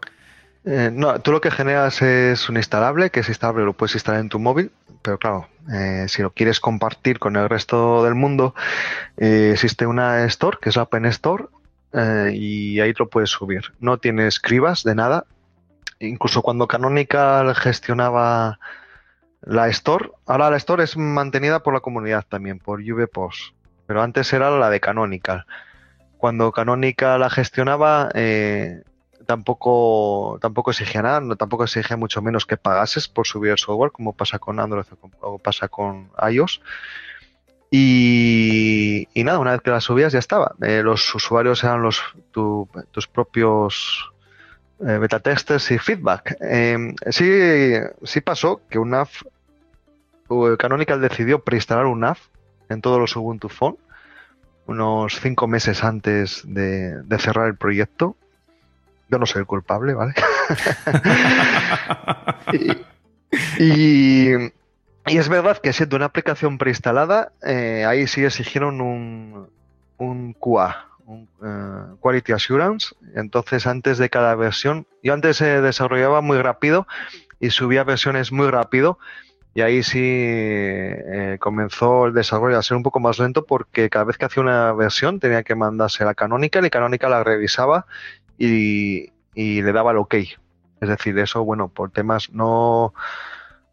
Eh, 0.71 0.91
no, 0.93 1.19
tú 1.21 1.33
lo 1.33 1.41
que 1.41 1.51
generas 1.51 2.03
es 2.03 2.49
un 2.49 2.59
instalable, 2.59 3.11
que 3.11 3.21
es 3.21 3.29
instalable, 3.29 3.65
lo 3.65 3.73
puedes 3.73 3.95
instalar 3.95 4.21
en 4.21 4.29
tu 4.29 4.39
móvil, 4.39 4.71
pero 5.01 5.19
claro, 5.19 5.49
si 6.09 6.23
lo 6.23 6.31
quieres 6.31 6.61
compartir 6.61 7.19
con 7.19 7.37
el 7.37 7.49
resto 7.49 8.05
del 8.05 8.15
mundo, 8.15 8.55
existe 9.17 9.87
una 9.87 10.25
store, 10.25 10.59
que 10.61 10.69
es 10.69 10.77
la 10.77 10.83
Open 10.83 11.07
Store, 11.07 11.45
eh, 11.93 12.33
y 12.35 12.81
ahí 12.81 12.93
lo 12.99 13.09
puedes 13.09 13.31
subir. 13.31 13.73
No 13.81 13.99
tiene 13.99 14.27
escribas 14.27 14.83
de 14.83 14.95
nada. 14.95 15.25
Incluso 16.01 16.43
cuando 16.43 16.69
Canonical 16.69 17.55
gestionaba 17.55 18.59
la 19.43 19.69
Store, 19.69 20.11
ahora 20.27 20.51
la 20.51 20.57
Store 20.57 20.85
es 20.85 20.97
mantenida 20.97 21.63
por 21.63 21.75
la 21.75 21.81
comunidad 21.81 22.25
también, 22.29 22.59
por 22.59 22.81
UVPOS, 22.81 23.55
pero 23.87 24.03
antes 24.03 24.33
era 24.33 24.51
la 24.51 24.71
de 24.71 24.81
Canonical. 24.81 25.47
Cuando 26.19 26.53
Canonical 26.53 27.21
la 27.21 27.31
gestionaba, 27.31 28.11
eh, 28.15 28.83
tampoco, 29.29 30.39
tampoco 30.41 30.71
exigía 30.71 31.03
nada, 31.03 31.37
tampoco 31.37 31.65
exigía 31.65 31.99
mucho 31.99 32.23
menos 32.23 32.47
que 32.47 32.57
pagases 32.57 33.09
por 33.09 33.27
subir 33.27 33.51
el 33.51 33.59
software, 33.59 33.93
como 33.93 34.15
pasa 34.15 34.39
con 34.39 34.59
Android 34.59 34.87
o 35.21 35.39
pasa 35.39 35.69
con 35.69 36.11
iOS. 36.31 36.63
Y, 37.71 39.07
nada, 39.17 39.39
una 39.39 39.53
vez 39.53 39.61
que 39.61 39.71
la 39.71 39.83
subías 39.83 40.15
ya 40.15 40.19
estaba. 40.19 40.55
Eh, 40.63 40.83
los 40.83 41.15
usuarios 41.15 41.63
eran 41.63 41.83
los 41.83 42.01
tus 42.33 43.07
propios 43.07 44.11
eh, 44.81 44.97
beta 44.97 45.21
testers 45.21 45.71
y 45.73 45.79
feedback. 45.79 46.39
Em, 46.41 46.97
sí, 47.11 47.31
sí 48.05 48.23
pasó 48.23 48.63
que 48.71 48.79
un 48.79 48.89
NAV, 48.91 49.09
Canonical 50.59 51.03
decidió 51.03 51.45
preinstalar 51.45 51.85
un 51.85 52.01
NAV 52.01 52.17
en 52.71 52.81
todos 52.81 52.99
los 52.99 53.15
Ubuntu 53.15 53.51
Phone 53.51 53.77
unos 54.67 55.21
cinco 55.21 55.47
meses 55.49 55.85
antes 55.85 56.43
de 56.47 57.19
cerrar 57.19 57.49
el 57.49 57.57
proyecto. 57.57 58.17
Yo 59.09 59.19
no 59.19 59.27
soy 59.27 59.41
el 59.41 59.47
culpable, 59.47 59.95
¿vale? 59.95 60.15
y, 63.59 64.33
y 65.09 65.17
es 65.17 65.29
verdad 65.29 65.59
que 65.59 65.73
siendo 65.73 65.97
una 65.97 66.07
aplicación 66.07 66.59
preinstalada, 66.59 67.33
eh, 67.43 67.85
ahí 67.87 68.07
sí 68.07 68.25
exigieron 68.25 68.81
un, 68.81 69.49
un 69.97 70.33
QA, 70.35 70.87
un 71.07 71.29
eh, 71.43 71.97
Quality 72.01 72.33
Assurance. 72.33 72.95
Entonces, 73.15 73.67
antes 73.67 73.97
de 73.99 74.11
cada 74.11 74.35
versión, 74.35 74.87
yo 75.03 75.15
antes 75.15 75.39
se 75.39 75.63
desarrollaba 75.63 76.21
muy 76.21 76.41
rápido 76.43 76.87
y 77.41 77.51
subía 77.51 77.85
versiones 77.85 78.33
muy 78.33 78.49
rápido. 78.51 78.99
Y 79.55 79.63
ahí 79.63 79.83
sí 79.83 79.99
eh, 80.03 81.39
comenzó 81.41 82.07
el 82.07 82.15
desarrollo 82.15 82.59
a 82.59 82.63
ser 82.63 82.77
un 82.77 82.83
poco 82.83 83.01
más 83.01 83.19
lento 83.19 83.45
porque 83.47 83.89
cada 83.89 84.05
vez 84.05 84.19
que 84.19 84.27
hacía 84.27 84.43
una 84.43 84.73
versión 84.73 85.21
tenía 85.21 85.43
que 85.43 85.55
mandarse 85.55 86.05
a 86.05 86.15
Canonical 86.15 86.67
y 86.67 86.71
Canonical 86.71 87.11
la 87.11 87.25
revisaba 87.25 87.87
y, 88.39 89.13
y 89.35 89.63
le 89.63 89.73
daba 89.73 89.91
el 89.91 89.99
OK. 89.99 90.15
Es 90.81 90.89
decir, 90.89 91.19
eso, 91.19 91.45
bueno, 91.45 91.69
por 91.69 91.91
temas 91.91 92.31
no 92.31 92.95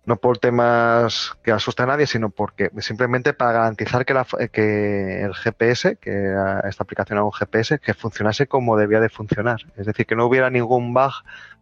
no 0.06 0.18
por 0.18 0.38
temas 0.38 1.36
que 1.44 1.52
asuste 1.52 1.84
a 1.84 1.88
nadie, 1.88 2.06
sino 2.08 2.30
porque 2.30 2.70
simplemente 2.80 3.34
para 3.34 3.54
garantizar 3.54 4.06
que, 4.06 4.14
la, 4.14 4.26
que 4.52 5.24
el 5.24 5.34
GPS, 5.34 5.98
que 5.98 6.36
esta 6.64 6.84
aplicación 6.84 7.18
era 7.18 7.24
un 7.24 7.32
GPS, 7.32 7.80
que 7.80 7.94
funcionase 7.94 8.48
como 8.48 8.78
debía 8.78 9.00
de 9.00 9.10
funcionar. 9.10 9.62
Es 9.76 9.88
decir, 9.88 10.06
que 10.06 10.16
no 10.16 10.26
hubiera 10.26 10.50
ningún 10.50 10.94
bug 10.94 11.12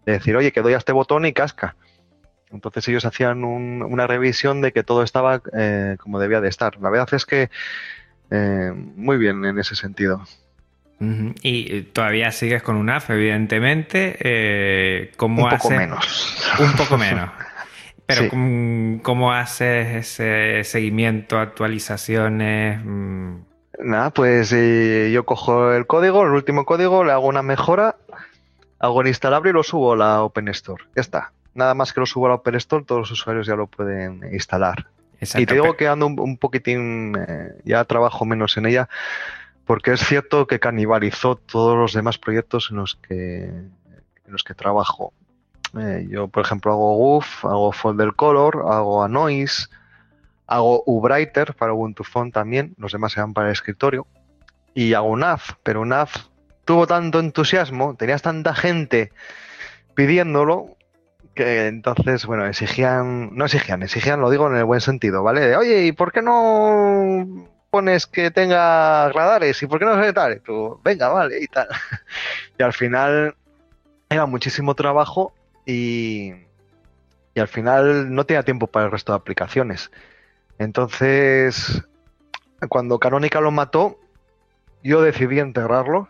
de 0.05 0.13
decir, 0.13 0.35
oye, 0.35 0.51
que 0.51 0.61
doy 0.61 0.73
a 0.73 0.77
este 0.77 0.91
botón 0.91 1.25
y 1.25 1.33
casca. 1.33 1.75
Entonces 2.51 2.87
ellos 2.87 3.05
hacían 3.05 3.43
una 3.43 4.05
revisión 4.05 4.61
de 4.61 4.73
que 4.73 4.83
todo 4.83 5.03
estaba 5.03 5.41
eh, 5.53 5.97
como 5.99 6.19
debía 6.19 6.41
de 6.41 6.49
estar. 6.49 6.79
La 6.81 6.89
verdad 6.89 7.09
es 7.13 7.25
que 7.25 7.49
eh, 8.29 8.71
muy 8.75 9.17
bien 9.17 9.43
en 9.45 9.57
ese 9.57 9.75
sentido. 9.75 10.21
Y 10.99 11.81
todavía 11.81 12.31
sigues 12.31 12.63
con 12.63 12.75
un 12.75 12.89
AF, 12.89 13.09
evidentemente. 13.09 14.15
Eh, 14.19 15.11
¿cómo 15.17 15.43
un 15.43 15.49
poco 15.49 15.69
menos. 15.69 16.37
Un 16.59 16.73
poco 16.73 16.97
menos. 16.97 17.29
Pero 18.05 18.29
¿cómo, 19.01 19.31
haces 19.31 20.19
ese 20.19 20.63
seguimiento, 20.63 21.39
actualizaciones? 21.39 22.81
Mm. 22.83 23.37
Nada, 23.79 24.11
pues 24.11 24.51
eh, 24.53 25.09
yo 25.13 25.25
cojo 25.25 25.73
el 25.73 25.87
código, 25.87 26.23
el 26.23 26.31
último 26.31 26.65
código, 26.65 27.03
le 27.03 27.11
hago 27.11 27.27
una 27.27 27.41
mejora, 27.41 27.95
hago 28.79 29.01
el 29.01 29.07
instalable 29.07 29.49
y 29.49 29.53
lo 29.53 29.63
subo 29.63 29.93
a 29.93 29.97
la 29.97 30.21
Open 30.21 30.47
Store. 30.49 30.83
Ya 30.95 31.01
está. 31.01 31.31
Nada 31.53 31.73
más 31.73 31.93
que 31.93 31.99
lo 31.99 32.05
subo 32.05 32.27
a 32.27 32.29
la 32.29 32.35
Open 32.35 32.55
Store, 32.55 32.83
todos 32.85 33.01
los 33.01 33.11
usuarios 33.11 33.47
ya 33.47 33.55
lo 33.55 33.67
pueden 33.67 34.21
instalar. 34.31 34.87
Y 35.35 35.45
te 35.45 35.53
digo 35.53 35.75
que 35.77 35.87
ando 35.87 36.07
un, 36.07 36.37
poquitín, 36.37 37.15
eh, 37.15 37.53
ya 37.63 37.85
trabajo 37.85 38.25
menos 38.25 38.57
en 38.57 38.65
ella, 38.65 38.89
porque 39.65 39.93
es 39.93 40.01
cierto 40.01 40.47
que 40.47 40.59
canibalizó 40.59 41.35
todos 41.35 41.77
los 41.77 41.93
demás 41.93 42.17
proyectos 42.17 42.69
en 42.71 42.77
los 42.77 42.95
que, 42.95 43.45
en 43.45 43.71
los 44.27 44.43
que 44.43 44.53
trabajo. 44.53 45.13
Eh, 45.79 46.07
yo, 46.09 46.27
por 46.27 46.43
ejemplo, 46.43 46.71
hago 46.71 46.95
GUF, 46.95 47.45
hago 47.45 47.71
Folder 47.71 48.13
Color, 48.13 48.63
hago 48.67 49.03
a 49.03 49.07
Noise, 49.07 49.67
hago 50.47 50.83
UBrighter 50.85 51.55
para 51.55 51.73
Ubuntu 51.73 52.03
Font 52.03 52.33
también, 52.33 52.75
los 52.77 52.91
demás 52.91 53.13
se 53.13 53.21
van 53.21 53.33
para 53.33 53.47
el 53.47 53.53
escritorio, 53.53 54.05
y 54.73 54.93
hago 54.93 55.15
NAV, 55.15 55.41
pero 55.63 55.85
NAV 55.85 56.09
tuvo 56.65 56.85
tanto 56.85 57.19
entusiasmo, 57.19 57.95
tenías 57.95 58.21
tanta 58.21 58.53
gente 58.53 59.11
pidiéndolo, 59.95 60.77
que 61.33 61.67
entonces, 61.67 62.25
bueno, 62.27 62.45
exigían, 62.45 63.35
no 63.35 63.45
exigían, 63.45 63.81
exigían, 63.81 64.21
lo 64.21 64.29
digo 64.29 64.47
en 64.47 64.57
el 64.57 64.65
buen 64.65 64.81
sentido, 64.81 65.23
¿vale? 65.23 65.55
Oye, 65.55 65.85
¿y 65.85 65.91
por 65.91 66.11
qué 66.11 66.21
no 66.21 67.47
pones 67.73 68.05
que 68.05 68.29
tenga 68.29 69.09
radares? 69.09 69.63
¿Y 69.63 69.65
por 69.65 69.79
qué 69.79 69.85
no 69.85 69.99
se 69.99 70.13
tal? 70.13 70.33
Y 70.33 70.39
tú, 70.41 70.79
venga, 70.83 71.09
vale, 71.09 71.41
y 71.41 71.47
tal. 71.47 71.67
Y 72.59 72.61
al 72.61 72.71
final 72.71 73.35
era 74.11 74.27
muchísimo 74.27 74.75
trabajo 74.75 75.33
y, 75.65 76.33
al 77.35 77.47
final 77.47 78.13
no 78.13 78.27
tenía 78.27 78.43
tiempo 78.43 78.67
para 78.67 78.85
el 78.85 78.91
resto 78.91 79.11
de 79.11 79.15
aplicaciones. 79.15 79.89
Entonces, 80.59 81.81
cuando 82.69 82.99
Canónica 82.99 83.41
lo 83.41 83.49
mató, 83.49 83.97
yo 84.83 85.01
decidí 85.01 85.39
enterrarlo. 85.39 86.09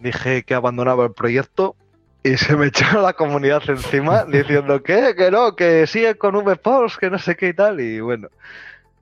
Dije 0.00 0.42
que 0.42 0.54
abandonaba 0.54 1.04
el 1.04 1.12
proyecto 1.12 1.76
y 2.24 2.36
se 2.36 2.56
me 2.56 2.66
echó 2.74 3.00
la 3.00 3.12
comunidad 3.12 3.62
encima 3.68 4.24
diciendo 4.24 4.82
que, 4.82 5.14
que 5.14 5.30
no, 5.30 5.54
que 5.54 5.86
sigue 5.86 6.16
con 6.16 6.34
VPOS, 6.34 6.98
que 6.98 7.10
no 7.10 7.20
sé 7.20 7.36
qué 7.36 7.50
y 7.50 7.54
tal. 7.54 7.80
Y 7.80 8.00
bueno, 8.00 8.26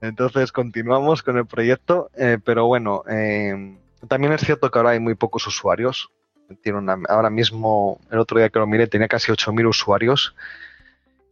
entonces 0.01 0.51
continuamos 0.51 1.23
con 1.23 1.37
el 1.37 1.45
proyecto, 1.45 2.09
eh, 2.17 2.37
pero 2.43 2.65
bueno, 2.65 3.03
eh, 3.09 3.77
también 4.07 4.33
es 4.33 4.41
cierto 4.41 4.69
que 4.69 4.79
ahora 4.79 4.91
hay 4.91 4.99
muy 4.99 5.15
pocos 5.15 5.47
usuarios 5.47 6.11
tiene 6.55 6.79
ahora 7.09 7.29
mismo, 7.29 7.99
el 8.09 8.19
otro 8.19 8.39
día 8.39 8.49
que 8.49 8.59
lo 8.59 8.67
miré, 8.67 8.87
tenía 8.87 9.07
casi 9.07 9.31
8.000 9.31 9.67
usuarios. 9.67 10.35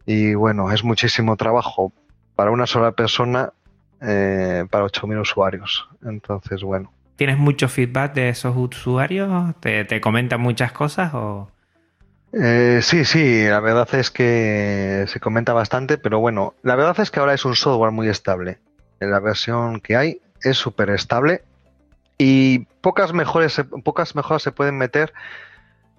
Y 0.06 0.34
bueno, 0.34 0.70
es 0.72 0.82
muchísimo 0.82 1.36
trabajo 1.36 1.92
para 2.34 2.50
una 2.50 2.66
sola 2.66 2.92
persona, 2.92 3.52
eh, 4.00 4.64
para 4.70 4.84
8.000 4.84 5.20
usuarios. 5.20 5.88
Entonces, 6.04 6.62
bueno. 6.62 6.92
¿Tienes 7.16 7.38
mucho 7.38 7.68
feedback 7.68 8.14
de 8.14 8.30
esos 8.30 8.56
usuarios? 8.56 9.54
¿Te, 9.60 10.00
comentan 10.00 10.40
muchas 10.40 10.72
cosas 10.72 11.12
o...? 11.14 11.50
Eh, 12.32 12.80
sí, 12.82 13.04
sí, 13.04 13.44
la 13.44 13.60
verdad 13.60 13.88
es 13.94 14.10
que 14.10 15.04
se 15.08 15.20
comenta 15.20 15.52
bastante, 15.52 15.98
pero 15.98 16.20
bueno, 16.20 16.54
la 16.62 16.76
verdad 16.76 17.00
es 17.00 17.10
que 17.10 17.20
ahora 17.20 17.34
es 17.34 17.44
un 17.44 17.56
software 17.56 17.90
muy 17.90 18.08
estable. 18.08 18.58
La 19.00 19.18
versión 19.18 19.80
que 19.80 19.96
hay 19.96 20.20
es 20.42 20.56
súper 20.56 20.90
estable 20.90 21.42
y 22.18 22.60
pocas, 22.82 23.12
mejores, 23.12 23.60
pocas 23.82 24.14
mejoras 24.14 24.42
se 24.42 24.52
pueden 24.52 24.76
meter 24.76 25.12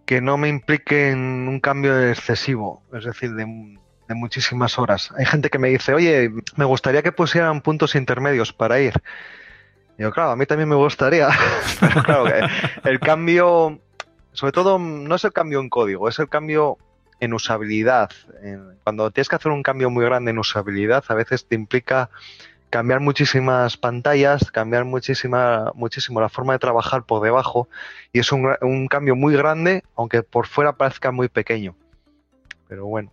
que 0.05 0.21
no 0.21 0.37
me 0.37 0.49
impliquen 0.49 1.47
un 1.47 1.59
cambio 1.59 2.09
excesivo, 2.09 2.83
es 2.93 3.05
decir, 3.05 3.33
de, 3.33 3.45
muchísimas 4.13 4.77
horas. 4.77 5.09
Hay 5.17 5.25
gente 5.25 5.49
que 5.49 5.57
me 5.57 5.69
dice, 5.69 5.93
oye, 5.93 6.29
me 6.57 6.65
gustaría 6.65 7.01
que 7.01 7.13
pusieran 7.13 7.61
puntos 7.61 7.95
intermedios 7.95 8.51
para 8.51 8.79
ir. 8.81 8.93
Y 9.97 10.01
yo, 10.01 10.11
claro, 10.11 10.31
a 10.31 10.35
mí 10.35 10.45
también 10.45 10.67
me 10.67 10.75
gustaría, 10.75 11.29
pero 11.79 12.03
claro, 12.03 12.25
el 12.83 12.99
cambio, 12.99 13.79
sobre 14.33 14.51
todo, 14.51 14.79
no 14.79 15.15
es 15.15 15.23
el 15.23 15.33
cambio 15.33 15.59
en 15.59 15.69
código, 15.69 16.07
es 16.07 16.19
el 16.19 16.29
cambio 16.29 16.77
en 17.19 17.33
usabilidad. 17.33 18.09
Cuando 18.83 19.11
tienes 19.11 19.29
que 19.29 19.35
hacer 19.35 19.51
un 19.51 19.63
cambio 19.63 19.89
muy 19.89 20.03
grande 20.03 20.31
en 20.31 20.39
usabilidad, 20.39 21.03
a 21.07 21.13
veces 21.13 21.45
te 21.45 21.55
implica 21.55 22.09
cambiar 22.69 23.01
muchísimas 23.01 23.77
pantallas, 23.77 24.49
cambiar 24.49 24.85
muchísima, 24.85 25.71
muchísimo 25.75 26.21
la 26.21 26.29
forma 26.29 26.53
de 26.53 26.59
trabajar 26.59 27.03
por 27.03 27.21
debajo 27.21 27.67
y 28.13 28.19
es 28.19 28.31
un, 28.31 28.49
un 28.61 28.87
cambio 28.87 29.15
muy 29.15 29.35
grande, 29.35 29.83
aunque 29.95 30.23
por 30.23 30.47
fuera 30.47 30.73
parezca 30.73 31.11
muy 31.11 31.27
pequeño. 31.27 31.75
Pero 32.67 32.87
bueno. 32.87 33.11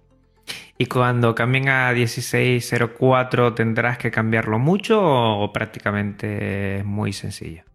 ¿Y 0.79 0.87
cuando 0.87 1.35
cambien 1.35 1.69
a 1.69 1.93
16.04 1.93 3.55
tendrás 3.55 3.99
que 3.99 4.11
cambiarlo 4.13 4.59
mucho 4.59 5.03
o 5.03 5.53
prácticamente 5.53 6.79
es 6.79 6.85
muy 6.85 7.13
sencillo? 7.13 7.68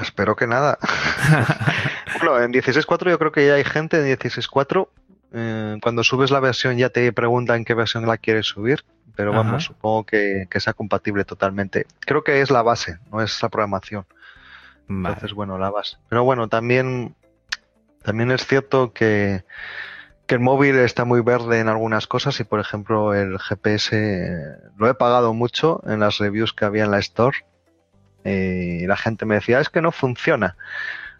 Espero 0.00 0.36
que 0.36 0.46
nada. 0.46 0.78
bueno, 2.20 2.40
en 2.40 2.52
16.4 2.52 3.10
yo 3.10 3.18
creo 3.18 3.32
que 3.32 3.46
ya 3.46 3.54
hay 3.54 3.64
gente 3.64 3.98
en 3.98 4.18
16.4. 4.18 4.88
Eh, 5.36 5.78
cuando 5.82 6.04
subes 6.04 6.30
la 6.30 6.40
versión 6.40 6.76
ya 6.76 6.90
te 6.90 7.12
preguntan 7.12 7.64
qué 7.64 7.74
versión 7.74 8.06
la 8.06 8.18
quieres 8.18 8.46
subir, 8.46 8.84
pero 9.16 9.32
vamos, 9.32 9.64
supongo 9.64 10.04
que, 10.04 10.46
sea 10.58 10.72
compatible 10.72 11.24
totalmente. 11.24 11.86
Creo 12.00 12.22
que 12.22 12.40
es 12.40 12.50
la 12.50 12.62
base, 12.62 12.98
no 13.10 13.20
es 13.20 13.42
la 13.42 13.48
programación. 13.48 14.06
Entonces, 14.88 15.32
bueno, 15.32 15.58
la 15.58 15.70
base. 15.70 15.96
Pero 16.08 16.24
bueno, 16.24 16.48
también, 16.48 17.14
también 18.02 18.30
es 18.30 18.46
cierto 18.46 18.92
que 18.92 19.44
que 20.26 20.34
el 20.34 20.40
móvil 20.40 20.76
está 20.76 21.04
muy 21.04 21.20
verde 21.20 21.60
en 21.60 21.68
algunas 21.68 22.06
cosas 22.06 22.38
y 22.40 22.44
por 22.44 22.60
ejemplo 22.60 23.14
el 23.14 23.38
GPS 23.38 23.90
eh, 23.92 24.56
lo 24.76 24.88
he 24.88 24.94
pagado 24.94 25.34
mucho 25.34 25.82
en 25.86 26.00
las 26.00 26.18
reviews 26.18 26.52
que 26.52 26.64
había 26.64 26.84
en 26.84 26.90
la 26.90 26.98
store 26.98 27.44
y 28.24 28.86
la 28.86 28.96
gente 28.96 29.26
me 29.26 29.36
decía 29.36 29.60
es 29.60 29.68
que 29.68 29.82
no 29.82 29.92
funciona. 29.92 30.56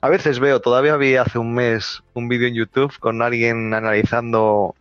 A 0.01 0.09
veces 0.09 0.39
veo, 0.39 0.61
todavía 0.61 0.97
vi 0.97 1.17
hace 1.17 1.39
un 1.39 1.55
mes 1.55 2.03
un 2.13 2.29
vídeo 2.29 2.49
en 2.49 2.55
YouTube 2.55 2.99
con 2.99 3.23
alguien 3.23 3.73
analizando 3.73 4.75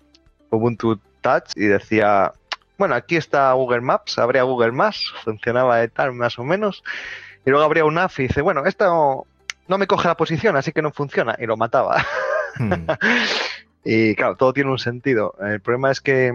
Ubuntu 0.49 0.99
Touch 1.21 1.51
y 1.55 1.65
decía, 1.65 2.33
bueno, 2.77 2.95
aquí 2.95 3.15
está 3.15 3.53
Google 3.53 3.81
Maps, 3.81 4.17
habría 4.17 4.43
Google 4.43 4.73
Maps, 4.73 5.13
funcionaba 5.23 5.77
de 5.77 5.87
tal 5.87 6.13
más 6.13 6.37
o 6.39 6.43
menos, 6.43 6.83
y 7.45 7.49
luego 7.49 7.65
habría 7.65 7.85
un 7.85 7.97
app 7.97 8.11
y 8.17 8.23
dice, 8.23 8.41
bueno, 8.41 8.65
esto 8.65 9.25
no 9.67 9.77
me 9.77 9.87
coge 9.87 10.07
la 10.07 10.17
posición, 10.17 10.55
así 10.55 10.71
que 10.71 10.81
no 10.81 10.91
funciona, 10.91 11.35
y 11.39 11.45
lo 11.45 11.57
mataba. 11.57 12.05
Hmm. 12.57 12.87
Y 13.85 14.15
claro, 14.15 14.35
todo 14.35 14.53
tiene 14.53 14.71
un 14.71 14.79
sentido. 14.79 15.35
El 15.41 15.59
problema 15.59 15.91
es 15.91 15.99
que 15.99 16.31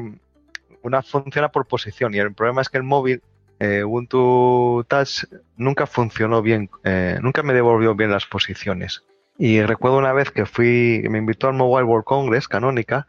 una 0.82 1.02
funciona 1.02 1.48
por 1.48 1.66
posición 1.66 2.14
y 2.14 2.18
el 2.18 2.34
problema 2.34 2.60
es 2.60 2.68
que 2.68 2.76
el 2.76 2.84
móvil, 2.84 3.22
eh, 3.58 3.84
Ubuntu 3.84 4.84
Touch, 4.88 5.24
nunca 5.56 5.86
funcionó 5.86 6.42
bien, 6.42 6.70
eh, 6.84 7.18
nunca 7.22 7.42
me 7.42 7.54
devolvió 7.54 7.94
bien 7.94 8.10
las 8.10 8.26
posiciones. 8.26 9.04
Y 9.38 9.62
recuerdo 9.62 9.98
una 9.98 10.12
vez 10.12 10.30
que 10.30 10.46
fui, 10.46 11.04
me 11.08 11.18
invitó 11.18 11.48
al 11.48 11.54
Mobile 11.54 11.84
World 11.84 12.04
Congress, 12.04 12.48
Canónica, 12.48 13.06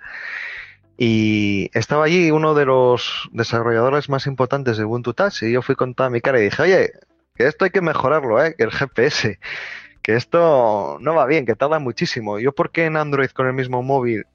y 0.97 1.69
estaba 1.73 2.05
allí 2.05 2.29
uno 2.29 2.53
de 2.53 2.65
los 2.65 3.29
desarrolladores 3.31 4.09
más 4.09 4.27
importantes 4.27 4.77
de 4.77 4.85
Ubuntu 4.85 5.13
Touch 5.13 5.43
y 5.43 5.51
yo 5.51 5.61
fui 5.61 5.75
con 5.75 5.95
toda 5.95 6.09
mi 6.09 6.21
cara 6.21 6.39
y 6.39 6.43
dije, 6.43 6.61
oye, 6.61 6.91
que 7.35 7.47
esto 7.47 7.65
hay 7.65 7.71
que 7.71 7.81
mejorarlo, 7.81 8.43
¿eh? 8.43 8.53
que 8.57 8.63
el 8.63 8.71
GPS 8.71 9.39
que 10.01 10.15
esto 10.15 10.97
no 11.01 11.15
va 11.15 11.25
bien, 11.25 11.45
que 11.45 11.55
tarda 11.55 11.79
muchísimo. 11.79 12.39
Yo, 12.39 12.51
¿por 12.53 12.71
qué 12.71 12.85
en 12.85 12.97
Android 12.97 13.29
con 13.29 13.47
el 13.47 13.53
mismo 13.53 13.83
móvil 13.83 14.25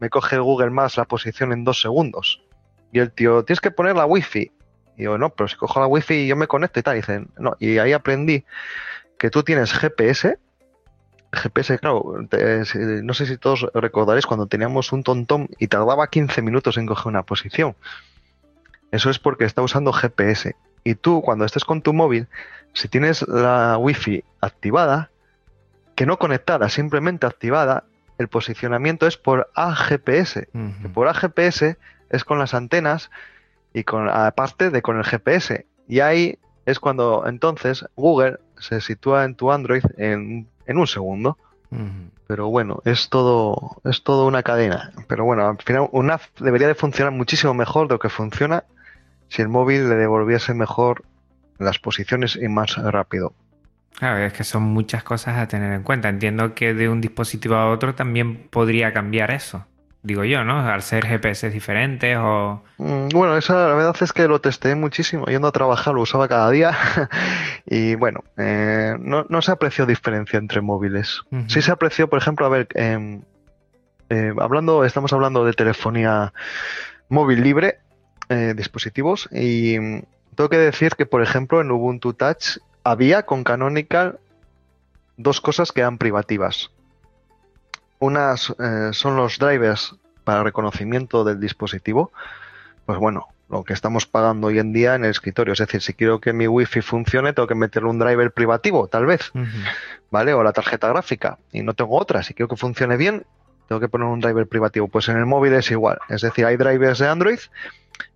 me 0.00 0.10
coge 0.10 0.38
Google 0.38 0.70
Maps 0.70 0.96
la 0.96 1.06
posición 1.06 1.52
en 1.52 1.64
dos 1.64 1.80
segundos? 1.80 2.42
Y 2.92 3.00
el 3.00 3.12
tío, 3.12 3.44
tienes 3.44 3.60
que 3.60 3.70
poner 3.70 3.96
la 3.96 4.06
wifi. 4.06 4.52
Y 4.96 5.04
yo, 5.04 5.18
no, 5.18 5.30
pero 5.30 5.48
si 5.48 5.56
cojo 5.56 5.80
la 5.80 5.86
wifi 5.86 6.14
y 6.14 6.26
yo 6.26 6.36
me 6.36 6.46
conecto 6.46 6.80
y 6.80 6.82
tal. 6.82 6.96
Y 6.96 7.00
dicen, 7.00 7.28
no, 7.38 7.56
y 7.58 7.78
ahí 7.78 7.92
aprendí 7.92 8.44
que 9.18 9.30
tú 9.30 9.42
tienes 9.42 9.72
GPS. 9.72 10.38
GPS, 11.32 11.78
claro, 11.78 12.16
no 13.02 13.14
sé 13.14 13.26
si 13.26 13.36
todos 13.38 13.66
recordaréis 13.74 14.24
cuando 14.26 14.46
teníamos 14.46 14.92
un 14.92 15.02
tontón 15.02 15.48
y 15.58 15.66
tardaba 15.66 16.06
15 16.06 16.42
minutos 16.42 16.76
en 16.76 16.86
coger 16.86 17.08
una 17.08 17.24
posición. 17.24 17.74
Eso 18.92 19.10
es 19.10 19.18
porque 19.18 19.44
está 19.44 19.60
usando 19.62 19.92
GPS. 19.92 20.54
Y 20.84 20.94
tú, 20.94 21.22
cuando 21.22 21.44
estés 21.44 21.64
con 21.64 21.82
tu 21.82 21.92
móvil, 21.92 22.28
si 22.72 22.88
tienes 22.88 23.26
la 23.26 23.76
wifi 23.78 24.22
activada, 24.40 25.10
que 25.96 26.06
no 26.06 26.18
conectada, 26.18 26.68
simplemente 26.68 27.26
activada, 27.26 27.84
el 28.18 28.28
posicionamiento 28.28 29.08
es 29.08 29.16
por 29.16 29.50
AGPS. 29.54 30.46
Por 30.92 31.08
AGPS 31.08 31.76
es 32.10 32.24
con 32.24 32.38
las 32.38 32.54
antenas 32.54 33.10
y 33.74 33.84
con 33.84 34.08
aparte 34.08 34.70
de 34.70 34.80
con 34.80 34.96
el 34.96 35.04
GPS. 35.04 35.66
Y 35.86 36.00
ahí 36.00 36.38
es 36.64 36.80
cuando 36.80 37.24
entonces 37.26 37.84
Google 37.96 38.38
se 38.58 38.80
sitúa 38.80 39.24
en 39.24 39.34
tu 39.34 39.52
Android 39.52 39.84
en, 39.98 40.48
un 40.66 40.86
segundo. 40.86 41.36
Pero 42.28 42.48
bueno, 42.48 42.80
es 42.84 43.08
todo, 43.08 43.82
es 43.84 44.04
todo 44.04 44.28
una 44.28 44.44
cadena. 44.44 44.92
Pero 45.08 45.24
bueno, 45.24 45.46
al 45.48 45.58
final 45.58 45.88
una 45.90 46.20
debería 46.38 46.68
de 46.68 46.76
funcionar 46.76 47.12
muchísimo 47.12 47.52
mejor 47.52 47.88
de 47.88 47.94
lo 47.94 47.98
que 47.98 48.08
funciona 48.08 48.64
si 49.28 49.42
el 49.42 49.48
móvil 49.48 49.88
le 49.88 49.96
devolviese 49.96 50.54
mejor 50.54 51.02
las 51.58 51.80
posiciones 51.80 52.38
y 52.40 52.46
más 52.48 52.76
rápido. 52.76 53.34
Claro, 53.98 54.24
es 54.24 54.32
que 54.32 54.44
son 54.44 54.62
muchas 54.62 55.02
cosas 55.02 55.36
a 55.38 55.48
tener 55.48 55.72
en 55.72 55.82
cuenta. 55.82 56.08
Entiendo 56.08 56.54
que 56.54 56.74
de 56.74 56.88
un 56.88 57.00
dispositivo 57.00 57.56
a 57.56 57.70
otro 57.70 57.96
también 57.96 58.48
podría 58.48 58.92
cambiar 58.92 59.32
eso. 59.32 59.66
Digo 60.04 60.22
yo, 60.22 60.44
¿no? 60.44 60.60
Al 60.60 60.82
ser 60.82 61.06
GPS 61.06 61.48
diferentes 61.48 62.14
o... 62.20 62.62
Mm, 62.76 63.08
bueno, 63.08 63.38
esa 63.38 63.68
la 63.68 63.74
verdad 63.74 63.96
es 64.02 64.12
que 64.12 64.28
lo 64.28 64.38
testé 64.38 64.74
muchísimo. 64.74 65.24
Yendo 65.24 65.48
a 65.48 65.52
trabajar 65.52 65.94
lo 65.94 66.02
usaba 66.02 66.28
cada 66.28 66.50
día. 66.50 66.76
y 67.64 67.94
bueno, 67.94 68.22
eh, 68.36 68.96
no, 69.00 69.24
se 69.40 69.50
apreció 69.50 69.86
diferencia 69.86 70.38
entre 70.38 70.60
móviles. 70.60 71.22
Sí 71.46 71.62
se 71.62 71.72
apreció, 71.72 72.10
por 72.10 72.18
ejemplo, 72.18 72.44
a 72.44 72.50
ver, 72.50 72.68
em, 72.74 73.22
eh, 74.10 74.34
hablando, 74.38 74.84
estamos 74.84 75.10
hablando 75.14 75.42
de 75.46 75.54
telefonía 75.54 76.34
móvil 77.08 77.42
libre, 77.42 77.78
eh, 78.28 78.52
dispositivos, 78.54 79.30
y 79.32 79.78
mm, 79.80 80.02
tengo 80.34 80.50
que 80.50 80.58
decir 80.58 80.96
que, 80.96 81.06
por 81.06 81.22
ejemplo, 81.22 81.62
en 81.62 81.70
Ubuntu 81.70 82.12
Touch 82.12 82.58
había 82.82 83.22
con 83.22 83.42
Canonical 83.42 84.18
dos 85.16 85.40
cosas 85.40 85.72
que 85.72 85.80
eran 85.80 85.96
privativas. 85.96 86.70
Unas 88.04 88.54
eh, 88.58 88.90
son 88.92 89.16
los 89.16 89.38
drivers 89.38 89.96
para 90.24 90.42
reconocimiento 90.42 91.24
del 91.24 91.40
dispositivo. 91.40 92.12
Pues 92.84 92.98
bueno, 92.98 93.28
lo 93.48 93.64
que 93.64 93.72
estamos 93.72 94.04
pagando 94.04 94.48
hoy 94.48 94.58
en 94.58 94.74
día 94.74 94.94
en 94.94 95.04
el 95.04 95.10
escritorio. 95.10 95.54
Es 95.54 95.58
decir, 95.58 95.80
si 95.80 95.94
quiero 95.94 96.20
que 96.20 96.34
mi 96.34 96.46
wifi 96.46 96.82
funcione, 96.82 97.32
tengo 97.32 97.48
que 97.48 97.54
meterle 97.54 97.88
un 97.88 97.98
driver 97.98 98.30
privativo, 98.30 98.88
tal 98.88 99.06
vez. 99.06 99.32
¿Vale? 100.10 100.34
O 100.34 100.42
la 100.42 100.52
tarjeta 100.52 100.88
gráfica. 100.88 101.38
Y 101.50 101.62
no 101.62 101.72
tengo 101.72 101.98
otra. 101.98 102.22
Si 102.22 102.34
quiero 102.34 102.48
que 102.48 102.56
funcione 102.56 102.98
bien, 102.98 103.24
tengo 103.68 103.80
que 103.80 103.88
poner 103.88 104.06
un 104.06 104.20
driver 104.20 104.46
privativo. 104.46 104.86
Pues 104.88 105.08
en 105.08 105.16
el 105.16 105.24
móvil 105.24 105.54
es 105.54 105.70
igual. 105.70 105.98
Es 106.10 106.20
decir, 106.20 106.44
hay 106.44 106.58
drivers 106.58 106.98
de 106.98 107.08
Android 107.08 107.38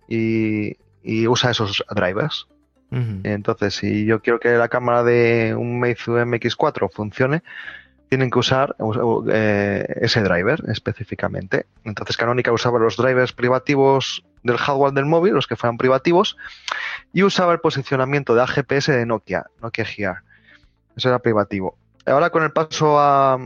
y, 0.07 0.77
y 1.01 1.27
usa 1.27 1.49
esos 1.49 1.83
drivers. 1.89 2.47
Entonces, 2.91 3.75
si 3.75 4.05
yo 4.05 4.19
quiero 4.19 4.39
que 4.39 4.49
la 4.49 4.67
cámara 4.67 5.03
de 5.03 5.53
un 5.55 5.79
Meizu 5.79 6.13
MX4 6.13 6.91
funcione, 6.91 7.43
tienen 8.09 8.29
que 8.31 8.39
usar 8.39 8.75
eh, 9.31 9.85
ese 10.01 10.21
driver 10.21 10.63
específicamente. 10.67 11.67
Entonces, 11.83 12.17
Canónica 12.17 12.51
usaba 12.51 12.79
los 12.79 12.97
drivers 12.97 13.33
privativos 13.33 14.23
del 14.43 14.57
hardware 14.57 14.93
del 14.93 15.05
móvil, 15.05 15.33
los 15.33 15.47
que 15.47 15.55
fueran 15.55 15.77
privativos, 15.77 16.35
y 17.13 17.23
usaba 17.23 17.53
el 17.53 17.59
posicionamiento 17.59 18.35
de 18.35 18.41
AGPS 18.41 18.87
de 18.87 19.05
Nokia, 19.05 19.45
Nokia 19.61 19.85
Gear. 19.85 20.17
Eso 20.95 21.09
era 21.09 21.19
privativo. 21.19 21.77
Ahora, 22.05 22.31
con 22.31 22.43
el 22.43 22.51
paso 22.51 22.99
a, 22.99 23.37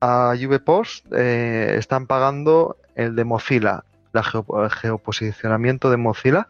a 0.00 0.34
VPOS, 0.34 1.04
eh, 1.12 1.74
están 1.76 2.06
pagando 2.06 2.76
el 2.94 3.16
de 3.16 3.24
Mozilla, 3.24 3.84
el 4.14 4.70
geoposicionamiento 4.70 5.90
de 5.90 5.96
Mozilla 5.96 6.48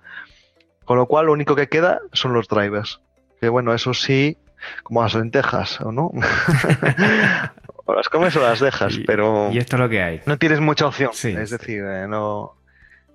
con 0.84 0.98
lo 0.98 1.06
cual, 1.06 1.26
lo 1.26 1.32
único 1.32 1.54
que 1.54 1.68
queda 1.68 2.00
son 2.12 2.32
los 2.32 2.48
drivers. 2.48 3.00
Que 3.40 3.48
bueno, 3.48 3.72
eso 3.74 3.94
sí, 3.94 4.36
como 4.82 5.02
las 5.02 5.14
lentejas, 5.14 5.80
¿o 5.80 5.92
no? 5.92 6.12
o 7.84 7.94
las 7.94 8.08
comes 8.08 8.34
o 8.36 8.42
las 8.42 8.60
dejas, 8.60 8.98
pero. 9.06 9.50
Y 9.52 9.58
esto 9.58 9.76
es 9.76 9.80
lo 9.80 9.88
que 9.88 10.02
hay. 10.02 10.20
No 10.26 10.38
tienes 10.38 10.60
mucha 10.60 10.86
opción. 10.86 11.10
es 11.12 11.50
decir, 11.50 11.82
eh, 11.84 12.06
no. 12.08 12.54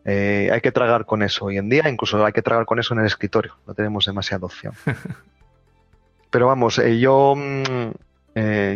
Eh, 0.06 0.50
hay 0.54 0.62
que 0.62 0.72
tragar 0.72 1.06
con 1.06 1.22
eso 1.22 1.46
hoy 1.46 1.58
en 1.58 1.70
día, 1.70 1.90
incluso 1.90 2.24
hay 2.26 2.32
que 2.32 2.42
tragar 2.42 2.66
con 2.66 2.80
eso 2.80 2.94
en 2.94 3.02
el 3.02 3.08
escritorio. 3.08 3.56
No 3.68 3.74
tenemos 3.74 4.06
demasiada 4.06 4.46
opción. 4.46 4.74
pero 6.30 6.48
vamos, 6.48 6.80
eh, 6.80 7.00
yo. 7.00 7.36
Mm, 7.36 7.92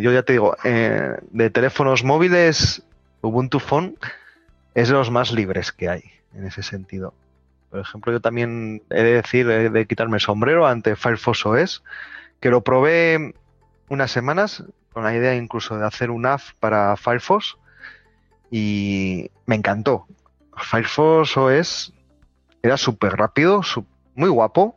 yo 0.02 0.10
ya 0.10 0.24
te 0.24 0.32
digo, 0.32 0.56
de 0.64 1.50
teléfonos 1.50 2.02
móviles, 2.02 2.82
Ubuntu 3.20 3.60
Phone 3.60 3.96
es 4.74 4.88
de 4.88 4.94
los 4.94 5.08
más 5.12 5.30
libres 5.30 5.70
que 5.70 5.88
hay 5.88 6.02
en 6.34 6.46
ese 6.46 6.64
sentido. 6.64 7.14
Por 7.70 7.80
ejemplo, 7.80 8.12
yo 8.12 8.20
también 8.20 8.82
he 8.90 9.02
de 9.02 9.12
decir, 9.14 9.48
he 9.50 9.70
de 9.70 9.86
quitarme 9.86 10.16
el 10.16 10.20
sombrero 10.20 10.66
ante 10.66 10.94
Firefox 10.94 11.46
OS, 11.46 11.82
que 12.42 12.50
lo 12.50 12.62
probé 12.62 13.34
unas 13.88 14.10
semanas 14.10 14.64
con 14.92 15.04
la 15.04 15.14
idea 15.14 15.36
incluso 15.36 15.78
de 15.78 15.86
hacer 15.86 16.10
un 16.10 16.26
app 16.26 16.40
para 16.58 16.96
Firefox 16.96 17.56
y 18.50 19.30
me 19.46 19.54
encantó. 19.54 20.06
Firefox 20.56 21.36
OS 21.36 21.94
era 22.60 22.76
súper 22.76 23.12
rápido, 23.12 23.62
muy 24.16 24.28
guapo 24.28 24.76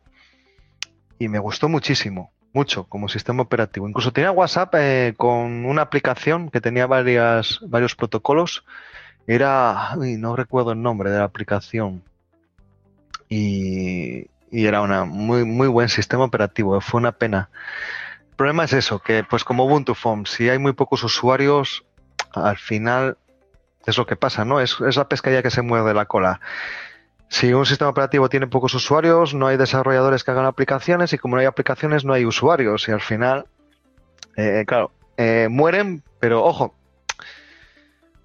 y 1.17 1.27
me 1.27 1.39
gustó 1.39 1.67
muchísimo, 1.67 2.31
mucho 2.53 2.83
como 2.83 3.09
sistema 3.09 3.41
operativo. 3.41 3.89
Incluso 3.89 4.13
tenía 4.13 4.31
WhatsApp 4.31 4.75
eh, 4.77 5.15
con 5.17 5.65
una 5.65 5.81
aplicación 5.81 6.51
que 6.51 6.61
tenía 6.61 6.85
varios 6.85 7.95
protocolos. 7.97 8.63
Era, 9.25 9.95
no 9.97 10.35
recuerdo 10.35 10.71
el 10.73 10.83
nombre 10.83 11.09
de 11.09 11.17
la 11.17 11.23
aplicación 11.23 12.03
y, 13.27 14.27
era 14.63 14.81
un 14.81 15.09
muy, 15.09 15.43
muy 15.43 15.67
buen 15.67 15.89
sistema 15.89 16.23
operativo. 16.23 16.79
Fue 16.79 16.99
una 16.99 17.11
pena. 17.11 17.49
El 18.29 18.35
problema 18.35 18.65
es 18.65 18.73
eso, 18.73 18.99
que 18.99 19.23
pues 19.23 19.43
como 19.43 19.65
Ubuntu 19.65 19.95
si 20.25 20.49
hay 20.49 20.59
muy 20.59 20.73
pocos 20.73 21.03
usuarios, 21.03 21.83
al 22.33 22.57
final 22.57 23.17
Es 23.85 23.97
lo 23.97 24.05
que 24.05 24.15
pasa, 24.15 24.45
¿no? 24.45 24.59
Es, 24.59 24.77
es 24.81 24.95
la 24.95 25.07
pescadilla 25.07 25.43
que 25.43 25.51
se 25.51 25.61
mueve 25.61 25.89
de 25.89 25.93
la 25.93 26.05
cola. 26.05 26.39
Si 27.27 27.53
un 27.53 27.65
sistema 27.65 27.89
operativo 27.89 28.29
tiene 28.29 28.47
pocos 28.47 28.73
usuarios, 28.73 29.33
no 29.33 29.47
hay 29.47 29.57
desarrolladores 29.57 30.23
que 30.23 30.31
hagan 30.31 30.45
aplicaciones 30.45 31.13
y 31.13 31.17
como 31.17 31.35
no 31.35 31.41
hay 31.41 31.47
aplicaciones, 31.47 32.05
no 32.05 32.13
hay 32.13 32.25
usuarios. 32.25 32.87
Y 32.87 32.91
al 32.91 33.01
final, 33.01 33.45
eh, 34.37 34.63
claro, 34.67 34.91
eh, 35.17 35.47
mueren, 35.49 36.03
pero 36.19 36.43
ojo, 36.43 36.75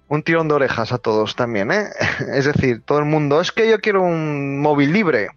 un 0.07 0.23
tirón 0.23 0.47
de 0.49 0.55
orejas 0.55 0.91
a 0.91 0.97
todos 0.97 1.35
también, 1.35 1.71
¿eh? 1.71 1.87
Es 2.33 2.45
decir, 2.45 2.81
todo 2.83 2.99
el 2.99 3.05
mundo, 3.05 3.39
es 3.39 3.51
que 3.51 3.69
yo 3.69 3.79
quiero 3.79 4.01
un 4.01 4.61
móvil 4.61 4.91
libre. 4.91 5.29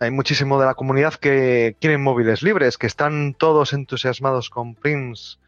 Hay 0.00 0.10
muchísimo 0.10 0.60
de 0.60 0.66
la 0.66 0.74
comunidad 0.74 1.14
que 1.14 1.76
quieren 1.80 2.02
móviles 2.02 2.42
libres, 2.42 2.78
que 2.78 2.86
están 2.86 3.34
todos 3.34 3.72
entusiasmados 3.72 4.50
con 4.50 4.74
Prince, 4.74 5.38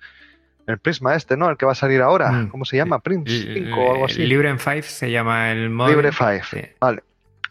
el 0.66 0.78
Prisma 0.78 1.14
este, 1.14 1.36
¿no? 1.36 1.48
El 1.48 1.56
que 1.56 1.66
va 1.66 1.72
a 1.72 1.76
salir 1.76 2.02
ahora. 2.02 2.30
Mm. 2.30 2.48
¿Cómo 2.48 2.64
se 2.64 2.76
llama? 2.76 3.00
Prince 3.00 3.54
5 3.54 3.80
o 3.80 3.92
algo 3.92 4.04
así. 4.06 4.26
Libre 4.26 4.48
en 4.48 4.58
5 4.58 4.82
se 4.82 5.10
llama 5.10 5.52
el 5.52 5.70
móvil. 5.70 5.96
Libre 5.96 6.10
5, 6.12 6.68
vale. 6.80 7.02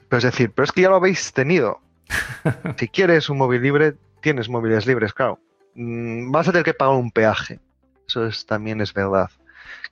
Pero 0.09 0.17
es 0.17 0.23
decir, 0.23 0.51
pero 0.51 0.65
es 0.65 0.71
que 0.71 0.81
ya 0.81 0.89
lo 0.89 0.95
habéis 0.95 1.33
tenido. 1.33 1.81
si 2.77 2.87
quieres 2.87 3.29
un 3.29 3.37
móvil 3.37 3.61
libre, 3.61 3.95
tienes 4.21 4.49
móviles 4.49 4.85
libres, 4.85 5.13
claro. 5.13 5.39
Mm, 5.75 6.31
vas 6.31 6.47
a 6.47 6.51
tener 6.51 6.65
que 6.65 6.73
pagar 6.73 6.95
un 6.95 7.11
peaje. 7.11 7.59
Eso 8.07 8.25
es, 8.25 8.45
también 8.45 8.81
es 8.81 8.93
verdad. 8.93 9.29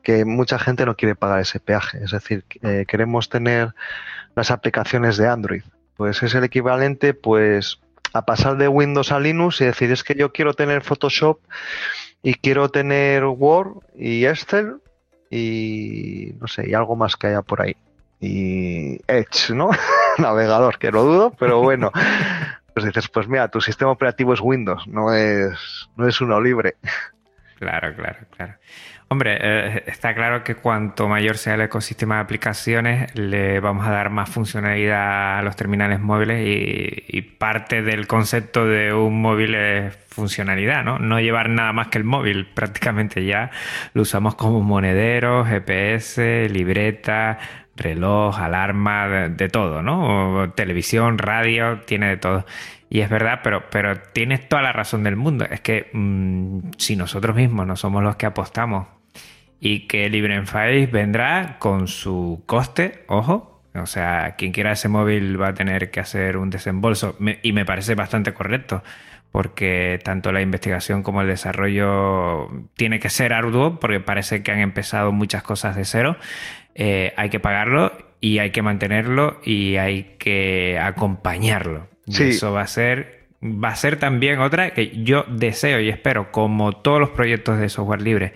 Que 0.01 0.25
mucha 0.25 0.59
gente 0.59 0.85
no 0.85 0.95
quiere 0.95 1.15
pagar 1.15 1.39
ese 1.39 1.59
peaje. 1.59 2.03
Es 2.03 2.11
decir, 2.11 2.43
eh, 2.61 2.85
queremos 2.87 3.29
tener 3.29 3.73
las 4.35 4.51
aplicaciones 4.51 5.17
de 5.17 5.27
Android. 5.27 5.63
Pues 5.97 6.23
es 6.23 6.33
el 6.35 6.43
equivalente, 6.43 7.13
pues, 7.13 7.79
a 8.13 8.25
pasar 8.25 8.57
de 8.57 8.67
Windows 8.67 9.11
a 9.11 9.19
Linux 9.19 9.61
y 9.61 9.65
decir, 9.65 9.91
es 9.91 10.03
que 10.03 10.15
yo 10.15 10.31
quiero 10.31 10.53
tener 10.53 10.83
Photoshop 10.83 11.39
y 12.21 12.35
quiero 12.35 12.69
tener 12.69 13.25
Word 13.25 13.83
y 13.95 14.25
Excel 14.25 14.77
y 15.29 16.35
no 16.39 16.47
sé, 16.47 16.69
y 16.69 16.73
algo 16.73 16.95
más 16.95 17.15
que 17.15 17.27
haya 17.27 17.41
por 17.41 17.61
ahí. 17.61 17.75
Y 18.19 18.99
Edge, 19.07 19.53
¿no? 19.53 19.71
Navegador, 20.17 20.77
que 20.77 20.91
lo 20.91 21.03
dudo, 21.03 21.33
pero 21.37 21.61
bueno. 21.61 21.91
Pues 22.73 22.87
dices, 22.87 23.07
pues 23.07 23.27
mira, 23.27 23.49
tu 23.49 23.61
sistema 23.61 23.91
operativo 23.91 24.33
es 24.33 24.41
Windows, 24.41 24.87
no 24.87 25.13
es, 25.13 25.87
no 25.95 26.07
es 26.07 26.19
uno 26.21 26.41
libre. 26.41 26.75
Claro, 27.59 27.95
claro, 27.95 28.17
claro. 28.35 28.55
Hombre, 29.09 29.37
eh, 29.39 29.83
está 29.87 30.15
claro 30.15 30.43
que 30.43 30.55
cuanto 30.55 31.07
mayor 31.07 31.37
sea 31.37 31.55
el 31.55 31.61
ecosistema 31.61 32.15
de 32.15 32.21
aplicaciones, 32.21 33.15
le 33.15 33.59
vamos 33.59 33.85
a 33.85 33.91
dar 33.91 34.09
más 34.09 34.29
funcionalidad 34.29 35.39
a 35.39 35.41
los 35.43 35.55
terminales 35.55 35.99
móviles 35.99 36.41
y, 36.45 37.21
parte 37.37 37.81
del 37.81 38.07
concepto 38.07 38.65
de 38.65 38.93
un 38.93 39.21
móvil 39.21 39.53
es 39.55 39.95
funcionalidad, 40.07 40.83
¿no? 40.83 40.97
No 40.97 41.19
llevar 41.19 41.49
nada 41.49 41.73
más 41.73 41.89
que 41.89 41.97
el 41.97 42.05
móvil, 42.05 42.45
prácticamente 42.53 43.25
ya 43.25 43.51
lo 43.93 44.03
usamos 44.03 44.35
como 44.35 44.61
monedero, 44.61 45.45
GPS, 45.45 46.47
libreta, 46.49 47.39
reloj, 47.75 48.39
alarma, 48.39 49.07
de, 49.29 49.49
todo, 49.49 49.81
¿no? 49.81 50.53
televisión, 50.55 51.17
radio, 51.17 51.81
tiene 51.85 52.09
de 52.09 52.17
todo. 52.17 52.45
Y 52.93 53.01
es 53.01 53.09
verdad, 53.09 53.39
pero, 53.41 53.95
tienes 54.13 54.47
toda 54.47 54.61
la 54.61 54.71
razón 54.71 55.01
del 55.01 55.15
mundo. 55.15 55.45
Es 55.49 55.61
que 55.61 55.89
mm, 55.93 56.73
si 56.77 56.95
nosotros 56.95 57.35
mismos 57.35 57.65
no 57.65 57.75
somos 57.75 58.03
los 58.03 58.17
que 58.17 58.27
apostamos 58.27 58.87
y 59.59 59.87
que 59.87 60.07
LibreFile 60.11 60.85
vendrá 60.85 61.57
con 61.57 61.87
su 61.87 62.43
coste, 62.45 63.03
ojo. 63.07 63.63
O 63.73 63.87
sea, 63.87 64.35
quien 64.37 64.51
quiera 64.51 64.73
ese 64.73 64.89
móvil 64.89 65.41
va 65.41 65.47
a 65.47 65.53
tener 65.55 65.89
que 65.89 66.01
hacer 66.01 66.37
un 66.37 66.51
desembolso 66.51 67.17
y 67.41 67.51
me 67.51 67.65
parece 67.65 67.95
bastante 67.95 68.35
correcto 68.35 68.83
porque 69.31 69.99
tanto 70.03 70.31
la 70.31 70.41
investigación 70.41 71.01
como 71.01 71.21
el 71.21 71.27
desarrollo 71.27 72.47
tiene 72.75 72.99
que 72.99 73.09
ser 73.09 73.33
arduo 73.33 73.79
porque 73.79 74.01
parece 74.01 74.43
que 74.43 74.51
han 74.51 74.59
empezado 74.59 75.11
muchas 75.11 75.41
cosas 75.41 75.75
de 75.75 75.85
cero. 75.85 76.15
Eh, 76.75 77.11
hay 77.17 77.31
que 77.31 77.39
pagarlo 77.39 77.91
y 78.21 78.37
hay 78.37 78.51
que 78.51 78.61
mantenerlo 78.61 79.41
y 79.43 79.77
hay 79.77 80.15
que 80.19 80.77
acompañarlo. 80.79 81.92
Y 82.05 82.23
eso 82.23 82.51
va 82.51 82.61
a 82.61 82.67
ser 82.67 83.23
va 83.43 83.69
a 83.69 83.75
ser 83.75 83.97
también 83.97 84.39
otra 84.39 84.71
que 84.71 85.03
yo 85.03 85.25
deseo 85.27 85.79
y 85.81 85.89
espero, 85.89 86.31
como 86.31 86.71
todos 86.71 86.99
los 86.99 87.09
proyectos 87.09 87.59
de 87.59 87.69
software 87.69 88.01
libre, 88.01 88.33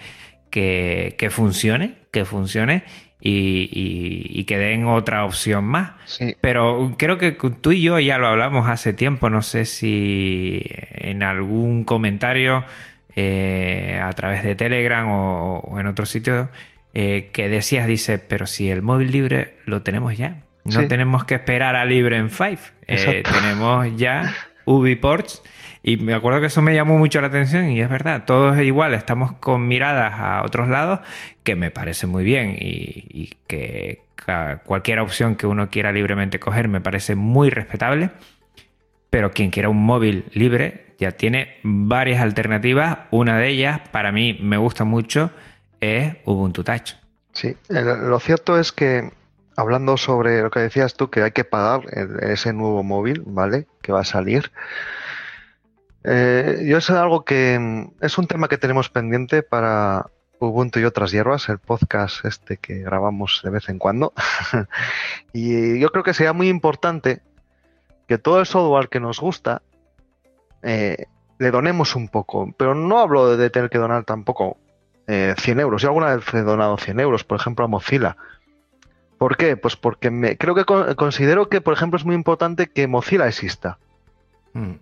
que, 0.50 1.30
funcione, 1.32 1.96
que 2.12 2.26
funcione 2.26 2.84
y, 3.20 4.44
que 4.46 4.58
den 4.58 4.86
otra 4.86 5.26
opción 5.26 5.66
más. 5.66 5.92
Pero 6.42 6.96
creo 6.98 7.18
que 7.18 7.32
tú 7.32 7.72
y 7.72 7.82
yo 7.82 8.00
ya 8.00 8.18
lo 8.18 8.28
hablamos 8.28 8.68
hace 8.70 8.94
tiempo, 8.94 9.30
no 9.30 9.42
sé 9.42 9.66
si 9.66 10.64
en 10.92 11.24
algún 11.24 11.84
comentario 11.84 12.66
eh, 13.16 14.00
a 14.02 14.12
través 14.14 14.44
de 14.44 14.56
Telegram 14.56 15.08
o, 15.10 15.80
en 15.80 15.88
otro 15.88 16.06
sitio 16.06 16.50
eh, 16.94 17.30
que 17.34 17.50
decías, 17.50 17.88
dice, 17.88 18.20
pero 18.20 18.48
si 18.48 18.70
el 18.70 18.82
móvil 18.82 19.12
libre 19.12 19.56
lo 19.66 19.84
tenemos 19.84 20.18
ya. 20.18 20.44
No 20.74 20.88
tenemos 20.88 21.26
que 21.26 21.36
esperar 21.36 21.76
a 21.76 21.86
Libre 21.86 22.18
en 22.18 22.30
Five. 22.30 22.60
Eh, 22.88 23.24
tenemos 23.24 23.96
ya 23.98 24.34
UbiPorts 24.66 25.42
y 25.82 25.98
me 25.98 26.14
acuerdo 26.14 26.42
que 26.42 26.48
eso 26.48 26.62
me 26.62 26.76
llamó 26.76 26.98
mucho 26.98 27.22
la 27.22 27.28
atención 27.28 27.70
y 27.70 27.80
es 27.80 27.90
verdad, 27.90 28.26
todos 28.26 28.60
igual 28.60 28.94
estamos 28.94 29.32
con 29.34 29.68
miradas 29.68 30.14
a 30.18 30.44
otros 30.44 30.68
lados 30.68 31.00
que 31.44 31.56
me 31.56 31.72
parece 31.72 32.08
muy 32.08 32.26
bien 32.26 32.58
y, 32.60 33.30
que 33.48 34.02
cualquier 34.66 35.00
opción 35.00 35.36
que 35.36 35.48
uno 35.48 35.70
quiera 35.70 35.94
libremente 35.94 36.40
coger 36.40 36.68
me 36.68 36.82
parece 36.82 37.16
muy 37.16 37.50
respetable, 37.50 38.10
pero 39.10 39.32
quien 39.32 39.52
quiera 39.52 39.70
un 39.70 39.82
móvil 39.82 40.26
libre 40.34 40.88
ya 41.00 41.14
tiene 41.14 41.56
varias 41.64 42.22
alternativas, 42.22 42.98
una 43.12 43.38
de 43.38 43.48
ellas 43.48 43.80
para 43.92 44.12
mí 44.12 44.38
me 44.42 44.58
gusta 44.58 44.84
mucho 44.84 45.32
es 45.80 46.16
Ubuntu 46.26 46.66
Touch. 46.66 46.96
Sí, 47.32 47.56
lo 47.70 48.20
cierto 48.20 48.60
es 48.60 48.74
que 48.74 49.12
hablando 49.58 49.98
sobre 49.98 50.42
lo 50.44 50.52
que 50.52 50.62
decías 50.62 50.94
tú, 50.94 51.10
que 51.10 51.24
hay 51.24 51.32
que 51.32 51.44
pagar 51.44 51.82
ese 52.22 52.54
nuevo 52.54 52.84
móvil, 52.84 53.24
¿vale? 53.26 53.68
Que 53.82 53.92
va 53.92 54.02
a 54.02 54.06
salir. 54.06 54.52
Eh, 56.04 56.64
yo 56.66 56.78
es 56.78 56.90
algo 56.92 57.26
que 57.26 57.58
mm, 57.60 58.06
es 58.06 58.18
un 58.18 58.28
tema 58.28 58.48
que 58.48 58.58
tenemos 58.58 58.90
pendiente 58.90 59.44
para 59.44 60.06
Ubuntu 60.40 60.80
y 60.80 60.86
otras 60.86 61.12
hierbas, 61.12 61.50
el 61.50 61.58
podcast 61.58 62.24
este 62.24 62.58
que 62.58 62.78
grabamos 62.84 63.42
de 63.44 63.50
vez 63.50 63.68
en 63.68 63.80
cuando. 63.80 64.14
y 65.34 65.80
yo 65.80 65.90
creo 65.90 66.04
que 66.04 66.14
sería 66.14 66.34
muy 66.34 66.50
importante 66.50 67.24
que 68.08 68.20
todo 68.20 68.40
el 68.40 68.46
software 68.46 68.90
que 68.90 69.00
nos 69.00 69.20
gusta 69.20 69.64
eh, 70.62 71.08
le 71.40 71.52
donemos 71.52 71.96
un 71.96 72.10
poco. 72.10 72.54
Pero 72.58 72.76
no 72.76 73.00
hablo 73.00 73.36
de 73.36 73.50
tener 73.50 73.72
que 73.72 73.80
donar 73.80 74.04
tampoco 74.04 74.58
100 75.08 75.36
eh, 75.38 75.62
euros. 75.62 75.82
Yo 75.82 75.90
alguna 75.90 76.16
vez 76.16 76.32
he 76.34 76.44
donado 76.44 76.78
100 76.78 77.00
euros, 77.00 77.24
por 77.24 77.40
ejemplo, 77.40 77.66
a 77.66 77.68
Mozilla. 77.68 78.18
¿Por 79.18 79.38
qué? 79.38 79.58
Pues 79.58 79.76
porque 79.76 80.12
me, 80.12 80.38
creo 80.38 80.54
que 80.56 80.66
considero 80.96 81.50
que, 81.50 81.62
por 81.62 81.74
ejemplo, 81.74 81.98
es 81.98 82.06
muy 82.06 82.16
importante 82.16 82.68
que 82.68 82.88
Mozilla 82.88 83.28
exista. 83.28 83.80
Mm 84.54 84.76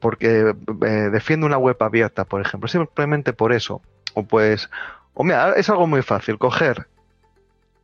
porque 0.00 0.54
eh, 0.86 0.86
defiende 1.10 1.46
una 1.46 1.58
web 1.58 1.76
abierta, 1.80 2.24
por 2.24 2.40
ejemplo, 2.40 2.68
simplemente 2.68 3.32
por 3.32 3.52
eso. 3.52 3.82
O 4.14 4.22
pues, 4.22 4.70
o 5.14 5.24
mira, 5.24 5.54
es 5.56 5.68
algo 5.68 5.86
muy 5.86 6.02
fácil, 6.02 6.38
coger 6.38 6.86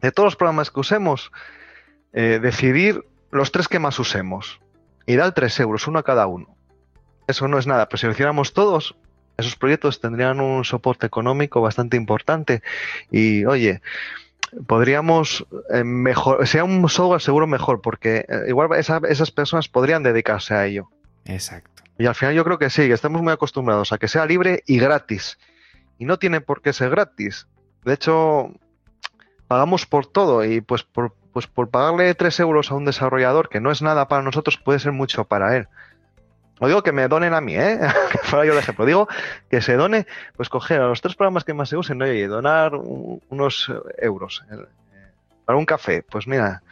de 0.01 0.13
todos 0.13 0.29
los 0.29 0.37
programas 0.37 0.71
que 0.71 0.81
usemos, 0.81 1.33
eh, 2.13 2.39
decidir 2.41 3.05
los 3.31 3.51
tres 3.51 3.69
que 3.69 3.79
más 3.79 3.99
usemos 3.99 4.61
y 5.07 5.17
dar 5.17 5.33
tres 5.33 5.59
euros, 5.59 5.87
uno 5.89 5.99
a 5.99 6.05
cada 6.05 6.27
uno. 6.27 6.55
Eso 7.27 7.49
no 7.49 7.59
es 7.59 7.67
nada, 7.67 7.89
pero 7.89 7.99
si 7.99 8.07
lo 8.07 8.13
hiciéramos 8.13 8.53
todos, 8.53 8.95
esos 9.37 9.57
proyectos 9.57 10.01
tendrían 10.01 10.41
un 10.41 10.65
soporte 10.65 11.07
económico 11.07 11.61
bastante 11.61 11.97
importante 11.97 12.63
y, 13.11 13.45
oye, 13.45 13.83
podríamos 14.67 15.47
eh, 15.71 15.85
mejor, 15.85 16.47
sea 16.47 16.65
un 16.65 16.89
software 16.89 17.21
seguro 17.21 17.47
mejor, 17.47 17.81
porque 17.81 18.27
igual 18.47 18.71
esas 18.79 19.31
personas 19.31 19.69
podrían 19.69 20.03
dedicarse 20.03 20.55
a 20.55 20.67
ello. 20.67 20.89
Exacto. 21.25 21.83
Y 21.99 22.07
al 22.07 22.15
final 22.15 22.35
yo 22.35 22.45
creo 22.45 22.59
que 22.59 22.71
sí, 22.71 22.87
que 22.87 22.93
estamos 22.93 23.23
muy 23.23 23.33
acostumbrados 23.33 23.93
a 23.93 23.99
que 23.99 24.09
sea 24.09 24.25
libre 24.25 24.63
y 24.67 24.79
gratis. 24.79 25.39
Y 25.99 26.05
no 26.05 26.19
tiene 26.19 26.41
por 26.41 26.63
qué 26.63 26.73
ser 26.73 26.91
gratis. 26.91 27.49
De 27.85 27.95
hecho, 27.95 28.53
pagamos 29.49 29.85
por 29.87 30.07
todo 30.07 30.45
y 30.45 30.61
pues 30.61 30.85
por, 30.85 31.15
pues 31.33 31.49
por 31.49 31.71
pagarle 31.71 32.15
3 32.15 32.41
euros 32.41 32.71
a 32.71 32.77
un 32.77 32.85
desarrollador, 32.85 33.49
que 33.49 33.61
no 33.61 33.73
es 33.73 33.83
nada 33.83 34.07
para 34.07 34.23
nosotros, 34.23 34.59
puede 34.59 34.79
ser 34.79 34.93
mucho 34.93 35.25
para 35.25 35.57
él. 35.57 35.69
No 36.61 36.69
digo 36.69 36.83
que 36.83 36.93
me 36.93 37.09
donen 37.09 37.35
a 37.35 37.41
mí, 37.41 37.55
¿eh? 37.55 37.79
que 38.13 38.19
fuera 38.19 38.45
yo 38.45 38.55
de 38.55 38.61
ejemplo. 38.61 38.85
Digo 38.85 39.09
que 39.51 39.61
se 39.61 39.77
done, 39.77 40.07
pues 40.37 40.49
coger 40.49 40.81
a 40.81 40.89
los 40.89 41.01
tres 41.01 41.15
programas 41.15 41.45
que 41.45 41.55
más 41.55 41.69
se 41.69 41.77
usen, 41.77 42.01
y 42.03 42.23
donar 42.23 42.75
unos 42.75 43.73
euros. 43.99 44.45
Eh, 44.51 44.57
para 45.45 45.59
un 45.59 45.65
café, 45.65 46.03
pues 46.03 46.27
mira, 46.27 46.63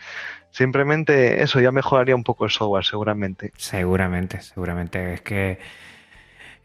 Simplemente 0.57 1.43
eso 1.43 1.61
ya 1.61 1.71
mejoraría 1.71 2.17
un 2.17 2.25
poco 2.25 2.47
el 2.47 2.51
software, 2.51 2.83
seguramente. 2.83 3.53
Seguramente, 3.59 4.41
seguramente. 4.41 5.13
Es 5.13 5.21
que 5.21 5.59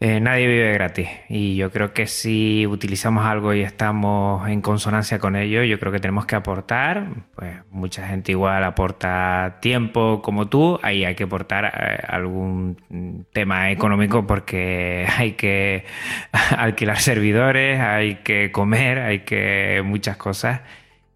eh, 0.04 0.18
nadie 0.18 0.48
vive 0.48 0.72
gratis. 0.72 1.08
Y 1.28 1.54
yo 1.54 1.70
creo 1.70 1.92
que 1.92 2.08
si 2.08 2.66
utilizamos 2.66 3.24
algo 3.24 3.54
y 3.54 3.60
estamos 3.60 4.48
en 4.48 4.60
consonancia 4.60 5.20
con 5.20 5.36
ello, 5.36 5.62
yo 5.62 5.78
creo 5.78 5.92
que 5.92 6.00
tenemos 6.00 6.26
que 6.26 6.34
aportar. 6.34 7.06
Pues 7.36 7.58
mucha 7.70 8.08
gente 8.08 8.32
igual 8.32 8.64
aporta 8.64 9.58
tiempo 9.60 10.20
como 10.20 10.48
tú. 10.48 10.80
Ahí 10.82 11.04
hay 11.04 11.14
que 11.14 11.22
aportar 11.22 11.66
eh, 11.66 12.04
algún 12.08 13.26
tema 13.32 13.70
económico 13.70 14.26
porque 14.26 15.06
hay 15.16 15.34
que 15.34 15.84
alquilar 16.58 16.98
servidores, 16.98 17.78
hay 17.78 18.16
que 18.16 18.50
comer, 18.50 18.98
hay 18.98 19.20
que 19.20 19.82
muchas 19.84 20.16
cosas 20.16 20.62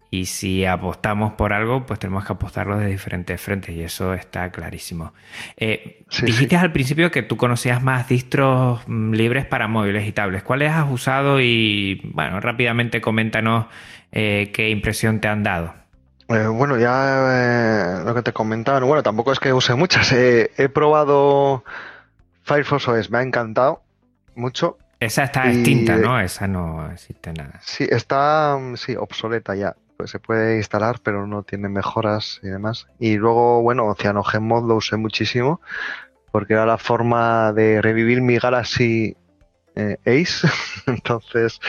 Y 0.09 0.25
si 0.25 0.65
apostamos 0.65 1.33
por 1.33 1.51
algo, 1.51 1.85
pues 1.85 1.99
tenemos 1.99 2.25
que 2.25 2.33
apostarlo 2.33 2.77
de 2.77 2.87
diferentes 2.87 3.41
frentes 3.41 3.75
y 3.75 3.83
eso 3.83 4.13
está 4.13 4.49
clarísimo. 4.51 5.13
Eh, 5.57 6.05
dijiste 6.21 6.55
al 6.55 6.71
principio 6.71 7.11
que 7.11 7.23
tú 7.23 7.35
conocías 7.35 7.83
más 7.83 8.07
distros 8.07 8.81
mm, 8.87 9.13
libres 9.13 9.45
para 9.45 9.67
móviles 9.67 10.07
y 10.07 10.13
tablets. 10.13 10.43
¿Cuáles 10.43 10.71
has 10.71 10.89
usado? 10.89 11.41
Y 11.41 12.01
bueno, 12.13 12.39
rápidamente 12.39 13.01
coméntanos 13.01 13.65
eh, 14.13 14.51
qué 14.53 14.69
impresión 14.69 15.19
te 15.19 15.27
han 15.27 15.43
dado. 15.43 15.73
Eh, 16.29 16.47
bueno, 16.47 16.77
ya 16.77 18.03
lo 18.05 18.15
que 18.15 18.21
te 18.21 18.31
comentaba, 18.31 18.79
bueno, 18.79 19.03
tampoco 19.03 19.33
es 19.33 19.39
que 19.39 19.51
use 19.51 19.75
muchas. 19.75 20.11
he 20.13 20.69
probado 20.73 21.63
Firefox 22.43 22.87
OS, 22.87 23.11
me 23.11 23.17
ha 23.17 23.21
encantado 23.23 23.81
mucho. 24.35 24.77
Esa 24.99 25.25
está 25.25 25.49
extinta, 25.49 25.95
¿no? 25.97 26.19
Esa 26.19 26.47
no 26.47 26.89
existe 26.91 27.31
nada. 27.33 27.59
Sí, 27.61 27.85
está 27.89 28.57
mm, 28.57 28.77
sí, 28.77 28.95
obsoleta 28.95 29.53
ya 29.53 29.75
pues 29.97 30.11
se 30.11 30.19
puede 30.19 30.57
instalar, 30.57 30.99
pero 31.01 31.25
no 31.25 31.43
tiene 31.43 31.69
mejoras 31.69 32.39
y 32.43 32.47
demás. 32.47 32.87
Y 32.99 33.17
luego, 33.17 33.61
bueno, 33.63 33.93
CyanogenMod 33.95 34.67
lo 34.67 34.75
usé 34.75 34.95
muchísimo 34.95 35.59
porque 36.31 36.53
era 36.53 36.65
la 36.65 36.77
forma 36.77 37.51
de 37.51 37.81
revivir 37.81 38.21
mi 38.21 38.37
Galaxy 38.37 39.17
eh, 39.75 39.97
Ace. 40.05 40.47
Entonces, 40.85 41.59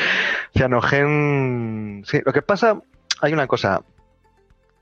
Cyanogen. 0.54 2.04
Sí, 2.06 2.20
lo 2.24 2.32
que 2.32 2.42
pasa, 2.42 2.80
hay 3.20 3.32
una 3.32 3.46
cosa. 3.46 3.82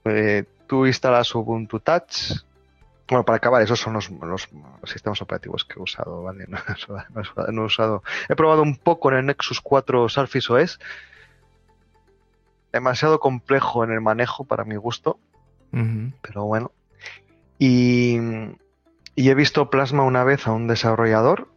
Eh, 0.04 0.44
tú 0.66 0.86
instalas 0.86 1.34
Ubuntu 1.34 1.80
Touch. 1.80 2.44
Bueno, 3.08 3.24
para 3.24 3.36
acabar, 3.36 3.62
esos 3.62 3.78
son 3.78 3.92
los, 3.92 4.10
sistemas 4.84 5.22
operativos 5.22 5.64
que 5.64 5.78
he 5.78 5.82
usado, 5.82 6.24
¿vale? 6.24 6.46
No, 7.52 7.62
he 7.62 7.64
usado. 7.64 8.02
He 8.28 8.34
probado 8.34 8.62
un 8.62 8.76
poco 8.76 9.12
en 9.12 9.18
el 9.18 9.26
Nexus 9.26 9.60
4 9.60 10.08
Surface 10.08 10.52
OS 10.52 10.80
demasiado 12.76 13.20
complejo 13.20 13.84
en 13.84 13.90
el 13.90 14.00
manejo 14.00 14.44
para 14.44 14.64
mi 14.64 14.76
gusto. 14.76 15.18
Pero 16.22 16.44
bueno. 16.44 16.72
Y, 17.58 18.18
he 19.16 19.34
visto 19.34 19.70
Plasma 19.70 20.04
una 20.04 20.24
vez 20.24 20.46
a 20.46 20.52
un 20.52 20.66
desarrollador 20.66 21.48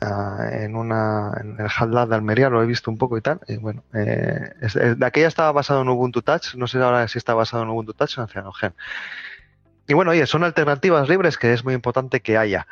ah, 0.00 0.48
en 0.52 0.76
una 0.76 1.32
en 1.40 1.58
el 1.58 1.66
HALab 1.74 2.08
de 2.08 2.14
Almería, 2.14 2.50
lo 2.50 2.62
he 2.62 2.66
visto 2.66 2.90
un 2.90 2.98
poco 2.98 3.16
y 3.16 3.20
tal. 3.20 3.40
Y 3.48 3.56
bueno, 3.56 3.84
eh, 3.94 4.50
de 4.96 5.06
aquella 5.06 5.28
estaba 5.28 5.52
basado 5.52 5.82
en 5.82 5.88
Ubuntu 5.88 6.22
Touch, 6.22 6.54
no 6.56 6.66
sé 6.66 6.78
ahora 6.78 7.08
si 7.08 7.18
está 7.18 7.34
basado 7.34 7.62
en 7.62 7.70
Ubuntu 7.70 7.94
Touch 7.94 8.18
o 8.18 8.22
en 8.22 8.28
Cyanogen. 8.28 8.74
Y 9.86 9.94
bueno, 9.94 10.12
oye, 10.12 10.26
son 10.26 10.44
alternativas 10.44 11.08
libres 11.08 11.36
que 11.36 11.52
es 11.52 11.64
muy 11.64 11.74
importante 11.74 12.20
que 12.20 12.38
haya, 12.38 12.66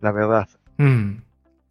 la 0.00 0.12
verdad. 0.12 0.48
Mm. 0.76 1.18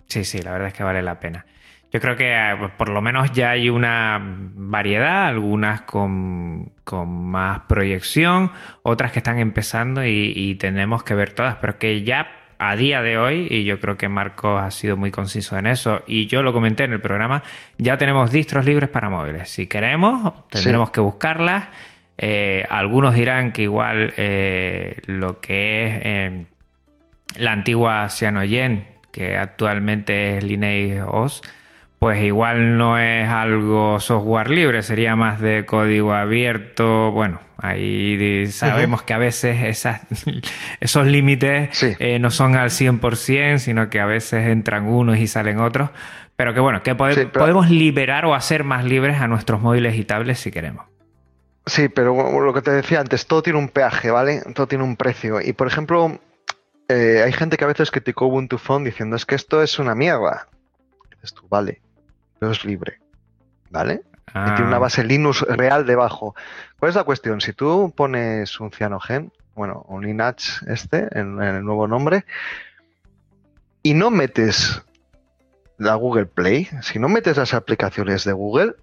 Sí, 0.07 0.23
sí, 0.23 0.41
la 0.41 0.51
verdad 0.51 0.69
es 0.69 0.73
que 0.73 0.83
vale 0.83 1.01
la 1.01 1.19
pena. 1.19 1.45
Yo 1.91 1.99
creo 1.99 2.15
que 2.15 2.31
eh, 2.31 2.55
pues, 2.57 2.71
por 2.71 2.89
lo 2.89 3.01
menos 3.01 3.31
ya 3.33 3.51
hay 3.51 3.69
una 3.69 4.19
variedad, 4.21 5.27
algunas 5.27 5.81
con, 5.81 6.71
más 7.05 7.61
proyección, 7.67 8.51
otras 8.83 9.11
que 9.11 9.19
están 9.19 9.39
empezando 9.39 10.05
y, 10.05 10.55
tenemos 10.55 11.03
que 11.03 11.15
ver 11.15 11.33
todas, 11.33 11.55
pero 11.55 11.77
que 11.77 12.03
ya 12.03 12.27
a 12.59 12.75
día 12.75 13.01
de 13.01 13.17
hoy, 13.17 13.47
y 13.49 13.63
yo 13.63 13.79
creo 13.79 13.97
que 13.97 14.07
Marcos 14.07 14.61
ha 14.61 14.71
sido 14.71 14.95
muy 14.95 15.11
conciso 15.11 15.57
en 15.57 15.67
eso, 15.67 16.03
y 16.05 16.27
yo 16.27 16.43
lo 16.43 16.53
comenté 16.53 16.83
en 16.83 16.93
el 16.93 17.01
programa, 17.01 17.43
ya 17.77 17.97
tenemos 17.97 18.31
distros 18.31 18.65
libres 18.65 18.89
para 18.89 19.09
móviles. 19.09 19.49
Si 19.49 19.67
queremos, 19.67 20.47
tendremos 20.49 20.91
que 20.91 21.01
buscarlas. 21.01 21.69
Eh, 22.17 22.65
algunos 22.69 23.15
dirán 23.15 23.51
que 23.51 23.63
igual 23.63 24.13
eh, 24.15 24.97
lo 25.07 25.39
que 25.41 26.45
es 27.35 27.41
la 27.41 27.51
antigua 27.51 28.07
Cyanogen, 28.09 28.87
que 29.11 29.37
actualmente 29.37 30.37
es 30.37 30.43
Lineage 30.43 31.01
OS, 31.01 31.41
pues 32.01 32.19
igual 32.23 32.79
no 32.79 32.97
es 32.97 33.29
algo 33.29 33.99
software 33.99 34.49
libre, 34.49 34.81
sería 34.81 35.15
más 35.15 35.39
de 35.39 35.67
código 35.67 36.13
abierto. 36.13 37.11
Bueno, 37.11 37.39
ahí 37.59 38.47
sabemos 38.47 39.03
que 39.03 39.13
a 39.13 39.19
veces 39.19 39.63
esas, 39.63 40.01
esos 40.79 41.05
límites 41.05 41.83
eh, 41.99 42.17
no 42.17 42.31
son 42.31 42.55
al 42.55 42.71
100%, 42.71 43.59
sino 43.59 43.91
que 43.91 43.99
a 43.99 44.07
veces 44.07 44.47
entran 44.47 44.87
unos 44.87 45.19
y 45.19 45.27
salen 45.27 45.59
otros. 45.59 45.91
Pero 46.35 46.55
que 46.55 46.59
bueno, 46.59 46.81
que 46.81 46.95
podemos 46.95 47.69
liberar 47.69 48.25
o 48.25 48.33
hacer 48.33 48.63
más 48.63 48.83
libres 48.83 49.21
a 49.21 49.27
nuestros 49.27 49.61
móviles 49.61 49.95
y 49.95 50.03
tablets 50.03 50.39
si 50.39 50.49
queremos. 50.49 50.87
Sí, 51.67 51.87
pero 51.87 52.41
lo 52.41 52.51
que 52.51 52.63
te 52.63 52.71
decía 52.71 52.99
antes, 52.99 53.27
todo 53.27 53.43
tiene 53.43 53.59
un 53.59 53.69
peaje, 53.69 54.09
¿vale? 54.09 54.41
Todo 54.55 54.65
tiene 54.65 54.83
un 54.83 54.95
precio. 54.95 55.39
Y 55.39 55.53
por 55.53 55.67
ejemplo, 55.67 56.19
eh, 56.87 57.21
hay 57.23 57.31
gente 57.31 57.57
que 57.57 57.63
a 57.63 57.67
veces 57.67 57.91
criticó 57.91 58.25
Ubuntu 58.25 58.57
Phone 58.57 58.85
diciendo 58.85 59.15
es 59.15 59.27
que 59.27 59.35
esto 59.35 59.61
es 59.61 59.77
una 59.77 59.93
mierda. 59.93 60.47
Dices 61.11 61.35
tú, 61.35 61.47
vale 61.47 61.79
pero 62.41 62.53
es 62.53 62.65
libre. 62.65 62.97
¿Vale? 63.69 64.01
Y 64.29 64.55
tiene 64.55 64.65
una 64.65 64.77
ah. 64.77 64.79
base 64.79 65.03
Linux 65.03 65.41
real 65.41 65.85
debajo. 65.85 66.33
¿Cuál 66.79 66.89
es 66.89 66.95
la 66.95 67.03
cuestión? 67.03 67.39
Si 67.39 67.53
tú 67.53 67.93
pones 67.95 68.59
un 68.59 68.71
Cyanogen, 68.71 69.31
bueno, 69.53 69.85
un 69.87 70.03
Linux 70.03 70.63
este, 70.67 71.07
en, 71.11 71.39
el 71.39 71.63
nuevo 71.63 71.87
nombre, 71.87 72.25
y 73.83 73.93
no 73.93 74.09
metes 74.09 74.81
la 75.77 75.93
Google 75.93 76.25
Play, 76.25 76.67
si 76.81 76.97
no 76.97 77.09
metes 77.09 77.37
las 77.37 77.53
aplicaciones 77.53 78.23
de 78.23 78.33
Google, 78.33 78.73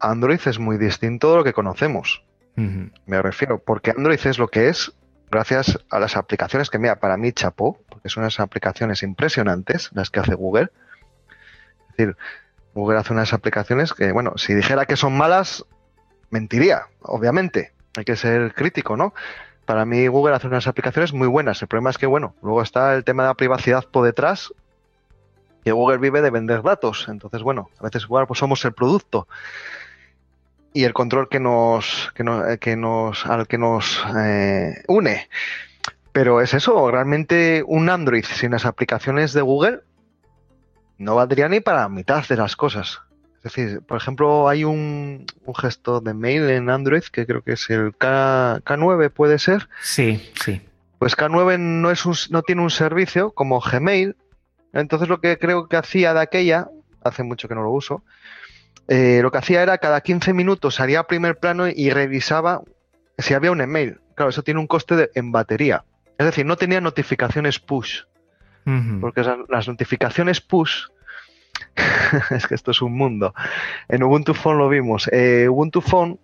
Android 0.00 0.40
es 0.46 0.58
muy 0.58 0.78
distinto 0.78 1.32
de 1.32 1.36
lo 1.36 1.44
que 1.44 1.52
conocemos. 1.52 2.24
Me 2.56 3.20
refiero, 3.20 3.58
porque 3.58 3.90
Android 3.90 4.20
es 4.24 4.38
lo 4.38 4.48
que 4.48 4.68
es 4.68 4.94
gracias 5.30 5.78
a 5.90 5.98
las 5.98 6.16
aplicaciones 6.16 6.70
que, 6.70 6.78
mira, 6.78 6.98
para 6.98 7.18
mí 7.18 7.32
chapó, 7.32 7.78
porque 7.90 8.08
son 8.08 8.22
unas 8.22 8.40
aplicaciones 8.40 9.02
impresionantes 9.02 9.90
las 9.92 10.08
que 10.08 10.20
hace 10.20 10.34
Google. 10.34 10.70
Es 11.90 11.96
decir, 11.96 12.16
Google 12.74 12.98
hace 12.98 13.12
unas 13.12 13.32
aplicaciones 13.32 13.92
que, 13.92 14.12
bueno, 14.12 14.36
si 14.36 14.54
dijera 14.54 14.86
que 14.86 14.96
son 14.96 15.16
malas, 15.16 15.64
mentiría, 16.30 16.88
obviamente. 17.02 17.72
Hay 17.96 18.04
que 18.04 18.16
ser 18.16 18.52
crítico, 18.54 18.96
¿no? 18.96 19.14
Para 19.64 19.84
mí 19.84 20.08
Google 20.08 20.34
hace 20.34 20.48
unas 20.48 20.66
aplicaciones 20.66 21.12
muy 21.12 21.28
buenas. 21.28 21.62
El 21.62 21.68
problema 21.68 21.90
es 21.90 21.98
que, 21.98 22.06
bueno, 22.06 22.34
luego 22.42 22.60
está 22.60 22.94
el 22.94 23.04
tema 23.04 23.22
de 23.22 23.28
la 23.28 23.34
privacidad 23.34 23.84
por 23.84 24.04
detrás, 24.04 24.52
que 25.64 25.72
Google 25.72 25.98
vive 25.98 26.20
de 26.20 26.30
vender 26.30 26.62
datos. 26.62 27.06
Entonces, 27.08 27.42
bueno, 27.42 27.70
a 27.78 27.84
veces 27.84 28.02
igual 28.02 28.26
pues 28.26 28.38
somos 28.40 28.64
el 28.64 28.72
producto 28.72 29.28
y 30.74 30.84
el 30.84 30.92
control 30.92 31.28
que 31.28 31.40
nos, 31.40 32.12
que 32.14 32.24
nos, 32.76 33.26
al 33.26 33.46
que 33.46 33.58
nos 33.58 34.04
eh, 34.16 34.82
une. 34.88 35.28
Pero 36.12 36.40
es 36.40 36.52
eso, 36.52 36.90
realmente 36.90 37.62
un 37.66 37.88
Android 37.88 38.24
sin 38.24 38.50
las 38.50 38.66
aplicaciones 38.66 39.32
de 39.32 39.40
Google 39.40 39.80
no 40.98 41.14
valdría 41.14 41.48
ni 41.48 41.60
para 41.60 41.88
mitad 41.88 42.26
de 42.26 42.36
las 42.36 42.56
cosas. 42.56 43.00
Es 43.44 43.52
decir, 43.52 43.82
por 43.82 43.98
ejemplo, 43.98 44.48
hay 44.48 44.64
un, 44.64 45.26
un 45.44 45.54
gesto 45.54 46.00
de 46.00 46.14
mail 46.14 46.48
en 46.48 46.70
Android 46.70 47.02
que 47.02 47.26
creo 47.26 47.42
que 47.42 47.52
es 47.52 47.68
el 47.68 47.94
K, 47.94 48.62
9 48.76 49.10
¿puede 49.10 49.38
ser? 49.38 49.68
Sí, 49.82 50.30
sí. 50.42 50.62
Pues 50.98 51.16
K9 51.16 51.58
no, 51.58 51.90
es 51.90 52.06
un, 52.06 52.14
no 52.30 52.40
tiene 52.40 52.62
un 52.62 52.70
servicio 52.70 53.32
como 53.32 53.60
Gmail. 53.60 54.16
Entonces 54.72 55.08
lo 55.08 55.20
que 55.20 55.38
creo 55.38 55.68
que 55.68 55.76
hacía 55.76 56.14
de 56.14 56.20
aquella, 56.20 56.68
hace 57.02 57.22
mucho 57.22 57.46
que 57.46 57.54
no 57.54 57.62
lo 57.62 57.70
uso, 57.70 58.02
eh, 58.88 59.20
lo 59.22 59.30
que 59.30 59.38
hacía 59.38 59.62
era 59.62 59.76
cada 59.76 60.00
15 60.00 60.32
minutos 60.32 60.76
salía 60.76 61.00
a 61.00 61.06
primer 61.06 61.38
plano 61.38 61.68
y 61.68 61.90
revisaba 61.90 62.62
si 63.18 63.34
había 63.34 63.52
un 63.52 63.60
email. 63.60 64.00
Claro, 64.14 64.30
eso 64.30 64.42
tiene 64.42 64.60
un 64.60 64.66
coste 64.66 65.10
en 65.14 65.32
batería. 65.32 65.84
Es 66.16 66.26
decir, 66.26 66.46
no 66.46 66.56
tenía 66.56 66.80
notificaciones 66.80 67.58
push. 67.58 68.04
Porque 69.00 69.22
las 69.48 69.68
notificaciones 69.68 70.40
push, 70.40 70.86
es 72.30 72.46
que 72.46 72.54
esto 72.54 72.70
es 72.70 72.82
un 72.82 72.96
mundo. 72.96 73.34
En 73.88 74.02
Ubuntu 74.02 74.34
Phone 74.34 74.58
lo 74.58 74.68
vimos. 74.68 75.08
Eh, 75.12 75.48
Ubuntu 75.48 75.80
Phone 75.80 76.18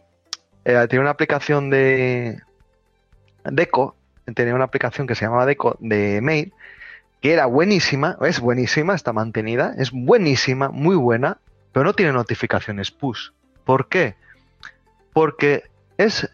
eh, 0.65 0.87
tiene 0.89 1.03
una 1.03 1.11
aplicación 1.11 1.71
de 1.71 2.41
Deco, 3.45 3.97
tenía 4.35 4.55
una 4.55 4.65
aplicación 4.65 5.07
que 5.07 5.15
se 5.15 5.25
llamaba 5.25 5.47
Deco 5.47 5.77
de 5.81 6.21
mail, 6.23 6.53
que 7.21 7.33
era 7.33 7.47
buenísima, 7.47 8.17
es 8.23 8.41
buenísima, 8.41 8.95
está 8.95 9.13
mantenida, 9.13 9.75
es 9.79 9.91
buenísima, 9.91 10.71
muy 10.71 10.97
buena, 10.97 11.39
pero 11.73 11.85
no 11.85 11.93
tiene 11.93 12.13
notificaciones 12.13 12.91
push. 12.91 13.31
¿Por 13.65 13.89
qué? 13.89 14.15
Porque 15.13 15.65
es 15.99 16.31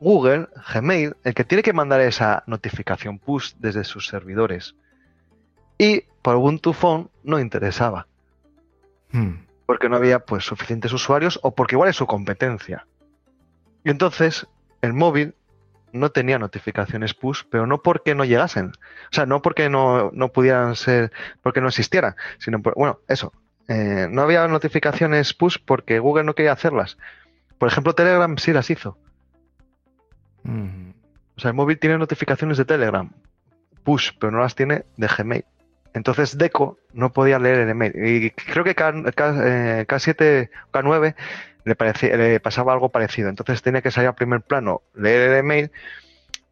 Google, 0.00 0.48
Gmail, 0.72 1.16
el 1.24 1.34
que 1.34 1.44
tiene 1.44 1.62
que 1.62 1.72
mandar 1.72 2.00
esa 2.00 2.42
notificación 2.46 3.18
push 3.18 3.52
desde 3.58 3.84
sus 3.84 4.08
servidores. 4.08 4.74
Y 5.78 6.02
por 6.22 6.36
Ubuntu 6.36 6.72
Phone 6.72 7.10
no 7.22 7.38
interesaba. 7.38 8.06
Hmm. 9.10 9.44
Porque 9.66 9.88
no 9.88 9.96
había 9.96 10.20
pues 10.20 10.44
suficientes 10.44 10.92
usuarios 10.92 11.38
o 11.42 11.54
porque 11.54 11.74
igual 11.74 11.90
es 11.90 11.96
su 11.96 12.06
competencia. 12.06 12.86
Y 13.84 13.90
entonces 13.90 14.46
el 14.82 14.92
móvil 14.92 15.34
no 15.92 16.10
tenía 16.10 16.38
notificaciones 16.38 17.14
push, 17.14 17.42
pero 17.48 17.66
no 17.66 17.80
porque 17.80 18.14
no 18.14 18.24
llegasen. 18.24 18.72
O 19.10 19.14
sea, 19.14 19.26
no 19.26 19.42
porque 19.42 19.70
no, 19.70 20.10
pudieran 20.32 20.74
ser, 20.74 21.12
porque 21.42 21.60
no 21.60 21.68
existieran, 21.68 22.16
sino 22.38 22.60
por, 22.60 22.74
bueno, 22.74 22.98
eso. 23.06 23.32
Eh, 23.68 24.08
no 24.10 24.22
había 24.22 24.46
notificaciones 24.48 25.32
push 25.32 25.56
porque 25.64 26.00
Google 26.00 26.24
no 26.24 26.34
quería 26.34 26.52
hacerlas. 26.52 26.98
Por 27.58 27.68
ejemplo, 27.68 27.94
Telegram 27.94 28.36
sí 28.38 28.52
las 28.52 28.68
hizo. 28.70 28.98
Hmm. 30.42 30.90
O 31.36 31.40
sea, 31.40 31.50
el 31.50 31.54
móvil 31.56 31.78
tiene 31.78 31.96
notificaciones 31.96 32.58
de 32.58 32.64
Telegram, 32.64 33.10
push, 33.84 34.10
pero 34.18 34.32
no 34.32 34.40
las 34.40 34.54
tiene 34.54 34.84
de 34.96 35.06
Gmail. 35.06 35.44
Entonces 35.94 36.36
Deco 36.36 36.78
no 36.92 37.12
podía 37.12 37.38
leer 37.38 37.60
el 37.60 37.70
email. 37.70 37.92
Y 37.94 38.30
creo 38.30 38.64
que 38.64 38.74
K, 38.74 39.98
7 39.98 40.50
K9 40.72 41.14
le, 41.64 42.16
le 42.18 42.40
pasaba 42.40 42.72
algo 42.72 42.90
parecido. 42.90 43.28
Entonces 43.28 43.62
tenía 43.62 43.80
que 43.80 43.92
salir 43.92 44.08
al 44.08 44.14
primer 44.14 44.42
plano, 44.42 44.82
leer 44.94 45.30
el 45.30 45.38
email 45.38 45.70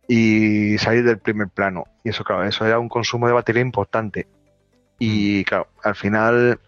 y 0.06 0.78
salir 0.78 1.04
del 1.04 1.18
primer 1.18 1.48
plano. 1.48 1.86
Y 2.04 2.10
eso, 2.10 2.24
claro, 2.24 2.44
eso 2.44 2.64
era 2.64 2.78
un 2.78 2.88
consumo 2.88 3.26
de 3.26 3.32
batería 3.32 3.62
importante. 3.62 4.28
Y 4.98 5.44
claro, 5.44 5.66
al 5.82 5.96
final, 5.96 6.60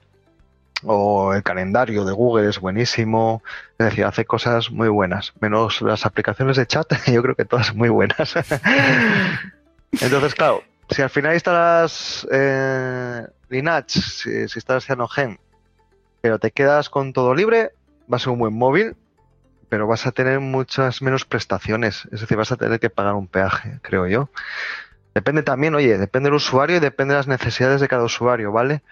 o 0.83 1.33
el 1.33 1.45
calendario 1.45 2.05
de 2.05 2.13
Google 2.13 2.49
es 2.49 2.59
buenísimo, 2.59 3.43
es 3.79 3.87
decir, 3.87 4.05
hace 4.05 4.25
cosas 4.25 4.73
muy 4.73 4.89
buenas, 4.89 5.33
menos 5.41 5.81
las 5.83 6.05
aplicaciones 6.05 6.57
de 6.57 6.67
chat, 6.67 6.93
yo 7.07 7.23
creo 7.23 7.37
que 7.37 7.45
todas 7.45 7.73
muy 7.75 7.89
buenas. 7.89 8.35
Entonces, 9.93 10.35
claro, 10.35 10.65
si 10.91 11.03
al 11.03 11.11
final 11.11 11.35
instalas 11.35 12.27
eh, 12.31 13.27
Linux, 13.49 13.93
si, 13.93 14.49
si 14.49 14.59
instalas 14.59 14.85
Cyanogen, 14.85 15.39
pero 16.21 16.39
te 16.39 16.51
quedas 16.51 16.89
con 16.89 17.13
todo 17.13 17.35
libre, 17.35 17.73
va 18.13 18.17
a 18.17 18.21
ser 18.21 18.31
un 18.31 18.39
buen 18.39 18.55
móvil, 18.55 18.97
pero 19.69 19.87
vas 19.87 20.07
a 20.07 20.13
tener 20.13 20.41
muchas 20.41 21.03
menos 21.03 21.25
prestaciones. 21.25 22.09
Es 22.13 22.21
decir, 22.21 22.37
vas 22.37 22.53
a 22.53 22.57
tener 22.57 22.81
que 22.81 22.91
pagar 22.91 23.15
un 23.15 23.27
peaje, 23.27 23.79
creo 23.83 24.07
yo. 24.07 24.29
Depende 25.15 25.43
también, 25.43 25.75
oye, 25.75 25.99
depende 25.99 26.29
del 26.29 26.37
usuario 26.37 26.77
y 26.77 26.81
depende 26.81 27.15
de 27.15 27.19
las 27.19 27.29
necesidades 27.29 27.81
de 27.81 27.89
cada 27.89 28.05
usuario, 28.05 28.53
¿vale? 28.53 28.83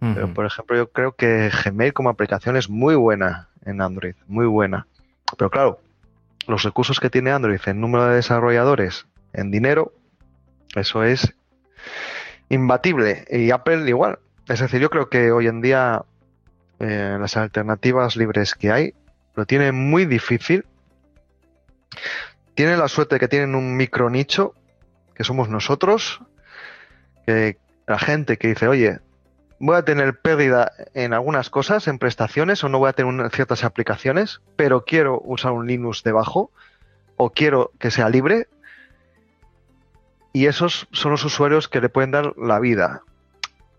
Pero, 0.00 0.32
por 0.32 0.46
ejemplo, 0.46 0.76
yo 0.78 0.90
creo 0.90 1.12
que 1.12 1.50
Gmail 1.64 1.92
como 1.92 2.08
aplicación 2.08 2.56
es 2.56 2.70
muy 2.70 2.94
buena 2.94 3.48
en 3.66 3.82
Android, 3.82 4.14
muy 4.26 4.46
buena. 4.46 4.86
Pero 5.36 5.50
claro, 5.50 5.80
los 6.46 6.62
recursos 6.62 7.00
que 7.00 7.10
tiene 7.10 7.32
Android 7.32 7.60
en 7.66 7.82
número 7.82 8.06
de 8.06 8.14
desarrolladores, 8.14 9.06
en 9.34 9.50
dinero, 9.50 9.92
eso 10.74 11.02
es 11.04 11.34
imbatible. 12.48 13.24
Y 13.30 13.50
Apple 13.50 13.88
igual. 13.88 14.18
Es 14.48 14.60
decir, 14.60 14.80
yo 14.80 14.90
creo 14.90 15.08
que 15.08 15.32
hoy 15.32 15.46
en 15.46 15.60
día 15.60 16.04
eh, 16.80 17.16
las 17.20 17.36
alternativas 17.36 18.16
libres 18.16 18.54
que 18.54 18.70
hay 18.70 18.94
lo 19.34 19.46
tienen 19.46 19.74
muy 19.74 20.06
difícil. 20.06 20.64
Tienen 22.54 22.78
la 22.78 22.88
suerte 22.88 23.18
que 23.18 23.28
tienen 23.28 23.54
un 23.54 23.76
micro 23.76 24.10
nicho, 24.10 24.54
que 25.14 25.24
somos 25.24 25.48
nosotros, 25.48 26.20
que 27.26 27.58
la 27.86 27.98
gente 27.98 28.38
que 28.38 28.48
dice, 28.48 28.68
oye, 28.68 28.98
voy 29.58 29.76
a 29.76 29.84
tener 29.84 30.18
pérdida 30.20 30.72
en 30.94 31.12
algunas 31.12 31.50
cosas, 31.50 31.86
en 31.86 31.98
prestaciones, 31.98 32.64
o 32.64 32.68
no 32.68 32.78
voy 32.78 32.88
a 32.88 32.92
tener 32.94 33.30
ciertas 33.30 33.62
aplicaciones, 33.64 34.40
pero 34.56 34.84
quiero 34.84 35.20
usar 35.24 35.52
un 35.52 35.66
Linux 35.66 36.02
debajo, 36.02 36.50
o 37.16 37.30
quiero 37.30 37.72
que 37.78 37.90
sea 37.90 38.08
libre, 38.08 38.48
y 40.32 40.46
esos 40.46 40.86
son 40.92 41.12
los 41.12 41.24
usuarios 41.24 41.68
que 41.68 41.80
le 41.80 41.88
pueden 41.88 42.10
dar 42.10 42.34
la 42.36 42.58
vida. 42.58 43.02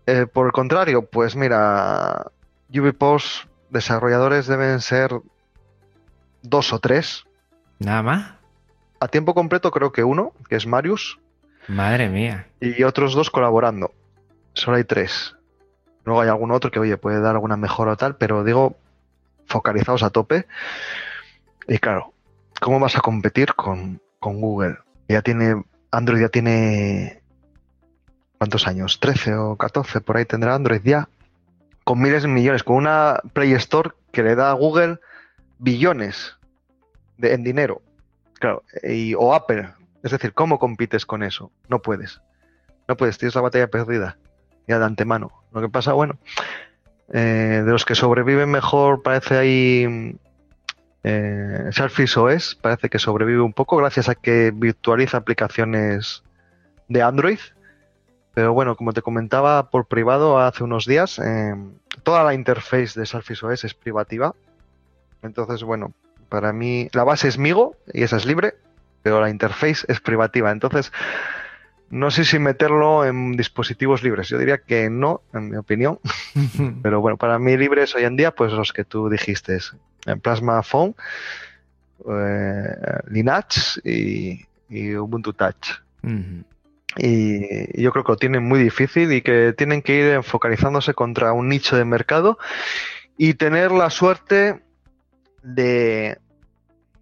Eh, 0.06 0.26
por 0.26 0.46
el 0.46 0.52
contrario, 0.52 1.06
pues 1.06 1.36
mira, 1.36 2.30
UbiPost 2.68 3.46
desarrolladores 3.70 4.46
deben 4.46 4.80
ser 4.80 5.12
dos 6.42 6.72
o 6.72 6.78
tres. 6.78 7.24
¿Nada 7.78 8.02
más? 8.02 8.32
A 9.00 9.08
tiempo 9.08 9.34
completo 9.34 9.70
creo 9.70 9.92
que 9.92 10.04
uno, 10.04 10.32
que 10.48 10.56
es 10.56 10.66
Marius. 10.66 11.18
Madre 11.68 12.08
mía. 12.08 12.48
Y 12.60 12.82
otros 12.82 13.14
dos 13.14 13.30
colaborando. 13.30 13.92
Solo 14.54 14.76
hay 14.76 14.84
tres. 14.84 15.36
Luego 16.04 16.20
hay 16.20 16.28
algún 16.28 16.50
otro 16.50 16.70
que, 16.70 16.80
oye, 16.80 16.96
puede 16.96 17.20
dar 17.20 17.34
alguna 17.34 17.56
mejora 17.56 17.92
o 17.92 17.96
tal, 17.96 18.16
pero 18.16 18.44
digo, 18.44 18.76
focalizados 19.46 20.02
a 20.02 20.10
tope. 20.10 20.46
Y 21.68 21.78
claro, 21.78 22.12
¿cómo 22.60 22.80
vas 22.80 22.96
a 22.96 23.00
competir 23.00 23.54
con, 23.54 24.00
con 24.18 24.40
Google? 24.40 24.78
Ya 25.08 25.22
tiene 25.22 25.62
Android 25.92 26.22
ya 26.22 26.28
tiene... 26.28 27.22
¿Cuántos 28.38 28.66
años? 28.66 29.00
¿13 29.00 29.36
o 29.38 29.56
14? 29.56 30.00
Por 30.00 30.16
ahí 30.16 30.24
tendrá 30.24 30.56
Android 30.56 30.80
ya. 30.82 31.08
Con 31.84 32.00
miles 32.00 32.22
de 32.22 32.28
millones, 32.28 32.64
con 32.64 32.76
una 32.76 33.20
Play 33.32 33.52
Store 33.52 33.90
que 34.10 34.22
le 34.22 34.34
da 34.34 34.50
a 34.50 34.54
Google 34.54 34.98
billones 35.58 36.36
de, 37.18 37.34
en 37.34 37.44
dinero. 37.44 37.82
Claro, 38.40 38.64
y, 38.82 39.14
o 39.14 39.34
Apple. 39.34 39.68
Es 40.02 40.10
decir, 40.10 40.32
¿cómo 40.34 40.58
compites 40.58 41.06
con 41.06 41.22
eso? 41.22 41.52
No 41.68 41.80
puedes. 41.80 42.20
No 42.88 42.96
puedes, 42.96 43.18
tienes 43.18 43.36
la 43.36 43.42
batalla 43.42 43.68
perdida. 43.68 44.18
Ya 44.66 44.80
de 44.80 44.84
antemano. 44.84 45.30
Lo 45.52 45.60
que 45.60 45.68
pasa, 45.68 45.92
bueno, 45.92 46.18
eh, 47.12 47.62
de 47.64 47.70
los 47.70 47.84
que 47.84 47.94
sobreviven 47.94 48.50
mejor 48.50 49.02
parece 49.02 49.36
ahí 49.36 50.16
eh, 51.04 51.68
Surface 51.72 52.18
OS 52.18 52.54
parece 52.54 52.88
que 52.88 52.98
sobrevive 52.98 53.40
un 53.40 53.52
poco 53.52 53.76
gracias 53.76 54.08
a 54.08 54.14
que 54.14 54.52
virtualiza 54.54 55.18
aplicaciones 55.18 56.22
de 56.88 57.02
Android. 57.02 57.38
Pero 58.34 58.54
bueno, 58.54 58.76
como 58.76 58.92
te 58.92 59.02
comentaba 59.02 59.70
por 59.70 59.86
privado 59.86 60.38
hace 60.38 60.64
unos 60.64 60.86
días, 60.86 61.18
eh, 61.18 61.54
toda 62.02 62.24
la 62.24 62.34
interface 62.34 62.98
de 62.98 63.04
Surface 63.04 63.44
OS 63.44 63.64
es 63.64 63.74
privativa. 63.74 64.34
Entonces, 65.22 65.62
bueno, 65.62 65.92
para 66.28 66.52
mí 66.52 66.88
la 66.92 67.04
base 67.04 67.28
es 67.28 67.36
Migo 67.36 67.76
y 67.92 68.02
esa 68.02 68.16
es 68.16 68.24
libre, 68.24 68.54
pero 69.02 69.20
la 69.20 69.28
interface 69.28 69.84
es 69.88 70.00
privativa. 70.00 70.50
Entonces, 70.50 70.92
no 71.90 72.10
sé 72.10 72.24
si 72.24 72.38
meterlo 72.38 73.04
en 73.04 73.32
dispositivos 73.32 74.02
libres. 74.02 74.28
Yo 74.28 74.38
diría 74.38 74.58
que 74.58 74.88
no, 74.88 75.20
en 75.34 75.50
mi 75.50 75.56
opinión. 75.58 75.98
pero 76.82 77.02
bueno, 77.02 77.18
para 77.18 77.38
mí 77.38 77.58
libres 77.58 77.94
hoy 77.94 78.04
en 78.04 78.16
día, 78.16 78.30
pues 78.30 78.50
los 78.52 78.72
que 78.72 78.84
tú 78.84 79.10
dijiste 79.10 79.56
en 80.06 80.20
Plasma 80.20 80.62
Phone, 80.62 80.94
eh, 82.08 82.74
Linux 83.08 83.80
y, 83.84 84.46
Ubuntu 84.96 85.32
Touch. 85.32 85.82
Y 86.96 87.82
yo 87.82 87.90
creo 87.92 88.04
que 88.04 88.12
lo 88.12 88.16
tienen 88.16 88.44
muy 88.44 88.62
difícil 88.62 89.12
y 89.12 89.22
que 89.22 89.54
tienen 89.56 89.82
que 89.82 89.94
ir 89.94 90.22
focalizándose 90.22 90.94
contra 90.94 91.32
un 91.32 91.48
nicho 91.48 91.76
de 91.76 91.84
mercado 91.84 92.38
y 93.16 93.34
tener 93.34 93.70
la 93.72 93.88
suerte 93.90 94.62
de, 95.42 96.18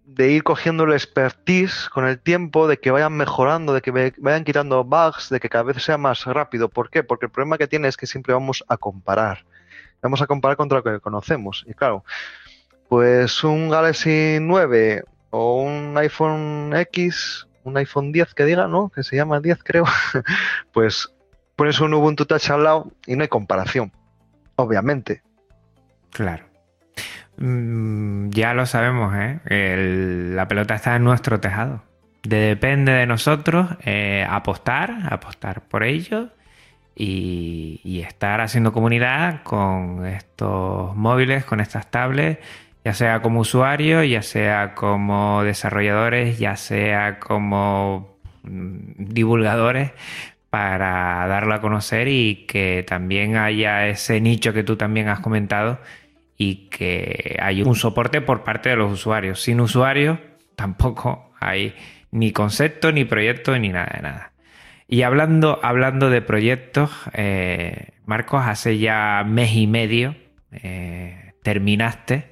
de 0.05 0.31
ir 0.31 0.43
cogiendo 0.43 0.83
el 0.83 0.93
expertise 0.93 1.89
con 1.89 2.05
el 2.05 2.19
tiempo, 2.19 2.67
de 2.67 2.79
que 2.79 2.91
vayan 2.91 3.13
mejorando, 3.13 3.73
de 3.73 3.81
que 3.81 4.13
vayan 4.17 4.43
quitando 4.43 4.83
bugs, 4.83 5.29
de 5.29 5.39
que 5.39 5.49
cada 5.49 5.63
vez 5.63 5.81
sea 5.81 5.97
más 5.97 6.25
rápido. 6.25 6.69
¿Por 6.69 6.89
qué? 6.89 7.03
Porque 7.03 7.25
el 7.27 7.31
problema 7.31 7.57
que 7.57 7.67
tiene 7.67 7.87
es 7.87 7.97
que 7.97 8.07
siempre 8.07 8.33
vamos 8.33 8.63
a 8.67 8.77
comparar. 8.77 9.45
Vamos 10.01 10.21
a 10.21 10.27
comparar 10.27 10.57
contra 10.57 10.79
lo 10.79 10.83
que 10.83 10.99
conocemos. 10.99 11.63
Y 11.67 11.73
claro, 11.73 12.03
pues 12.91 13.41
un 13.45 13.69
Galaxy 13.69 14.39
9 14.41 15.05
o 15.29 15.61
un 15.61 15.97
iPhone 15.97 16.73
X, 16.75 17.47
un 17.63 17.77
iPhone 17.77 18.11
10 18.11 18.33
que 18.33 18.43
diga, 18.43 18.67
¿no? 18.67 18.89
Que 18.89 19.01
se 19.03 19.15
llama 19.15 19.39
10 19.39 19.63
creo, 19.63 19.85
pues 20.73 21.07
pones 21.55 21.79
un 21.79 21.93
Ubuntu 21.93 22.25
Touch 22.25 22.49
al 22.49 22.65
lado 22.65 22.91
y 23.07 23.15
no 23.15 23.21
hay 23.21 23.29
comparación, 23.29 23.93
obviamente. 24.57 25.23
Claro. 26.09 26.43
Mm, 27.37 28.29
ya 28.31 28.53
lo 28.53 28.65
sabemos, 28.65 29.15
¿eh? 29.15 29.39
la 30.35 30.49
pelota 30.49 30.75
está 30.75 30.97
en 30.97 31.05
nuestro 31.05 31.39
tejado. 31.39 31.83
depende 32.23 32.91
de 32.91 33.05
nosotros 33.05 33.69
eh, 33.85 34.27
apostar, 34.29 35.07
apostar 35.09 35.61
por 35.61 35.83
ello 35.83 36.27
y, 36.93 37.79
y, 37.85 38.01
estar 38.01 38.41
haciendo 38.41 38.73
comunidad 38.73 39.43
con 39.43 40.05
estos 40.05 40.93
móviles, 40.97 41.45
con 41.45 41.61
estas 41.61 41.89
tablets 41.89 42.45
ya 42.83 42.93
sea 42.93 43.21
como 43.21 43.41
usuario, 43.41 44.03
ya 44.03 44.21
sea 44.21 44.73
como 44.73 45.43
desarrolladores, 45.43 46.39
ya 46.39 46.55
sea 46.55 47.19
como 47.19 48.17
mm, 48.43 48.93
divulgadores 48.97 49.91
para 50.49 51.25
darlo 51.27 51.53
a 51.53 51.61
conocer 51.61 52.07
y 52.07 52.45
que 52.47 52.83
también 52.87 53.37
haya 53.37 53.87
ese 53.87 54.19
nicho 54.19 54.53
que 54.53 54.63
tú 54.63 54.75
también 54.75 55.07
has 55.07 55.19
comentado 55.19 55.79
y 56.37 56.69
que 56.69 57.37
haya 57.41 57.63
un 57.63 57.75
soporte 57.75 58.19
por 58.21 58.43
parte 58.43 58.69
de 58.69 58.75
los 58.75 58.91
usuarios. 58.91 59.41
Sin 59.41 59.61
usuarios 59.61 60.19
tampoco 60.55 61.31
hay 61.39 61.75
ni 62.11 62.31
concepto, 62.31 62.91
ni 62.91 63.05
proyecto, 63.05 63.57
ni 63.57 63.69
nada 63.69 63.91
de 63.95 64.01
nada. 64.01 64.31
Y 64.87 65.03
hablando, 65.03 65.59
hablando 65.63 66.09
de 66.09 66.21
proyectos, 66.21 66.91
eh, 67.13 67.91
Marcos, 68.05 68.43
hace 68.45 68.77
ya 68.77 69.23
mes 69.25 69.55
y 69.55 69.67
medio 69.67 70.15
eh, 70.51 71.33
terminaste 71.43 72.30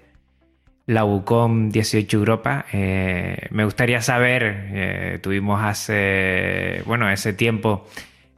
la 0.90 1.06
UCOM 1.06 1.70
18 1.70 2.18
Europa. 2.18 2.66
Eh, 2.74 3.48
me 3.52 3.64
gustaría 3.64 4.02
saber, 4.02 4.70
eh, 4.72 5.20
tuvimos 5.22 5.64
hace, 5.64 6.82
bueno, 6.88 7.08
ese 7.12 7.34
tiempo, 7.34 7.88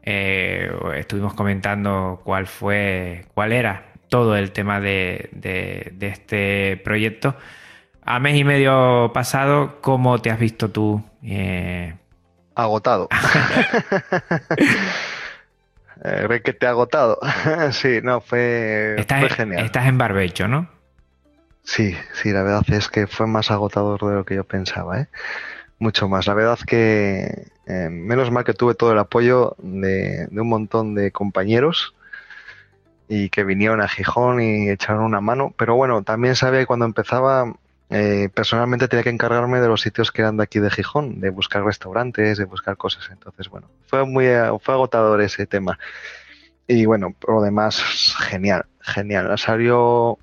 eh, 0.04 0.70
estuvimos 0.98 1.34
comentando 1.34 2.20
cuál 2.26 2.48
fue, 2.48 3.24
cuál 3.34 3.54
era 3.54 3.94
todo 4.10 4.36
el 4.36 4.52
tema 4.52 4.82
de, 4.82 5.30
este 6.02 6.76
proyecto. 6.84 7.38
A 8.04 8.20
mes 8.20 8.36
y 8.36 8.44
medio 8.44 9.12
pasado, 9.14 9.80
¿cómo 9.80 10.20
te 10.20 10.30
has 10.30 10.40
visto 10.40 10.72
tú? 10.72 11.02
Agotado. 12.54 13.08
que 16.44 16.52
te 16.52 16.68
ha 16.68 16.72
agotado. 16.72 17.18
sí, 17.72 18.02
no, 18.04 18.20
fue, 18.20 19.06
fue 19.08 19.30
genial. 19.30 19.64
Estás 19.64 19.86
en 19.86 19.98
barbecho, 19.98 20.50
¿no? 20.50 20.81
Sí, 21.64 21.96
sí, 22.14 22.32
la 22.32 22.44
verdad 22.44 22.64
es 22.70 22.90
que 22.90 23.08
fue 23.08 23.28
más 23.28 23.52
agotador 23.52 24.00
de 24.02 24.16
lo 24.16 24.26
que 24.26 24.36
yo 24.36 24.44
pensaba, 24.44 25.02
¿eh? 25.02 25.08
mucho 25.82 26.08
más. 26.08 26.28
La 26.28 26.34
verdad 26.34 26.60
que 26.66 27.48
eh, 27.66 27.90
menos 27.90 28.32
mal 28.32 28.44
que 28.46 28.54
tuve 28.54 28.76
todo 28.76 28.94
el 28.94 29.00
apoyo 29.00 29.56
de, 29.60 30.28
un 30.32 30.48
montón 30.48 30.96
de 30.96 31.12
compañeros 31.12 31.96
y 33.10 33.30
que 33.30 33.44
vinieron 33.44 33.82
a 33.82 33.88
Gijón 33.88 34.42
y 34.42 34.70
echaron 34.70 35.04
una 35.04 35.22
mano. 35.22 35.54
Pero 35.58 35.76
bueno, 35.76 36.04
también 36.04 36.36
sabía 36.36 36.62
que 36.62 36.66
cuando 36.68 36.86
empezaba, 36.86 37.54
eh, 37.90 38.30
personalmente 38.34 38.88
tenía 38.88 39.04
que 39.04 39.10
encargarme 39.10 39.60
de 39.60 39.68
los 39.68 39.82
sitios 39.82 40.12
que 40.12 40.22
eran 40.22 40.38
de 40.38 40.44
aquí 40.44 40.60
de 40.60 40.70
Gijón, 40.70 41.20
de 41.20 41.30
buscar 41.32 41.64
restaurantes, 41.66 42.38
de 42.38 42.46
buscar 42.46 42.78
cosas. 42.78 43.10
Entonces, 43.12 43.50
bueno, 43.50 43.68
fue 43.88 44.06
muy 44.06 44.28
fue 44.62 44.76
agotador 44.76 45.20
ese 45.22 45.48
tema. 45.48 45.78
Y 46.68 46.86
bueno, 46.86 47.14
por 47.20 47.36
lo 47.36 47.42
demás, 47.42 48.16
genial, 48.30 48.66
genial. 48.82 49.38
Salió. 49.38 50.18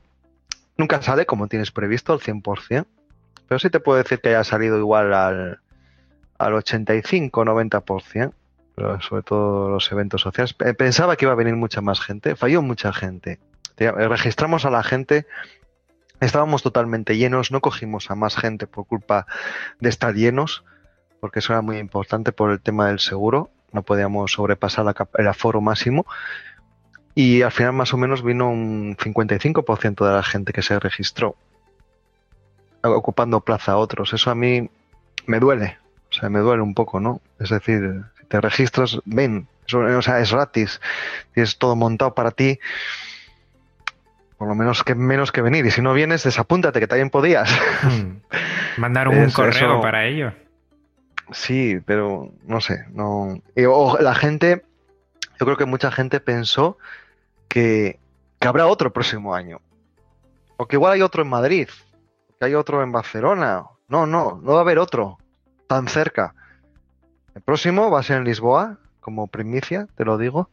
Nunca 0.79 1.03
sale 1.03 1.27
como 1.27 1.49
tienes 1.49 1.73
previsto 1.73 2.13
al 2.13 2.21
100%, 2.21 2.87
pero 3.49 3.59
sí 3.59 3.69
te 3.69 3.81
puedo 3.81 3.99
decir 3.99 4.21
que 4.21 4.29
haya 4.29 4.45
salido 4.45 4.79
igual 4.79 5.13
al, 5.13 5.61
al 6.39 6.53
85-90%, 6.53 8.33
sobre 9.01 9.23
todo 9.23 9.71
los 9.71 9.91
eventos 9.91 10.23
sociales. 10.23 10.55
Pensaba 10.55 11.17
que 11.17 11.25
iba 11.25 11.33
a 11.33 11.37
venir 11.37 11.57
mucha 11.57 11.81
más 11.81 12.01
gente, 12.01 12.37
falló 12.37 12.63
mucha 12.63 12.93
gente. 12.93 13.41
Registramos 13.77 14.65
a 14.65 14.71
la 14.71 14.85
gente, 14.85 15.27
estábamos 16.21 16.63
totalmente 16.63 17.17
llenos, 17.17 17.51
no 17.51 17.61
cogimos 17.61 18.11
a 18.11 18.15
más 18.15 18.37
gente 18.37 18.67
por 18.67 18.87
culpa 18.87 19.27
de 19.81 19.89
estar 19.89 20.15
llenos, 20.15 20.65
porque 21.21 21.41
eso 21.41 21.53
era 21.53 21.63
muy 21.63 21.79
importante 21.79 22.33
por 22.33 22.53
el 22.53 22.61
tema 22.61 22.87
del 22.87 23.01
seguro, 23.01 23.51
no 23.73 23.83
podíamos 23.83 24.33
sobrepasar 24.33 24.95
el 25.15 25.29
aforo 25.29 25.61
máximo. 25.61 26.07
Y 27.19 27.43
al 27.43 27.51
final 27.51 27.73
más 27.73 27.93
o 27.93 27.97
menos 27.97 28.23
vino 28.23 28.49
un 28.49 28.97
55% 28.97 30.07
de 30.07 30.13
la 30.13 30.23
gente 30.23 30.53
que 30.53 30.63
se 30.63 30.79
registró 30.79 31.35
ocupando 32.81 33.41
plaza 33.41 33.73
a 33.73 33.77
otros. 33.77 34.13
Eso 34.13 34.31
a 34.31 34.37
mí 34.37 34.71
me 35.27 35.41
duele, 35.41 35.79
o 36.13 36.15
sea, 36.15 36.29
me 36.29 36.39
duele 36.39 36.63
un 36.63 36.75
poco, 36.75 37.01
¿no? 37.01 37.21
Es 37.41 37.51
decir, 37.51 38.05
si 38.21 38.25
te 38.27 38.41
registras, 38.41 39.01
ven, 39.05 39.49
o 39.75 40.01
sea, 40.01 40.21
es 40.21 40.31
gratis, 40.31 40.81
tienes 41.35 41.59
todo 41.59 41.75
montado 41.75 42.15
para 42.15 42.31
ti, 42.31 42.61
por 44.37 44.47
lo 44.47 44.55
menos 44.55 44.85
que 44.85 44.95
menos 44.95 45.33
que 45.33 45.43
venir. 45.43 45.67
Y 45.67 45.73
si 45.73 45.83
no 45.83 45.95
vienes, 45.95 46.23
desapúntate, 46.23 46.79
que 46.79 46.87
también 46.87 47.11
podías. 47.11 47.51
Hmm. 47.83 48.19
Mandar 48.77 49.09
un 49.09 49.29
correo 49.33 49.81
para 49.81 50.07
ello. 50.07 50.35
Sí, 51.33 51.81
pero 51.85 52.31
no 52.45 52.61
sé, 52.61 52.85
no. 52.93 53.43
la 53.99 54.15
gente, 54.15 54.63
yo 55.41 55.47
creo 55.47 55.57
que 55.57 55.65
mucha 55.65 55.91
gente 55.91 56.21
pensó 56.21 56.79
que, 57.49 57.99
que 58.39 58.49
habrá 58.49 58.67
otro 58.67 58.93
próximo 58.93 59.35
año. 59.35 59.61
O 60.57 60.67
que 60.67 60.77
igual 60.77 60.93
hay 60.93 61.03
otro 61.03 61.23
en 61.23 61.29
Madrid, 61.29 61.69
que 62.39 62.47
hay 62.47 62.55
otro 62.55 62.83
en 62.83 62.93
Barcelona. 62.93 63.65
No, 63.89 64.07
no, 64.07 64.41
no 64.43 64.53
va 64.53 64.59
a 64.59 64.63
haber 64.63 64.79
otro 64.79 65.19
tan 65.69 65.87
cerca. 65.87 66.35
El 67.35 67.43
próximo 67.43 67.91
va 67.91 68.01
a 68.01 68.03
ser 68.03 68.19
en 68.19 68.25
Lisboa, 68.25 68.79
como 69.01 69.29
primicia, 69.29 69.87
te 69.97 70.05
lo 70.05 70.19
digo. 70.19 70.51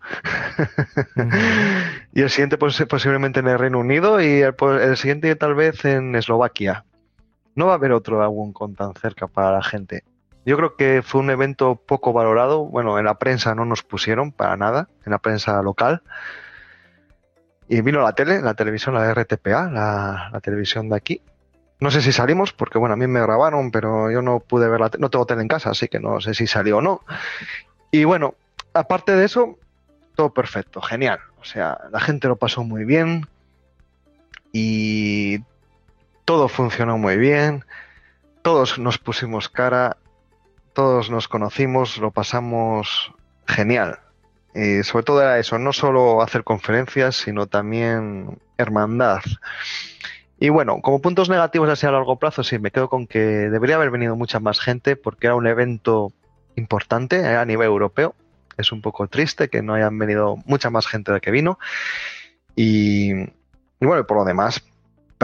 y 2.13 2.21
el 2.21 2.29
siguiente 2.29 2.57
pues, 2.57 2.79
posiblemente 2.87 3.39
en 3.39 3.47
el 3.47 3.57
Reino 3.57 3.79
Unido 3.79 4.21
y 4.21 4.41
el, 4.43 4.97
siguiente 4.97 5.35
tal 5.35 5.55
vez 5.55 5.83
en 5.85 6.15
Eslovaquia. 6.15 6.85
No 7.55 7.67
va 7.67 7.71
a 7.71 7.75
haber 7.75 7.93
otro 7.93 8.21
aún 8.21 8.53
con 8.53 8.75
tan 8.75 8.93
cerca 8.93 9.27
para 9.27 9.51
la 9.51 9.63
gente. 9.63 10.03
Yo 10.45 10.57
creo 10.57 10.75
que 10.75 11.01
fue 11.01 11.21
un 11.21 11.31
evento 11.31 11.75
poco 11.75 12.13
valorado. 12.13 12.65
Bueno, 12.65 12.99
en 12.99 13.05
la 13.05 13.15
prensa 13.15 13.55
no 13.55 13.65
nos 13.65 13.81
pusieron 13.81 14.31
para 14.31 14.55
nada, 14.57 14.89
en 15.05 15.11
la 15.11 15.17
prensa 15.17 15.59
local. 15.63 16.03
Y 17.67 17.81
vino 17.81 18.01
la 18.01 18.13
tele, 18.13 18.41
la 18.41 18.53
televisión, 18.53 18.95
la 18.95 19.13
RTPA, 19.13 19.69
la 19.71 20.39
televisión 20.41 20.89
de 20.89 20.95
aquí, 20.95 21.21
no 21.79 21.91
sé 21.91 22.01
si 22.01 22.11
salimos, 22.11 22.53
porque 22.53 22.77
bueno, 22.77 22.93
a 22.93 22.97
mí 22.97 23.05
me 23.07 23.21
grabaron, 23.21 23.69
pero 23.71 24.09
yo 24.09 24.21
no 24.21 24.39
pude 24.39 24.69
ver 24.69 24.79
la 24.79 24.91
no 24.97 25.09
tengo 25.09 25.25
tele 25.25 25.41
en 25.41 25.47
casa, 25.47 25.71
así 25.71 25.87
que 25.87 25.99
no 25.99 26.21
sé 26.21 26.33
si 26.33 26.47
salió 26.47 26.77
o 26.77 26.81
no. 26.81 27.01
Y 27.91 28.05
bueno, 28.05 28.35
aparte 28.73 29.15
de 29.15 29.25
eso, 29.25 29.57
todo 30.15 30.33
perfecto, 30.33 30.81
genial. 30.81 31.19
O 31.41 31.43
sea, 31.43 31.77
la 31.91 31.99
gente 31.99 32.27
lo 32.27 32.37
pasó 32.37 32.63
muy 32.63 32.85
bien 32.85 33.27
y 34.53 35.39
todo 36.23 36.47
funcionó 36.47 36.97
muy 36.97 37.17
bien. 37.17 37.65
Todos 38.41 38.79
nos 38.79 38.97
pusimos 38.97 39.49
cara, 39.49 39.97
todos 40.73 41.09
nos 41.09 41.27
conocimos, 41.27 41.97
lo 41.97 42.11
pasamos 42.11 43.11
genial. 43.47 43.99
Y 44.55 44.83
sobre 44.83 45.03
todo 45.03 45.21
era 45.21 45.37
eso, 45.37 45.59
no 45.59 45.73
solo 45.73 46.21
hacer 46.21 46.45
conferencias, 46.45 47.17
sino 47.17 47.47
también 47.47 48.39
hermandad. 48.57 49.21
Y 50.39 50.49
bueno, 50.49 50.81
como 50.81 51.01
puntos 51.01 51.29
negativos 51.29 51.69
así 51.69 51.85
a 51.85 51.91
largo 51.91 52.17
plazo, 52.17 52.43
sí, 52.43 52.59
me 52.59 52.71
quedo 52.71 52.89
con 52.89 53.07
que 53.07 53.19
debería 53.19 53.75
haber 53.75 53.91
venido 53.91 54.15
mucha 54.15 54.39
más 54.39 54.59
gente 54.59 54.95
porque 54.95 55.27
era 55.27 55.35
un 55.35 55.47
evento 55.47 56.13
importante 56.55 57.19
eh, 57.19 57.35
a 57.35 57.45
nivel 57.45 57.67
europeo. 57.67 58.15
Es 58.57 58.71
un 58.71 58.81
poco 58.81 59.07
triste 59.07 59.49
que 59.49 59.61
no 59.61 59.73
hayan 59.73 59.97
venido 59.97 60.37
mucha 60.45 60.69
más 60.69 60.87
gente 60.87 61.11
de 61.11 61.19
que 61.19 61.31
vino. 61.31 61.59
Y, 62.55 63.13
bueno, 63.81 64.07
por 64.07 64.17
lo 64.17 64.25
demás, 64.25 64.63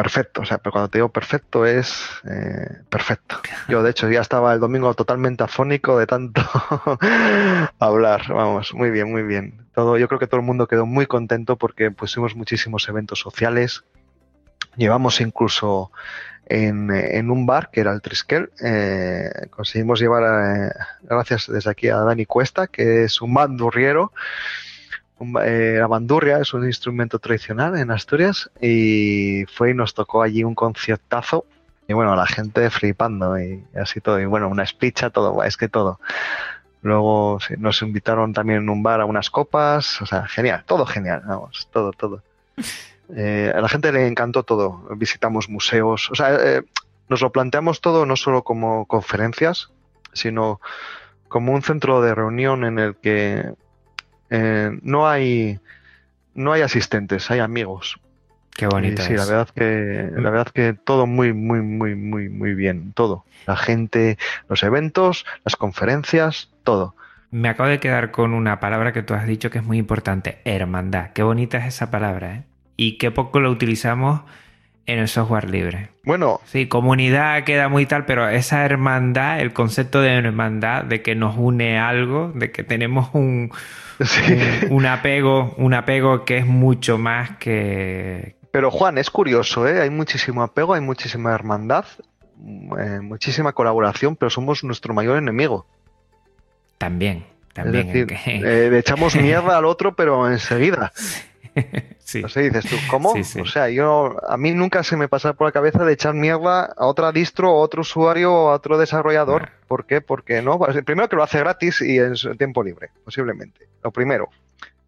perfecto. 0.02 0.42
O 0.42 0.46
sea, 0.46 0.58
pero 0.58 0.72
cuando 0.72 0.90
te 0.90 0.98
digo 0.98 1.10
perfecto 1.10 1.66
es 1.66 2.04
eh, 2.30 2.82
perfecto. 2.90 3.38
Yo, 3.68 3.84
de 3.84 3.92
hecho, 3.92 4.10
ya 4.10 4.22
estaba 4.22 4.54
el 4.54 4.60
domingo 4.60 4.94
totalmente 4.94 5.44
afónico 5.44 5.98
de 5.98 6.08
tanto 6.08 6.42
hablar. 7.80 8.28
Vamos, 8.30 8.74
muy 8.74 8.90
bien, 8.92 9.12
muy 9.12 9.24
bien. 9.24 9.68
Todo, 9.74 9.98
yo 9.98 10.08
creo 10.08 10.20
que 10.20 10.28
todo 10.28 10.42
el 10.42 10.46
mundo 10.46 10.68
quedó 10.68 10.86
muy 10.86 11.06
contento 11.06 11.58
porque 11.58 11.92
pusimos 11.92 12.36
muchísimos 12.36 12.88
eventos 12.90 13.20
sociales 13.20 13.84
Llevamos 14.78 15.20
incluso 15.20 15.92
en, 16.46 17.30
un 17.30 17.46
bar 17.46 17.70
que 17.72 17.82
era 17.82 17.92
el 17.92 18.02
Triskel. 18.02 18.52
Eh, 18.64 19.30
conseguimos 19.50 20.00
llevar, 20.00 20.24
eh, 20.24 20.72
gracias 21.04 21.48
desde 21.48 21.70
aquí 21.70 21.90
a 21.90 21.98
Dani 21.98 22.26
Cuesta, 22.26 22.68
que 22.68 23.04
es 23.04 23.22
un 23.22 23.34
bandurriero. 23.34 24.14
Eh, 25.44 25.78
la 25.80 25.88
bandurria 25.88 26.40
es 26.40 26.54
un 26.54 26.66
instrumento 26.66 27.20
tradicional 27.20 27.78
en 27.78 27.92
Asturias 27.92 28.50
y 28.60 29.46
fue 29.54 29.72
y 29.72 29.74
nos 29.74 29.94
tocó 29.94 30.24
allí 30.24 30.44
un 30.44 30.56
conciertazo 30.56 31.46
y 31.88 31.94
bueno, 31.94 32.16
la 32.16 32.26
gente 32.26 32.70
flipando 32.70 33.40
y 33.40 33.64
así 33.76 34.02
todo. 34.02 34.20
Y 34.20 34.26
bueno, 34.26 34.48
una 34.48 34.64
espicha, 34.64 35.10
todo, 35.10 35.44
es 35.44 35.58
que 35.58 35.68
todo. 35.68 36.00
Luego 36.82 37.40
nos 37.58 37.82
invitaron 37.82 38.34
también 38.34 38.60
en 38.60 38.70
un 38.70 38.82
bar 38.82 39.02
a 39.02 39.06
unas 39.06 39.30
copas, 39.30 40.02
o 40.02 40.06
sea, 40.06 40.26
genial, 40.26 40.64
todo 40.66 40.86
genial, 40.86 41.22
vamos, 41.26 41.68
todo, 41.72 41.92
todo. 41.92 42.22
Eh, 43.14 43.52
a 43.54 43.60
la 43.60 43.68
gente 43.68 43.92
le 43.92 44.08
encantó 44.08 44.44
todo. 44.44 44.88
Visitamos 44.96 45.50
museos, 45.50 46.10
o 46.12 46.16
sea, 46.16 46.34
eh, 46.34 46.64
nos 47.10 47.20
lo 47.20 47.30
planteamos 47.30 47.82
todo 47.82 48.06
no 48.06 48.16
solo 48.16 48.42
como 48.42 48.86
conferencias, 48.86 49.70
sino 50.14 50.62
como 51.28 51.52
un 51.52 51.62
centro 51.62 52.02
de 52.02 52.16
reunión 52.16 52.64
en 52.64 52.80
el 52.80 52.96
que 52.96 53.54
eh, 54.32 54.72
no 54.82 55.08
hay 55.08 55.60
no 56.34 56.54
hay 56.54 56.62
asistentes, 56.62 57.30
hay 57.30 57.40
amigos. 57.40 58.00
Qué 58.56 58.66
bonito. 58.66 59.02
sí, 59.02 59.14
la 59.14 59.26
verdad 59.26 59.50
que 59.50 60.10
la 60.14 60.30
verdad 60.30 60.48
que 60.54 60.74
todo 60.74 61.06
muy 61.06 61.34
muy 61.34 61.62
muy 61.62 61.96
muy 61.96 62.30
muy 62.30 62.56
bien, 62.56 62.94
todo. 62.94 63.26
La 63.46 63.58
gente, 63.58 64.18
los 64.50 64.64
eventos, 64.64 65.26
las 65.46 65.56
conferencias, 65.56 66.50
todo. 66.64 66.96
Me 67.32 67.50
acabo 67.50 67.70
de 67.70 67.80
quedar 67.80 68.12
con 68.12 68.34
una 68.34 68.60
palabra 68.60 68.92
que 68.92 69.04
tú 69.04 69.14
has 69.14 69.26
dicho 69.26 69.50
que 69.50 69.60
es 69.60 69.64
muy 69.64 69.78
importante, 69.78 70.40
hermandad. 70.44 71.12
Qué 71.14 71.24
bonita 71.24 71.58
es 71.60 71.76
esa 71.76 71.92
palabra, 71.92 72.36
¿eh? 72.36 72.44
y 72.76 72.98
qué 72.98 73.12
poco 73.12 73.40
lo 73.40 73.52
utilizamos 73.52 74.22
en 74.86 75.00
el 75.00 75.08
software 75.08 75.50
libre. 75.50 75.90
Bueno. 76.04 76.42
Sí, 76.46 76.68
comunidad 76.68 77.44
queda 77.44 77.70
muy 77.70 77.86
tal, 77.86 78.06
pero 78.06 78.28
esa 78.30 78.66
hermandad, 78.66 79.40
el 79.40 79.54
concepto 79.54 80.02
de 80.02 80.14
hermandad, 80.14 80.84
de 80.84 81.02
que 81.02 81.16
nos 81.16 81.38
une 81.38 81.80
algo, 81.80 82.32
de 82.34 82.52
que 82.52 82.64
tenemos 82.64 83.10
un, 83.14 83.52
un, 84.70 84.86
apego, 84.86 85.54
un 85.58 85.74
apego 85.74 86.26
que 86.26 86.38
es 86.38 86.46
mucho 86.46 86.98
más 86.98 87.38
que. 87.38 88.36
Pero 88.52 88.70
Juan, 88.70 88.98
es 88.98 89.10
curioso, 89.10 89.68
¿eh? 89.68 89.82
Hay 89.82 89.90
muchísimo 89.90 90.44
apego, 90.44 90.74
hay 90.74 90.82
muchísima 90.82 91.34
hermandad, 91.34 91.86
eh, 92.80 93.00
muchísima 93.02 93.54
colaboración, 93.54 94.16
pero 94.16 94.30
somos 94.30 94.64
nuestro 94.64 94.94
mayor 94.94 95.18
enemigo. 95.18 95.66
También, 96.78 97.26
también. 97.54 97.88
Es 97.88 97.94
decir, 98.08 98.18
eh, 98.44 98.78
echamos 98.78 99.16
mierda 99.16 99.58
al 99.58 99.66
otro, 99.66 99.96
pero 99.96 100.30
enseguida. 100.30 100.92
sí. 102.12 102.22
No 102.22 102.30
sé, 102.30 102.42
dices 102.42 102.66
tú, 102.70 102.76
¿cómo? 102.90 103.14
O 103.14 103.46
sea, 103.46 103.70
yo 103.70 104.18
a 104.28 104.38
mí 104.38 104.52
nunca 104.52 104.84
se 104.84 104.98
me 104.98 105.08
pasa 105.08 105.34
por 105.34 105.48
la 105.48 105.52
cabeza 105.52 105.86
de 105.86 105.94
echar 105.94 106.14
mierda 106.14 106.66
a 106.78 106.86
otra 106.86 107.12
distro, 107.12 107.50
a 107.50 107.54
otro 107.56 107.82
usuario 107.82 108.34
o 108.34 108.50
a 108.50 108.56
otro 108.56 108.78
desarrollador. 108.78 109.50
¿Por 109.68 109.86
qué? 109.86 110.02
Porque 110.02 110.42
no. 110.42 110.58
Pues, 110.58 110.84
primero 110.84 111.08
que 111.10 111.16
lo 111.16 111.24
hace 111.24 111.40
gratis 111.40 111.82
y 111.82 111.98
en 111.98 112.16
su 112.16 112.36
tiempo 112.36 112.64
libre, 112.64 112.90
posiblemente. 113.04 113.68
Lo 113.84 113.92
primero. 113.92 114.30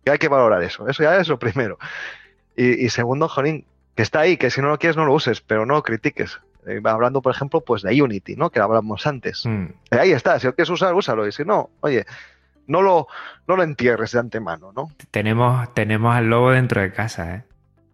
Que 0.03 0.11
hay 0.11 0.17
que 0.17 0.28
valorar 0.28 0.61
eso. 0.63 0.88
Eso 0.88 1.03
ya 1.03 1.17
es 1.17 1.28
lo 1.28 1.39
primero. 1.39 1.80
Y, 2.55 2.89
segundo, 2.89 3.28
Jolín, 3.28 3.65
que 3.95 4.03
está 4.03 4.19
ahí, 4.19 4.38
que 4.38 4.51
si 4.51 4.61
no 4.61 4.67
lo 4.67 4.78
quieres 4.78 4.95
no 4.95 5.05
lo 5.05 5.13
uses, 5.13 5.41
pero 5.41 5.65
no 5.65 5.76
lo 5.76 5.84
critiques. 5.84 6.39
Eh, 6.67 6.82
hablando, 6.84 7.21
por 7.21 7.34
ejemplo, 7.34 7.61
pues 7.61 7.82
de 7.82 7.99
Unity, 8.01 8.36
¿no? 8.36 8.49
Que 8.49 8.59
hablamos 8.59 9.07
antes. 9.07 9.45
Mm. 9.45 9.65
Ahí 9.91 10.11
está, 10.11 10.39
si 10.39 10.47
lo 10.47 10.53
quieres 10.53 10.69
usar, 10.69 10.93
úsalo. 10.93 11.28
Y 11.28 11.32
si 11.32 11.43
no, 11.43 11.69
oye, 11.82 12.05
no 12.68 12.82
lo, 12.82 13.07
no 13.47 13.55
lo 13.55 13.64
entierres 13.64 14.11
de 14.11 14.20
antemano, 14.20 14.72
¿no? 14.76 14.91
Tenemos, 15.11 15.74
tenemos 15.74 16.16
al 16.16 16.30
lobo 16.30 16.51
dentro 16.51 16.82
de 16.82 16.91
casa, 16.91 17.36
¿eh? 17.36 17.43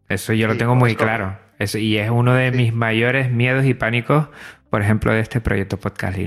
Eso 0.10 0.34
yo 0.34 0.48
lo 0.48 0.58
tengo 0.58 0.76
muy 0.76 0.96
claro. 0.96 1.38
y 1.60 1.98
es 1.98 2.10
uno 2.10 2.34
de 2.34 2.52
mis 2.52 2.74
mayores 2.74 3.32
miedos 3.32 3.66
y 3.66 3.76
pánicos, 3.76 4.28
por 4.72 4.82
ejemplo, 4.82 5.14
de 5.14 5.20
este 5.20 5.40
proyecto 5.40 5.78
Podcast 5.78 6.18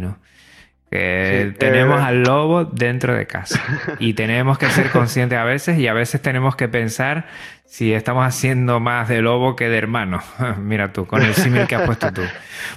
que 0.93 1.55
tenemos 1.59 2.01
eh, 2.01 2.05
al 2.05 2.22
lobo 2.22 2.66
dentro 2.66 3.14
de 3.14 3.26
casa 3.26 3.62
y 3.99 4.12
tenemos 4.14 4.59
que 4.59 4.68
ser 4.68 4.90
conscientes 4.90 5.38
a 5.38 5.45
veces 5.45 5.78
y 5.78 5.88
a 5.88 5.95
veces 5.95 6.20
tenemos 6.20 6.55
que 6.55 6.68
pensar 6.68 7.26
si 7.64 7.95
estamos 7.95 8.26
haciendo 8.26 8.78
más 8.78 9.09
de 9.09 9.22
lobo 9.22 9.57
que 9.57 9.70
de 9.70 9.78
hermano. 9.78 10.22
Mira 10.59 10.93
tú, 10.93 11.07
con 11.07 11.22
el 11.22 11.34
símil 11.34 11.66
que 11.66 11.76
has 11.76 11.86
puesto 11.86 12.12
tú. 12.12 12.22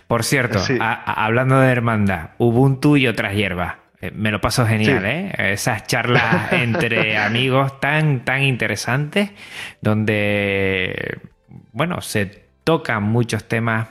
Por 0.08 0.24
cierto, 0.24 0.64
hablando 0.80 1.60
de 1.60 1.70
hermandad, 1.70 2.30
Ubuntu 2.38 2.96
y 2.96 3.08
otras 3.08 3.34
hierbas. 3.34 3.76
Eh, 4.06 4.12
me 4.14 4.32
lo 4.32 4.42
paso 4.42 4.66
genial, 4.66 5.06
¿eh? 5.06 5.32
Esas 5.54 5.88
charlas 5.88 6.52
entre 6.54 7.18
amigos 7.30 7.80
tan, 7.80 8.24
tan 8.26 8.44
interesantes, 8.44 9.32
donde, 9.82 11.20
bueno, 11.72 12.02
se 12.02 12.26
tocan 12.64 13.04
muchos 13.04 13.48
temas 13.48 13.88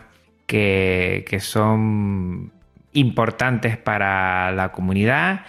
que, 0.47 1.25
que 1.29 1.41
son 1.41 2.53
importantes 2.93 3.77
para 3.77 4.53
la 4.53 4.71
comunidad, 4.73 5.43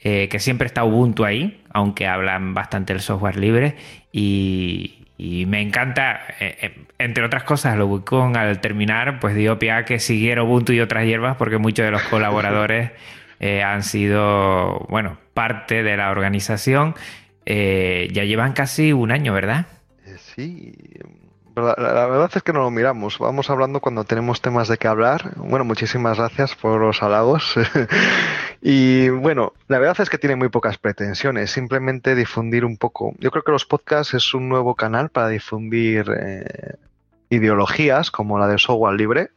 eh, 0.00 0.28
que 0.28 0.38
siempre 0.38 0.66
está 0.66 0.84
Ubuntu 0.84 1.24
ahí, 1.24 1.62
aunque 1.72 2.06
hablan 2.06 2.52
bastante 2.54 2.92
del 2.92 3.02
software 3.02 3.36
libre 3.36 3.76
y, 4.12 4.96
me 5.46 5.60
encanta, 5.60 6.20
eh, 6.40 6.86
entre 6.98 7.24
otras 7.24 7.42
cosas, 7.44 7.76
lo 7.76 8.04
con 8.06 8.38
al 8.38 8.60
terminar, 8.60 9.20
pues 9.20 9.34
dio 9.34 9.58
pie 9.58 9.72
a 9.72 9.84
que 9.84 9.98
siguiera 9.98 10.42
Ubuntu 10.42 10.72
y 10.72 10.80
otras 10.80 11.04
hierbas 11.04 11.36
porque 11.36 11.58
muchos 11.58 11.84
de 11.84 11.90
los 11.90 12.02
colaboradores 12.10 12.92
han 13.40 13.82
sido, 13.82 14.86
bueno, 14.88 15.18
parte 15.34 15.82
de 15.82 15.96
la 15.96 16.10
organización. 16.10 16.94
ya 17.46 18.24
llevan 18.24 18.52
casi 18.52 18.92
un 18.92 19.10
año, 19.10 19.32
¿verdad? 19.32 19.66
Sí, 20.34 20.74
la, 21.56 22.06
verdad 22.06 22.30
es 22.34 22.42
que 22.42 22.52
no 22.52 22.60
lo 22.60 22.70
miramos. 22.70 23.18
Vamos 23.18 23.50
hablando 23.50 23.80
cuando 23.80 24.04
tenemos 24.04 24.40
temas 24.40 24.68
de 24.68 24.78
qué 24.78 24.88
hablar. 24.88 25.32
Bueno, 25.36 25.64
muchísimas 25.64 26.18
gracias 26.18 26.54
por 26.54 26.80
los 26.80 27.02
halagos. 27.02 27.54
y 28.62 29.08
bueno, 29.08 29.52
la 29.68 29.78
verdad 29.78 30.00
es 30.00 30.10
que 30.10 30.18
tiene 30.18 30.36
muy 30.36 30.48
pocas 30.48 30.78
pretensiones. 30.78 31.50
Simplemente 31.50 32.14
difundir 32.14 32.64
un 32.64 32.76
poco. 32.76 33.14
Yo 33.18 33.30
creo 33.30 33.42
que 33.42 33.52
los 33.52 33.66
podcasts 33.66 34.14
es 34.14 34.34
un 34.34 34.48
nuevo 34.48 34.74
canal 34.74 35.10
para 35.10 35.28
difundir 35.28 36.10
eh, 36.16 36.76
ideologías 37.30 38.10
como 38.10 38.38
la 38.38 38.46
del 38.46 38.58
software 38.58 38.94
libre. 38.94 39.30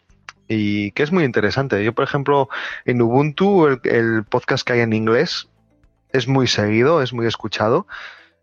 Y 0.47 0.91
que 0.91 1.03
es 1.03 1.11
muy 1.11 1.23
interesante. 1.23 1.83
Yo, 1.83 1.93
por 1.93 2.03
ejemplo, 2.03 2.49
en 2.85 3.01
Ubuntu, 3.01 3.67
el 3.83 4.23
podcast 4.25 4.65
que 4.65 4.73
hay 4.73 4.79
en 4.81 4.93
inglés 4.93 5.47
es 6.11 6.27
muy 6.27 6.47
seguido, 6.47 7.01
es 7.01 7.13
muy 7.13 7.25
escuchado. 7.27 7.87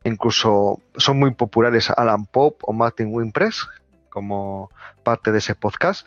Incluso 0.04 0.80
son 0.96 1.18
muy 1.18 1.32
populares 1.32 1.90
Alan 1.90 2.26
Pop 2.26 2.58
o 2.62 2.72
Martin 2.72 3.08
Wimpress 3.10 3.68
como 4.08 4.70
parte 5.04 5.32
de 5.32 5.38
ese 5.38 5.54
podcast. 5.54 6.06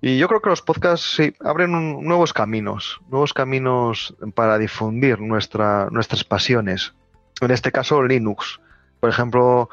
Y 0.00 0.18
yo 0.18 0.28
creo 0.28 0.42
que 0.42 0.50
los 0.50 0.60
podcasts 0.60 1.14
sí, 1.16 1.34
abren 1.40 2.04
nuevos 2.04 2.34
caminos, 2.34 3.00
nuevos 3.08 3.32
caminos 3.32 4.14
para 4.34 4.58
difundir 4.58 5.20
nuestra, 5.20 5.88
nuestras 5.90 6.24
pasiones. 6.24 6.92
En 7.40 7.50
este 7.50 7.72
caso, 7.72 8.02
Linux. 8.02 8.60
Por 9.00 9.10
ejemplo, 9.10 9.70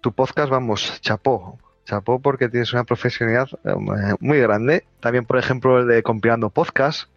tu 0.00 0.12
podcast, 0.12 0.50
vamos, 0.50 1.00
chapó. 1.00 1.58
Chapó 1.84 2.20
porque 2.20 2.48
tienes 2.48 2.72
una 2.72 2.84
profesionalidad 2.84 3.48
eh, 3.64 4.14
muy 4.20 4.38
grande. 4.38 4.84
También, 5.00 5.24
por 5.24 5.38
ejemplo, 5.38 5.80
el 5.80 5.88
de 5.88 6.02
compilando 6.02 6.50
podcast 6.50 7.08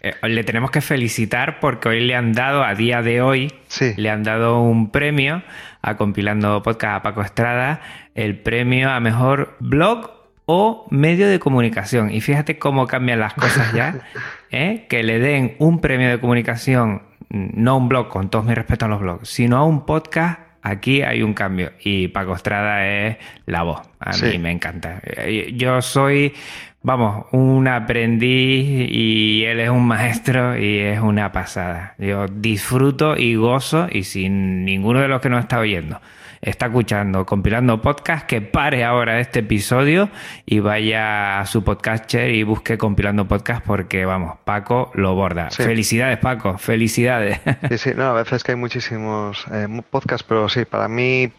eh, 0.00 0.14
le 0.22 0.44
tenemos 0.44 0.70
que 0.70 0.80
felicitar 0.80 1.58
porque 1.60 1.88
hoy 1.88 2.00
le 2.06 2.14
han 2.14 2.32
dado, 2.32 2.62
a 2.62 2.74
día 2.74 3.02
de 3.02 3.20
hoy, 3.20 3.52
le 3.96 4.10
han 4.10 4.22
dado 4.22 4.60
un 4.60 4.90
premio 4.90 5.42
a 5.82 5.96
Compilando 5.96 6.62
Podcast 6.62 6.96
a 6.96 7.02
Paco 7.02 7.22
Estrada, 7.22 7.80
el 8.14 8.38
premio 8.38 8.90
a 8.90 9.00
mejor 9.00 9.56
blog 9.58 10.12
o 10.46 10.86
medio 10.90 11.28
de 11.28 11.40
comunicación. 11.40 12.10
Y 12.12 12.20
fíjate 12.20 12.58
cómo 12.58 12.86
cambian 12.86 13.18
las 13.18 13.34
cosas 13.34 13.72
ya, 13.72 14.00
¿eh? 14.50 14.86
que 14.88 15.02
le 15.02 15.18
den 15.18 15.56
un 15.58 15.80
premio 15.80 16.08
de 16.08 16.20
comunicación, 16.20 17.02
no 17.28 17.76
un 17.76 17.88
blog, 17.88 18.08
con 18.08 18.30
todos 18.30 18.44
mis 18.44 18.54
respetos 18.54 18.86
a 18.86 18.88
los 18.88 19.00
blogs, 19.00 19.28
sino 19.28 19.56
a 19.56 19.64
un 19.64 19.84
podcast 19.84 20.40
aquí 20.62 21.02
hay 21.02 21.22
un 21.22 21.34
cambio 21.34 21.72
y 21.82 22.08
Paco 22.08 22.34
Estrada 22.34 22.86
es 22.86 23.16
la 23.46 23.62
voz. 23.62 23.80
A 24.00 24.16
mí 24.16 24.38
me 24.38 24.50
encanta. 24.50 25.00
Eh, 25.04 25.52
yo 25.54 25.82
soy 25.82 26.34
vamos, 26.82 27.26
un 27.32 27.68
aprendiz 27.68 28.88
y 28.90 29.44
él 29.44 29.60
es 29.60 29.70
un 29.70 29.86
maestro 29.86 30.56
y 30.58 30.78
es 30.78 31.00
una 31.00 31.32
pasada. 31.32 31.94
Yo 31.98 32.26
disfruto 32.28 33.16
y 33.16 33.34
gozo 33.34 33.88
y 33.90 34.04
sin 34.04 34.64
ninguno 34.64 35.00
de 35.00 35.08
los 35.08 35.20
que 35.20 35.28
nos 35.28 35.40
está 35.40 35.58
oyendo 35.58 36.00
está 36.40 36.66
escuchando, 36.66 37.26
compilando 37.26 37.80
podcast, 37.80 38.26
que 38.26 38.40
pare 38.40 38.84
ahora 38.84 39.20
este 39.20 39.40
episodio 39.40 40.10
y 40.46 40.60
vaya 40.60 41.40
a 41.40 41.46
su 41.46 41.64
podcaster 41.64 42.30
y 42.30 42.42
busque 42.42 42.78
compilando 42.78 43.26
podcast 43.26 43.64
porque, 43.64 44.04
vamos, 44.04 44.38
Paco 44.44 44.90
lo 44.94 45.14
borda. 45.14 45.50
Felicidades, 45.50 46.18
Paco, 46.18 46.58
felicidades. 46.58 47.40
Sí, 47.68 47.78
sí, 47.78 47.90
no, 47.96 48.04
a 48.04 48.12
veces 48.12 48.44
que 48.44 48.52
hay 48.52 48.56
muchísimos 48.56 49.44
eh, 49.52 49.66
podcasts, 49.90 50.24
pero 50.26 50.48
sí, 50.48 50.64
para 50.64 50.88
mí 50.88 51.30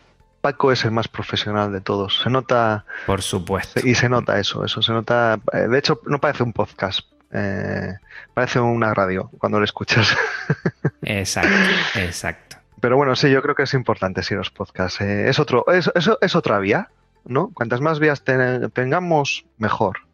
Paco 0.41 0.71
es 0.71 0.85
el 0.85 0.91
más 0.91 1.07
profesional 1.07 1.71
de 1.71 1.81
todos. 1.81 2.21
Se 2.23 2.29
nota. 2.29 2.85
Por 3.05 3.21
supuesto. 3.21 3.85
Y 3.85 3.95
se 3.95 4.09
nota 4.09 4.39
eso, 4.39 4.63
eso 4.63 4.81
se 4.81 4.93
nota. 4.93 5.39
Eh, 5.53 5.67
de 5.67 5.77
hecho, 5.77 6.01
no 6.05 6.19
parece 6.19 6.43
un 6.43 6.53
podcast. 6.53 7.01
Eh, 7.31 7.93
parece 8.33 8.59
una 8.59 8.93
radio 8.93 9.29
cuando 9.37 9.59
lo 9.59 9.65
escuchas. 9.65 10.15
Exacto, 11.01 11.55
exacto. 11.95 12.48
Pero 12.79 12.97
bueno, 12.97 13.15
sí, 13.15 13.29
yo 13.29 13.41
creo 13.41 13.55
que 13.55 13.63
es 13.63 13.73
importante 13.73 14.23
sí 14.23 14.35
los 14.35 14.49
podcasts. 14.49 15.01
Eh, 15.01 15.29
es 15.29 15.39
otro, 15.39 15.65
es, 15.71 15.91
es, 16.21 16.35
otra 16.35 16.59
vía, 16.59 16.89
¿no? 17.25 17.51
Cuantas 17.53 17.81
más 17.81 17.99
vías 17.99 18.23
tengamos, 18.23 19.45
mejor. 19.57 20.09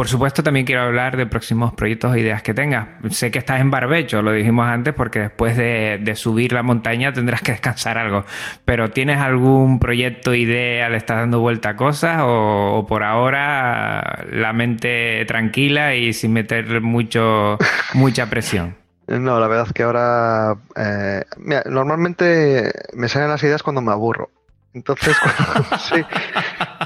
Por 0.00 0.08
supuesto, 0.08 0.42
también 0.42 0.64
quiero 0.64 0.80
hablar 0.80 1.18
de 1.18 1.26
próximos 1.26 1.74
proyectos 1.74 2.14
e 2.14 2.20
ideas 2.20 2.42
que 2.42 2.54
tengas. 2.54 2.88
Sé 3.10 3.30
que 3.30 3.38
estás 3.38 3.60
en 3.60 3.70
barbecho, 3.70 4.22
lo 4.22 4.32
dijimos 4.32 4.66
antes, 4.66 4.94
porque 4.94 5.18
después 5.18 5.58
de, 5.58 6.00
subir 6.14 6.54
la 6.54 6.62
montaña 6.62 7.12
tendrás 7.12 7.42
que 7.42 7.52
descansar 7.52 7.98
algo. 7.98 8.24
Pero 8.64 8.90
¿tienes 8.92 9.18
algún 9.18 9.78
proyecto, 9.78 10.34
idea, 10.34 10.88
le 10.88 10.96
estás 10.96 11.18
dando 11.18 11.40
vuelta 11.40 11.70
a 11.70 11.76
cosas 11.76 12.22
o, 12.24 12.86
por 12.88 13.02
ahora 13.02 14.24
la 14.32 14.54
mente 14.54 15.22
tranquila 15.26 15.94
y 15.94 16.14
sin 16.14 16.32
meter 16.32 16.80
mucho, 16.80 17.58
mucha 17.92 18.30
presión? 18.30 18.79
No, 19.10 19.40
la 19.40 19.48
verdad 19.48 19.66
es 19.66 19.72
que 19.72 19.82
ahora 19.82 20.56
eh, 20.76 21.24
normalmente 21.66 22.72
me 22.92 23.08
salen 23.08 23.28
las 23.28 23.42
ideas 23.42 23.62
cuando 23.62 23.82
me 23.82 23.90
aburro. 23.90 24.30
Entonces, 24.72 25.16
cuando, 25.52 25.78
sí, 25.78 26.04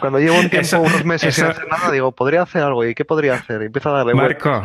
cuando 0.01 0.19
llevo 0.19 0.41
un 0.41 0.49
tiempo, 0.49 0.79
unos 0.79 1.05
meses 1.05 1.35
sin 1.35 1.45
hacer 1.45 1.69
nada, 1.69 1.91
digo, 1.91 2.13
podría 2.13 2.43
hacer 2.43 2.63
algo. 2.63 2.85
¿Y 2.85 2.95
qué 2.95 3.05
podría 3.05 3.35
hacer? 3.35 3.61
Y 3.61 3.67
empiezo 3.67 3.91
a 3.91 3.99
darle 3.99 4.15
Marco, 4.15 4.63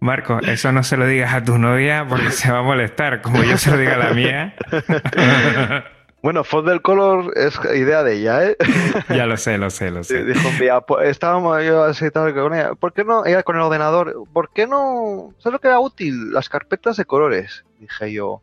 Marco, 0.00 0.38
eso 0.40 0.72
no 0.72 0.82
se 0.82 0.96
lo 0.96 1.06
digas 1.06 1.34
a 1.34 1.44
tu 1.44 1.58
novia 1.58 2.06
porque 2.08 2.30
se 2.30 2.50
va 2.50 2.60
a 2.60 2.62
molestar, 2.62 3.20
como 3.20 3.42
yo 3.42 3.58
se 3.58 3.72
lo 3.72 3.76
diga 3.76 3.94
a 3.94 3.98
la 3.98 4.14
mía. 4.14 4.54
Bueno, 6.26 6.42
Fold 6.42 6.68
del 6.68 6.82
Color 6.82 7.34
es 7.36 7.56
idea 7.72 8.02
de 8.02 8.14
ella, 8.14 8.44
¿eh? 8.44 8.56
Ya 9.14 9.26
lo 9.26 9.36
sé, 9.36 9.58
lo 9.58 9.70
sé, 9.70 9.92
lo 9.92 10.02
sé. 10.02 10.24
Dijo, 10.24 10.48
mira, 10.58 10.84
estábamos 11.04 11.64
yo 11.64 11.84
así 11.84 12.10
tal 12.10 12.34
con 12.34 12.52
ella. 12.52 12.74
¿Por 12.74 12.92
qué 12.92 13.04
no? 13.04 13.24
Ella 13.24 13.44
con 13.44 13.54
el 13.54 13.62
ordenador. 13.62 14.24
¿Por 14.32 14.50
qué 14.50 14.66
no? 14.66 15.32
¿Sabes 15.38 15.52
lo 15.52 15.60
que 15.60 15.68
era 15.68 15.78
útil? 15.78 16.32
Las 16.32 16.48
carpetas 16.48 16.96
de 16.96 17.04
colores. 17.04 17.64
Dije 17.78 18.12
yo. 18.12 18.40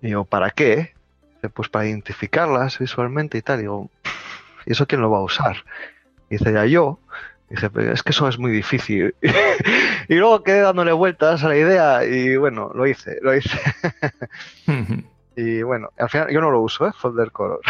Digo, 0.00 0.24
¿para 0.24 0.50
qué? 0.50 0.94
pues 1.54 1.68
para 1.68 1.88
identificarlas 1.88 2.78
visualmente 2.78 3.36
y 3.36 3.42
tal. 3.42 3.58
Digo, 3.58 3.90
¿y 4.64 4.70
eso 4.70 4.86
quién 4.86 5.00
lo 5.00 5.10
va 5.10 5.18
a 5.18 5.22
usar? 5.22 5.64
Y 6.28 6.36
dice, 6.36 6.52
ya 6.52 6.66
yo. 6.66 7.00
Pero 7.48 7.92
es 7.92 8.04
que 8.04 8.12
eso 8.12 8.28
es 8.28 8.38
muy 8.38 8.52
difícil. 8.52 9.12
y 10.08 10.14
luego 10.14 10.44
quedé 10.44 10.60
dándole 10.60 10.92
vueltas 10.92 11.42
a 11.42 11.48
la 11.48 11.56
idea 11.56 12.04
y 12.04 12.36
bueno, 12.36 12.70
lo 12.72 12.86
hice, 12.86 13.18
lo 13.22 13.34
hice. 13.34 13.58
y 15.40 15.62
bueno, 15.62 15.88
al 15.98 16.10
final 16.10 16.28
yo 16.30 16.40
no 16.40 16.50
lo 16.50 16.60
uso, 16.60 16.86
¿eh? 16.86 16.92
Folder 16.96 17.32
Color. 17.32 17.60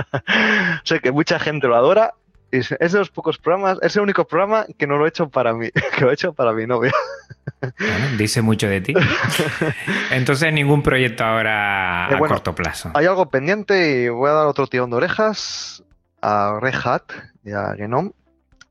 sé 0.84 1.00
que 1.00 1.12
mucha 1.12 1.38
gente 1.38 1.66
lo 1.66 1.76
adora 1.76 2.14
es 2.50 2.92
de 2.92 2.98
los 2.98 3.10
pocos 3.10 3.36
programas, 3.36 3.78
es 3.82 3.96
el 3.96 4.02
único 4.02 4.26
programa 4.26 4.66
que 4.78 4.86
no 4.86 4.96
lo 4.96 5.04
he 5.04 5.08
hecho 5.08 5.28
para 5.28 5.52
mí, 5.52 5.70
que 5.96 6.00
lo 6.00 6.10
he 6.10 6.14
hecho 6.14 6.32
para 6.32 6.52
mi 6.52 6.66
novia. 6.66 6.92
dice 8.16 8.40
mucho 8.40 8.66
de 8.66 8.80
ti. 8.80 8.94
Entonces, 10.10 10.52
ningún 10.52 10.82
proyecto 10.82 11.24
ahora 11.24 12.08
eh, 12.10 12.14
a 12.14 12.18
corto 12.18 12.54
plazo. 12.54 12.92
Hay 12.94 13.04
algo 13.04 13.28
pendiente 13.28 14.04
y 14.04 14.08
voy 14.08 14.30
a 14.30 14.34
dar 14.34 14.46
otro 14.46 14.66
tirón 14.66 14.90
de 14.90 14.96
orejas 14.96 15.82
a 16.22 16.58
Red 16.60 16.74
Hat 16.82 17.12
y 17.44 17.52
a 17.52 17.74
Genome, 17.76 18.12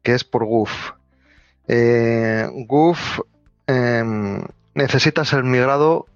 que 0.01 0.13
es 0.13 0.23
por 0.23 0.45
Goof. 0.45 0.71
Eh, 1.67 2.47
Goof 2.67 3.19
em, 3.67 4.41
necesita 4.73 5.25
ser 5.25 5.43
migrado 5.43 6.07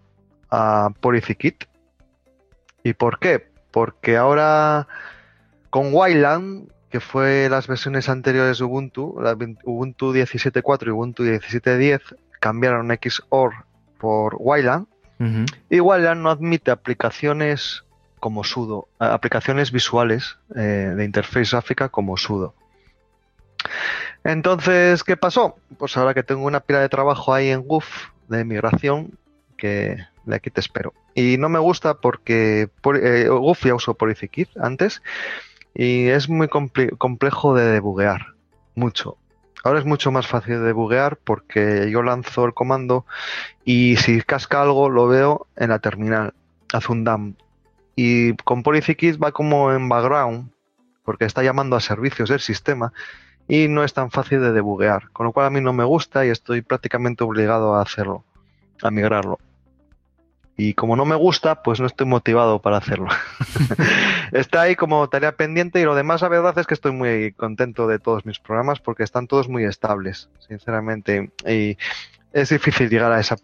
a 0.50 0.90
PolicyKit. 1.02 1.66
¿Y 2.84 2.94
por 2.94 3.20
qué? 3.20 3.48
Porque 3.72 4.18
ahora 4.18 4.88
con 5.70 5.94
Wayland 5.94 6.70
que 6.90 7.00
fue 7.00 7.48
las 7.50 7.68
versiones 7.68 8.10
anteriores 8.10 8.58
de 8.58 8.64
Ubuntu, 8.64 9.20
la 9.22 9.34
Ubuntu 9.64 10.14
17.4 10.14 10.88
y 10.88 10.90
Ubuntu 10.90 11.24
17.10, 11.24 12.02
cambiaron 12.40 12.90
XOR 12.90 13.54
por 14.00 14.36
Wayland. 14.40 14.88
Y 15.70 15.82
Wayland 15.82 16.22
no 16.22 16.32
admite 16.32 16.72
aplicaciones 16.72 17.84
como 18.22 18.46
sudo, 18.46 18.88
aplicaciones 19.00 19.74
visuales 19.74 20.38
eh, 20.56 20.94
de 20.96 21.04
interfaz 21.04 21.52
gráfica 21.52 21.90
como 21.90 22.16
sudo. 22.16 22.56
Entonces, 24.24 25.04
¿qué 25.04 25.18
pasó? 25.18 25.58
Pues 25.78 25.98
ahora 25.98 26.14
que 26.14 26.24
tengo 26.24 26.46
una 26.46 26.62
pila 26.62 26.80
de 26.80 26.88
trabajo 26.88 27.34
ahí 27.34 27.50
en 27.50 27.64
Goof, 27.64 27.86
de 28.30 28.46
migración 28.46 29.18
que 29.58 29.98
de 30.26 30.36
aquí 30.36 30.50
te 30.50 30.60
espero. 30.60 30.94
Y 31.16 31.38
no 31.38 31.50
me 31.50 31.60
gusta 31.60 31.96
porque 31.96 32.70
eh, 33.02 33.30
uf, 33.30 33.66
ya 33.66 33.76
uso 33.76 33.94
Polyfikid 33.94 34.48
antes 34.60 35.02
y 35.74 36.08
es 36.08 36.30
muy 36.30 36.48
complejo 36.48 37.56
de 37.56 37.66
debuguear, 37.66 38.34
mucho. 38.76 39.18
Ahora 39.64 39.80
es 39.80 39.86
mucho 39.86 40.12
más 40.12 40.26
fácil 40.28 40.56
de 40.56 40.68
debuguear 40.68 41.18
porque 41.18 41.90
yo 41.92 42.02
lanzo 42.02 42.46
el 42.46 42.54
comando 42.54 43.06
y 43.66 43.98
si 43.98 44.22
casca 44.22 44.62
algo 44.62 44.90
lo 44.90 45.08
veo 45.08 45.48
en 45.58 45.70
la 45.70 45.80
terminal, 45.80 46.34
hace 46.74 46.92
un 46.92 47.04
dump. 47.04 47.40
Y 47.96 48.34
con 48.38 48.64
Polyfikid 48.64 49.20
va 49.20 49.32
como 49.34 49.74
en 49.74 49.90
background 49.90 50.52
porque 51.04 51.26
está 51.26 51.44
llamando 51.44 51.76
a 51.76 51.82
servicios 51.82 52.30
del 52.30 52.40
sistema 52.40 52.94
y 53.50 53.68
no 53.68 53.84
es 53.84 53.94
tan 53.94 54.12
fácil 54.12 54.40
de 54.42 54.54
debuguear, 54.54 55.10
con 55.12 55.26
lo 55.26 55.34
cual 55.34 55.48
a 55.48 55.50
mí 55.50 55.60
no 55.60 55.74
me 55.74 55.84
gusta 55.84 56.26
y 56.26 56.30
estoy 56.30 56.62
prácticamente 56.62 57.24
obligado 57.24 57.76
a 57.76 57.82
hacerlo, 57.82 58.24
a 58.82 58.92
migrarlo. 58.92 59.40
Y 60.60 60.74
como 60.74 60.98
no 60.98 61.06
me 61.06 61.16
gusta, 61.16 61.64
pues 61.64 61.80
no 61.80 61.88
estoy 61.88 62.06
motivado 62.06 62.60
para 62.60 62.76
hacerlo. 62.78 63.08
Está 64.34 64.64
ahí 64.64 64.76
como 64.76 65.08
tarea 65.08 65.32
pendiente 65.32 65.80
y 65.80 65.86
lo 65.86 65.96
demás, 65.96 66.22
la 66.22 66.28
verdad 66.28 66.60
es 66.60 66.68
que 66.68 66.74
estoy 66.74 66.92
muy 66.92 67.32
contento 67.32 67.88
de 67.88 67.98
todos 67.98 68.26
mis 68.26 68.40
programas 68.40 68.82
porque 68.82 69.04
están 69.04 69.28
todos 69.28 69.48
muy 69.48 69.64
estables, 69.64 70.30
sinceramente. 70.46 71.32
Y 71.48 71.78
es 72.34 72.50
difícil 72.50 72.90
llegar 72.90 73.14
a 73.14 73.22
esa, 73.22 73.38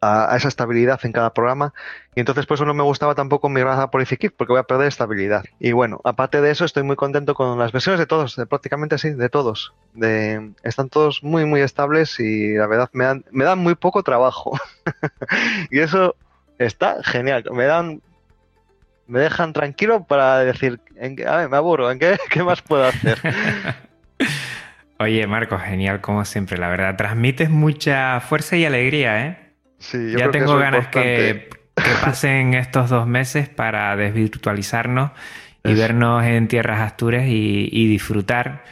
a, 0.00 0.34
esa 0.36 0.48
estabilidad 0.48 1.00
en 1.04 1.12
cada 1.12 1.32
programa. 1.32 1.72
Y 2.14 2.20
entonces 2.20 2.46
por 2.46 2.56
eso 2.56 2.64
no 2.64 2.74
me 2.74 2.82
gustaba 2.82 3.14
tampoco 3.14 3.48
migrar 3.48 3.80
a 3.80 3.90
Polyfikit, 3.90 4.34
porque 4.36 4.52
voy 4.52 4.60
a 4.60 4.64
perder 4.64 4.88
estabilidad. 4.88 5.44
Y 5.58 5.72
bueno, 5.72 6.00
aparte 6.04 6.40
de 6.40 6.50
eso, 6.50 6.64
estoy 6.64 6.82
muy 6.82 6.96
contento 6.96 7.34
con 7.34 7.58
las 7.58 7.72
versiones 7.72 7.98
de 7.98 8.06
todos, 8.06 8.36
de 8.36 8.46
prácticamente 8.46 8.98
sí, 8.98 9.10
de 9.10 9.28
todos. 9.28 9.72
De, 9.94 10.52
están 10.62 10.88
todos 10.88 11.22
muy, 11.22 11.44
muy 11.44 11.60
estables 11.60 12.18
y 12.20 12.54
la 12.54 12.66
verdad 12.66 12.90
me 12.92 13.04
dan, 13.04 13.24
me 13.30 13.44
dan 13.44 13.58
muy 13.58 13.74
poco 13.74 14.02
trabajo. 14.02 14.58
y 15.70 15.80
eso 15.80 16.16
está 16.58 17.02
genial. 17.02 17.44
Me 17.52 17.64
dan 17.64 18.02
me 19.08 19.20
dejan 19.20 19.54
tranquilo 19.54 20.04
para 20.04 20.40
decir, 20.40 20.80
en, 20.96 21.16
a 21.26 21.36
ver, 21.36 21.48
me 21.48 21.56
aburro, 21.56 21.90
¿en 21.90 21.98
qué, 21.98 22.18
qué 22.30 22.42
más 22.42 22.62
puedo 22.62 22.84
hacer? 22.84 23.18
Oye, 25.00 25.26
Marco, 25.26 25.58
genial 25.58 26.00
como 26.00 26.24
siempre, 26.24 26.58
la 26.58 26.68
verdad. 26.68 26.96
Transmites 26.96 27.50
mucha 27.50 28.20
fuerza 28.20 28.56
y 28.56 28.64
alegría, 28.64 29.26
¿eh? 29.26 29.47
Ya 30.16 30.30
tengo 30.30 30.56
ganas 30.56 30.88
que, 30.88 31.50
pasen 32.02 32.54
estos 32.54 32.90
dos 32.90 33.06
meses 33.06 33.48
para 33.48 33.94
desvirtualizarnos 33.96 35.12
y 35.64 35.74
vernos 35.74 36.24
en 36.24 36.48
tierras 36.48 36.80
Asturias 36.80 37.24
y, 37.26 37.88
disfrutar 37.88 38.64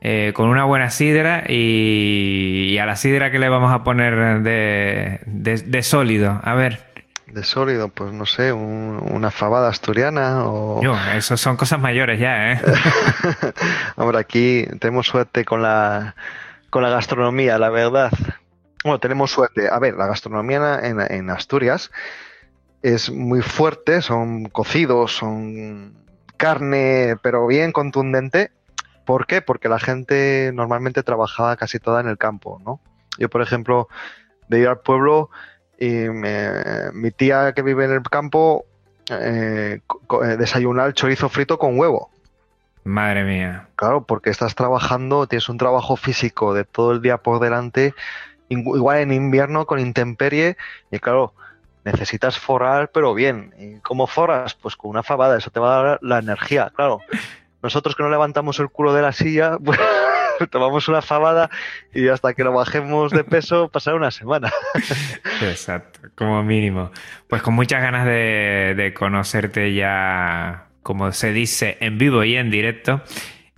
eh, 0.00 0.32
con 0.34 0.48
una 0.48 0.64
buena 0.64 0.90
sidra 0.90 1.44
y, 1.48 2.76
a 2.78 2.86
la 2.86 2.96
sidra 2.96 3.30
que 3.30 3.38
le 3.38 3.48
vamos 3.48 3.72
a 3.72 3.82
poner 3.84 4.42
de, 4.42 5.82
sólido. 5.82 6.40
A 6.42 6.54
ver. 6.54 6.90
De 7.26 7.44
sólido, 7.44 7.88
pues 7.88 8.12
no 8.12 8.26
sé, 8.26 8.52
una 8.52 9.30
fabada 9.30 9.68
asturiana 9.68 10.44
o... 10.44 10.82
Yo, 10.82 10.96
eso 11.14 11.36
son 11.36 11.56
cosas 11.56 11.78
mayores 11.78 12.18
ya, 12.18 12.52
¿eh? 12.52 12.60
Hombre, 13.96 14.18
aquí 14.18 14.66
tenemos 14.80 15.06
suerte 15.06 15.44
con 15.44 15.62
la, 15.62 16.16
con 16.70 16.82
la 16.82 16.90
gastronomía, 16.90 17.56
la 17.58 17.70
verdad. 17.70 18.10
Bueno, 18.84 18.98
tenemos 18.98 19.30
suerte. 19.30 19.68
A 19.68 19.78
ver, 19.78 19.94
la 19.94 20.06
gastronomía 20.06 20.80
en, 20.82 21.30
Asturias 21.30 21.90
es 22.82 23.10
muy 23.10 23.42
fuerte, 23.42 24.00
son 24.00 24.46
cocidos, 24.46 25.14
son 25.14 25.94
carne, 26.36 27.16
pero 27.22 27.46
bien 27.46 27.72
contundente. 27.72 28.52
¿Por 29.04 29.26
qué? 29.26 29.42
Porque 29.42 29.68
la 29.68 29.78
gente 29.78 30.50
normalmente 30.54 31.02
trabajaba 31.02 31.56
casi 31.56 31.78
toda 31.78 32.00
en 32.00 32.08
el 32.08 32.16
campo, 32.16 32.60
¿no? 32.64 32.80
Yo, 33.18 33.28
por 33.28 33.42
ejemplo, 33.42 33.88
de 34.48 34.60
ir 34.60 34.68
al 34.68 34.80
pueblo 34.80 35.30
y 35.78 36.08
mi 36.92 37.10
tía 37.10 37.52
que 37.52 37.62
vive 37.62 37.84
en 37.84 37.92
el 37.92 38.02
campo 38.02 38.64
eh, 39.10 39.80
eh, 40.24 40.36
desayunar 40.38 40.86
el 40.86 40.94
chorizo 40.94 41.28
frito 41.28 41.58
con 41.58 41.78
huevo. 41.78 42.10
Madre 42.84 43.24
mía. 43.24 43.68
Claro, 43.76 44.04
porque 44.04 44.30
estás 44.30 44.54
trabajando, 44.54 45.26
tienes 45.26 45.48
un 45.48 45.58
trabajo 45.58 45.96
físico 45.96 46.54
de 46.54 46.64
todo 46.64 46.92
el 46.92 47.02
día 47.02 47.18
por 47.18 47.40
delante 47.40 47.94
igual 48.50 48.98
en 48.98 49.12
invierno 49.12 49.64
con 49.66 49.78
intemperie 49.78 50.56
y 50.90 50.98
claro, 50.98 51.32
necesitas 51.84 52.38
forrar 52.38 52.90
pero 52.92 53.14
bien. 53.14 53.54
¿Y 53.58 53.80
cómo 53.80 54.06
forras? 54.06 54.54
Pues 54.54 54.76
con 54.76 54.90
una 54.90 55.02
fabada, 55.02 55.38
eso 55.38 55.50
te 55.50 55.60
va 55.60 55.78
a 55.78 55.82
dar 55.82 55.98
la 56.02 56.18
energía, 56.18 56.72
claro. 56.74 57.00
Nosotros 57.62 57.94
que 57.94 58.02
no 58.02 58.10
levantamos 58.10 58.58
el 58.58 58.70
culo 58.70 58.94
de 58.94 59.02
la 59.02 59.12
silla, 59.12 59.58
pues 59.64 59.78
tomamos 60.50 60.88
una 60.88 61.02
fabada 61.02 61.50
y 61.92 62.08
hasta 62.08 62.32
que 62.34 62.44
lo 62.44 62.52
bajemos 62.52 63.12
de 63.12 63.24
peso 63.24 63.68
pasará 63.72 63.96
una 63.96 64.10
semana. 64.10 64.50
Exacto, 65.42 66.00
como 66.14 66.42
mínimo. 66.42 66.90
Pues 67.28 67.42
con 67.42 67.54
muchas 67.54 67.82
ganas 67.82 68.06
de, 68.06 68.94
conocerte 68.96 69.74
ya, 69.74 70.66
como 70.82 71.12
se 71.12 71.32
dice, 71.32 71.76
en 71.80 71.98
vivo 71.98 72.24
y 72.24 72.36
en 72.36 72.50
directo 72.50 73.02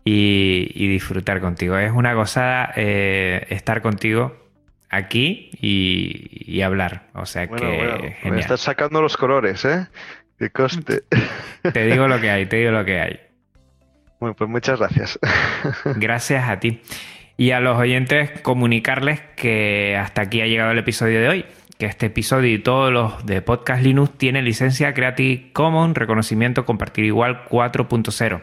y, 0.04 0.88
disfrutar 0.88 1.40
contigo. 1.40 1.78
Es 1.78 1.92
una 1.92 2.14
gozada 2.14 2.72
eh, 2.76 3.46
estar 3.50 3.82
contigo 3.82 4.41
aquí 4.92 5.50
y, 5.60 6.60
hablar. 6.60 7.08
O 7.14 7.26
sea 7.26 7.48
que. 7.48 8.14
Me 8.24 8.38
estás 8.38 8.60
sacando 8.60 9.02
los 9.02 9.16
colores, 9.16 9.64
¿eh? 9.64 9.88
Que 10.38 10.50
coste. 10.50 11.02
Te 11.72 11.86
digo 11.86 12.06
lo 12.06 12.20
que 12.20 12.30
hay, 12.30 12.46
te 12.46 12.56
digo 12.56 12.70
lo 12.72 12.84
que 12.84 13.00
hay. 13.00 13.20
Bueno, 14.20 14.34
pues 14.36 14.50
muchas 14.50 14.78
gracias. 14.78 15.18
Gracias 15.96 16.48
a 16.48 16.60
ti. 16.60 16.80
Y 17.36 17.50
a 17.50 17.60
los 17.60 17.76
oyentes 17.76 18.40
comunicarles 18.42 19.20
que 19.36 19.96
hasta 19.96 20.22
aquí 20.22 20.40
ha 20.40 20.46
llegado 20.46 20.70
el 20.70 20.78
episodio 20.78 21.20
de 21.20 21.28
hoy. 21.28 21.44
Que 21.78 21.86
este 21.86 22.06
episodio 22.06 22.52
y 22.52 22.58
todos 22.60 22.92
los 22.92 23.26
de 23.26 23.42
Podcast 23.42 23.82
Linux 23.82 24.16
tienen 24.18 24.44
licencia 24.44 24.94
Creative 24.94 25.52
Commons, 25.52 25.96
reconocimiento 25.96 26.64
compartir 26.64 27.04
igual 27.04 27.44
4.0 27.48 28.42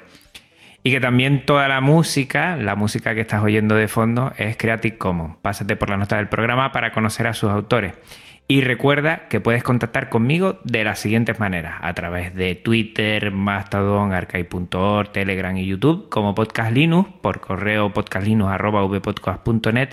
y 0.84 0.92
que 0.92 1.00
también 1.00 1.46
toda 1.46 1.68
la 1.68 1.82
música, 1.82 2.56
la 2.56 2.76
música 2.76 3.14
que 3.14 3.22
estás 3.22 3.44
oyendo 3.44 3.76
de 3.76 3.88
fondo, 3.88 4.32
es 4.38 4.58
Creative 4.58 4.98
Commons. 4.98 5.36
Pásate 5.42 5.76
por 5.76 5.90
la 5.90 5.98
nota 5.98 6.18
del 6.18 6.30
programa 6.30 6.72
para 6.72 6.92
conocer 6.94 7.28
a 7.28 7.34
sus 7.34 7.50
autores. 7.50 7.94
Y 8.48 8.62
recuerda 8.62 9.28
que 9.28 9.40
puedes 9.40 9.62
contactar 9.62 10.10
conmigo 10.10 10.60
de 10.64 10.84
las 10.84 10.98
siguientes 10.98 11.40
maneras, 11.40 11.76
a 11.82 11.94
través 11.94 12.34
de 12.34 12.56
Twitter, 12.56 13.32
Mastodon, 13.32 14.12
Arcade.org, 14.12 15.12
Telegram 15.12 15.56
y 15.56 15.68
YouTube, 15.68 16.10
como 16.10 16.34
Podcast 16.34 16.72
Linux, 16.72 17.12
por 17.22 17.42
correo 17.42 17.94
podcastlinux.vpodcast.net 17.94 19.90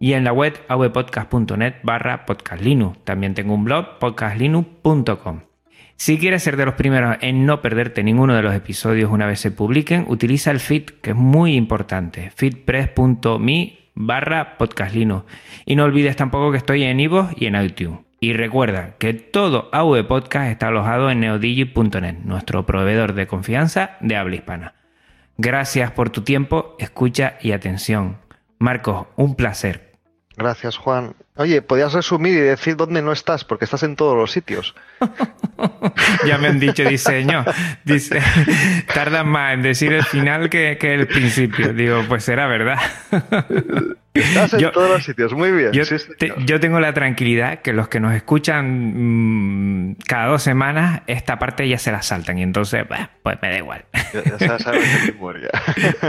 y 0.00 0.14
en 0.14 0.24
la 0.24 0.32
web 0.32 0.60
avpodcast.net 0.66 1.74
barra 1.84 2.26
podcastlinux. 2.26 2.98
También 3.04 3.34
tengo 3.34 3.54
un 3.54 3.62
blog, 3.62 3.98
podcastlinux.com. 4.00 5.53
Si 5.96 6.18
quieres 6.18 6.42
ser 6.42 6.56
de 6.56 6.66
los 6.66 6.74
primeros 6.74 7.16
en 7.20 7.46
no 7.46 7.62
perderte 7.62 8.02
ninguno 8.02 8.34
de 8.34 8.42
los 8.42 8.54
episodios 8.54 9.10
una 9.10 9.26
vez 9.26 9.40
se 9.40 9.50
publiquen, 9.50 10.04
utiliza 10.08 10.50
el 10.50 10.60
feed, 10.60 10.84
que 11.02 11.10
es 11.10 11.16
muy 11.16 11.54
importante, 11.54 12.30
feedpress.me 12.34 13.78
barra 13.94 14.58
podcastlino. 14.58 15.24
Y 15.64 15.76
no 15.76 15.84
olvides 15.84 16.16
tampoco 16.16 16.50
que 16.50 16.58
estoy 16.58 16.82
en 16.82 17.00
iVoox 17.00 17.34
y 17.40 17.46
en 17.46 17.62
iTunes. 17.62 18.00
Y 18.20 18.32
recuerda 18.32 18.96
que 18.98 19.12
todo 19.14 19.68
AV 19.72 20.06
Podcast 20.06 20.50
está 20.50 20.68
alojado 20.68 21.10
en 21.10 21.20
neodigi.net, 21.20 22.16
nuestro 22.24 22.64
proveedor 22.64 23.12
de 23.14 23.26
confianza 23.26 23.96
de 24.00 24.16
habla 24.16 24.36
hispana. 24.36 24.74
Gracias 25.36 25.90
por 25.90 26.10
tu 26.10 26.22
tiempo, 26.22 26.74
escucha 26.78 27.36
y 27.42 27.52
atención. 27.52 28.18
Marcos, 28.58 29.08
un 29.16 29.34
placer. 29.34 29.93
Gracias, 30.36 30.76
Juan. 30.76 31.14
Oye, 31.36 31.62
podías 31.62 31.92
resumir 31.92 32.34
y 32.34 32.40
decir 32.40 32.76
dónde 32.76 33.02
no 33.02 33.12
estás, 33.12 33.44
porque 33.44 33.64
estás 33.64 33.82
en 33.84 33.94
todos 33.94 34.16
los 34.16 34.32
sitios. 34.32 34.74
ya 36.26 36.38
me 36.38 36.48
han 36.48 36.58
dicho 36.58 36.84
diseño. 36.84 37.44
Dice, 37.84 38.20
tardan 38.94 39.28
más 39.28 39.54
en 39.54 39.62
decir 39.62 39.92
el 39.92 40.04
final 40.04 40.50
que, 40.50 40.76
el 40.80 41.06
principio. 41.06 41.72
Digo, 41.72 42.02
pues 42.08 42.24
será 42.24 42.46
verdad. 42.46 42.78
Estás 44.14 44.54
en 44.54 44.70
todos 44.70 44.90
los 44.90 45.04
sitios, 45.04 45.34
muy 45.34 45.50
bien. 45.50 45.72
Yo, 45.72 46.60
tengo 46.60 46.78
la 46.78 46.94
tranquilidad 46.94 47.62
que 47.62 47.72
los 47.72 47.88
que 47.88 47.98
nos 47.98 48.14
escuchan 48.14 49.88
mm, 49.90 49.96
cada 50.06 50.26
dos 50.26 50.42
semanas, 50.42 51.02
esta 51.08 51.40
parte 51.40 51.68
ya 51.68 51.78
se 51.78 51.90
la 51.90 52.00
saltan 52.00 52.38
y 52.38 52.44
entonces, 52.44 52.84
pues 53.24 53.38
me 53.42 53.48
da 53.48 53.58
igual. 53.58 53.84
Ya, 54.38 54.58
sabes 54.60 54.84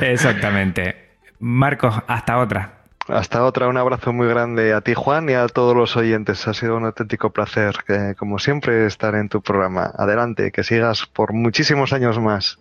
Exactamente. 0.02 1.06
Marcos, 1.40 1.96
hasta 2.08 2.38
otra. 2.38 2.75
Hasta 3.08 3.44
otra, 3.44 3.68
un 3.68 3.78
abrazo 3.78 4.14
muy 4.14 4.28
grande 4.28 4.74
a 4.74 4.82
ti, 4.82 4.96
Juan, 4.96 5.30
y 5.30 5.34
a 5.34 5.48
todos 5.48 5.76
los 5.76 5.96
oyentes. 5.96 6.48
Ha 6.48 6.54
sido 6.54 6.76
un 6.78 6.86
auténtico 6.86 7.32
placer, 7.32 7.76
como 8.18 8.40
siempre, 8.40 8.88
estar 8.88 9.14
en 9.16 9.30
tu 9.30 9.42
programa. 9.42 9.92
Adelante, 9.96 10.52
que 10.52 10.64
sigas 10.64 11.06
por 11.06 11.34
muchísimos 11.34 11.94
años 11.94 12.20
más. 12.20 12.58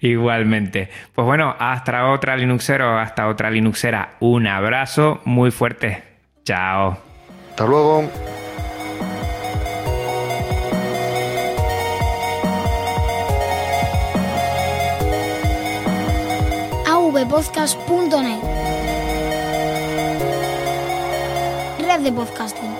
Igualmente. 0.00 0.90
Pues 1.14 1.24
bueno, 1.24 1.54
hasta 1.58 2.10
otra 2.10 2.36
Linuxero, 2.36 2.98
hasta 2.98 3.28
otra 3.28 3.50
Linuxera. 3.50 4.16
Un 4.20 4.46
abrazo 4.46 5.20
muy 5.24 5.50
fuerte. 5.50 6.02
Chao. 6.44 6.98
Hasta 7.50 7.66
luego. 7.66 8.10
avpodcast.net 17.24 18.73
red 21.94 22.02
de 22.02 22.12
podcasting. 22.12 22.73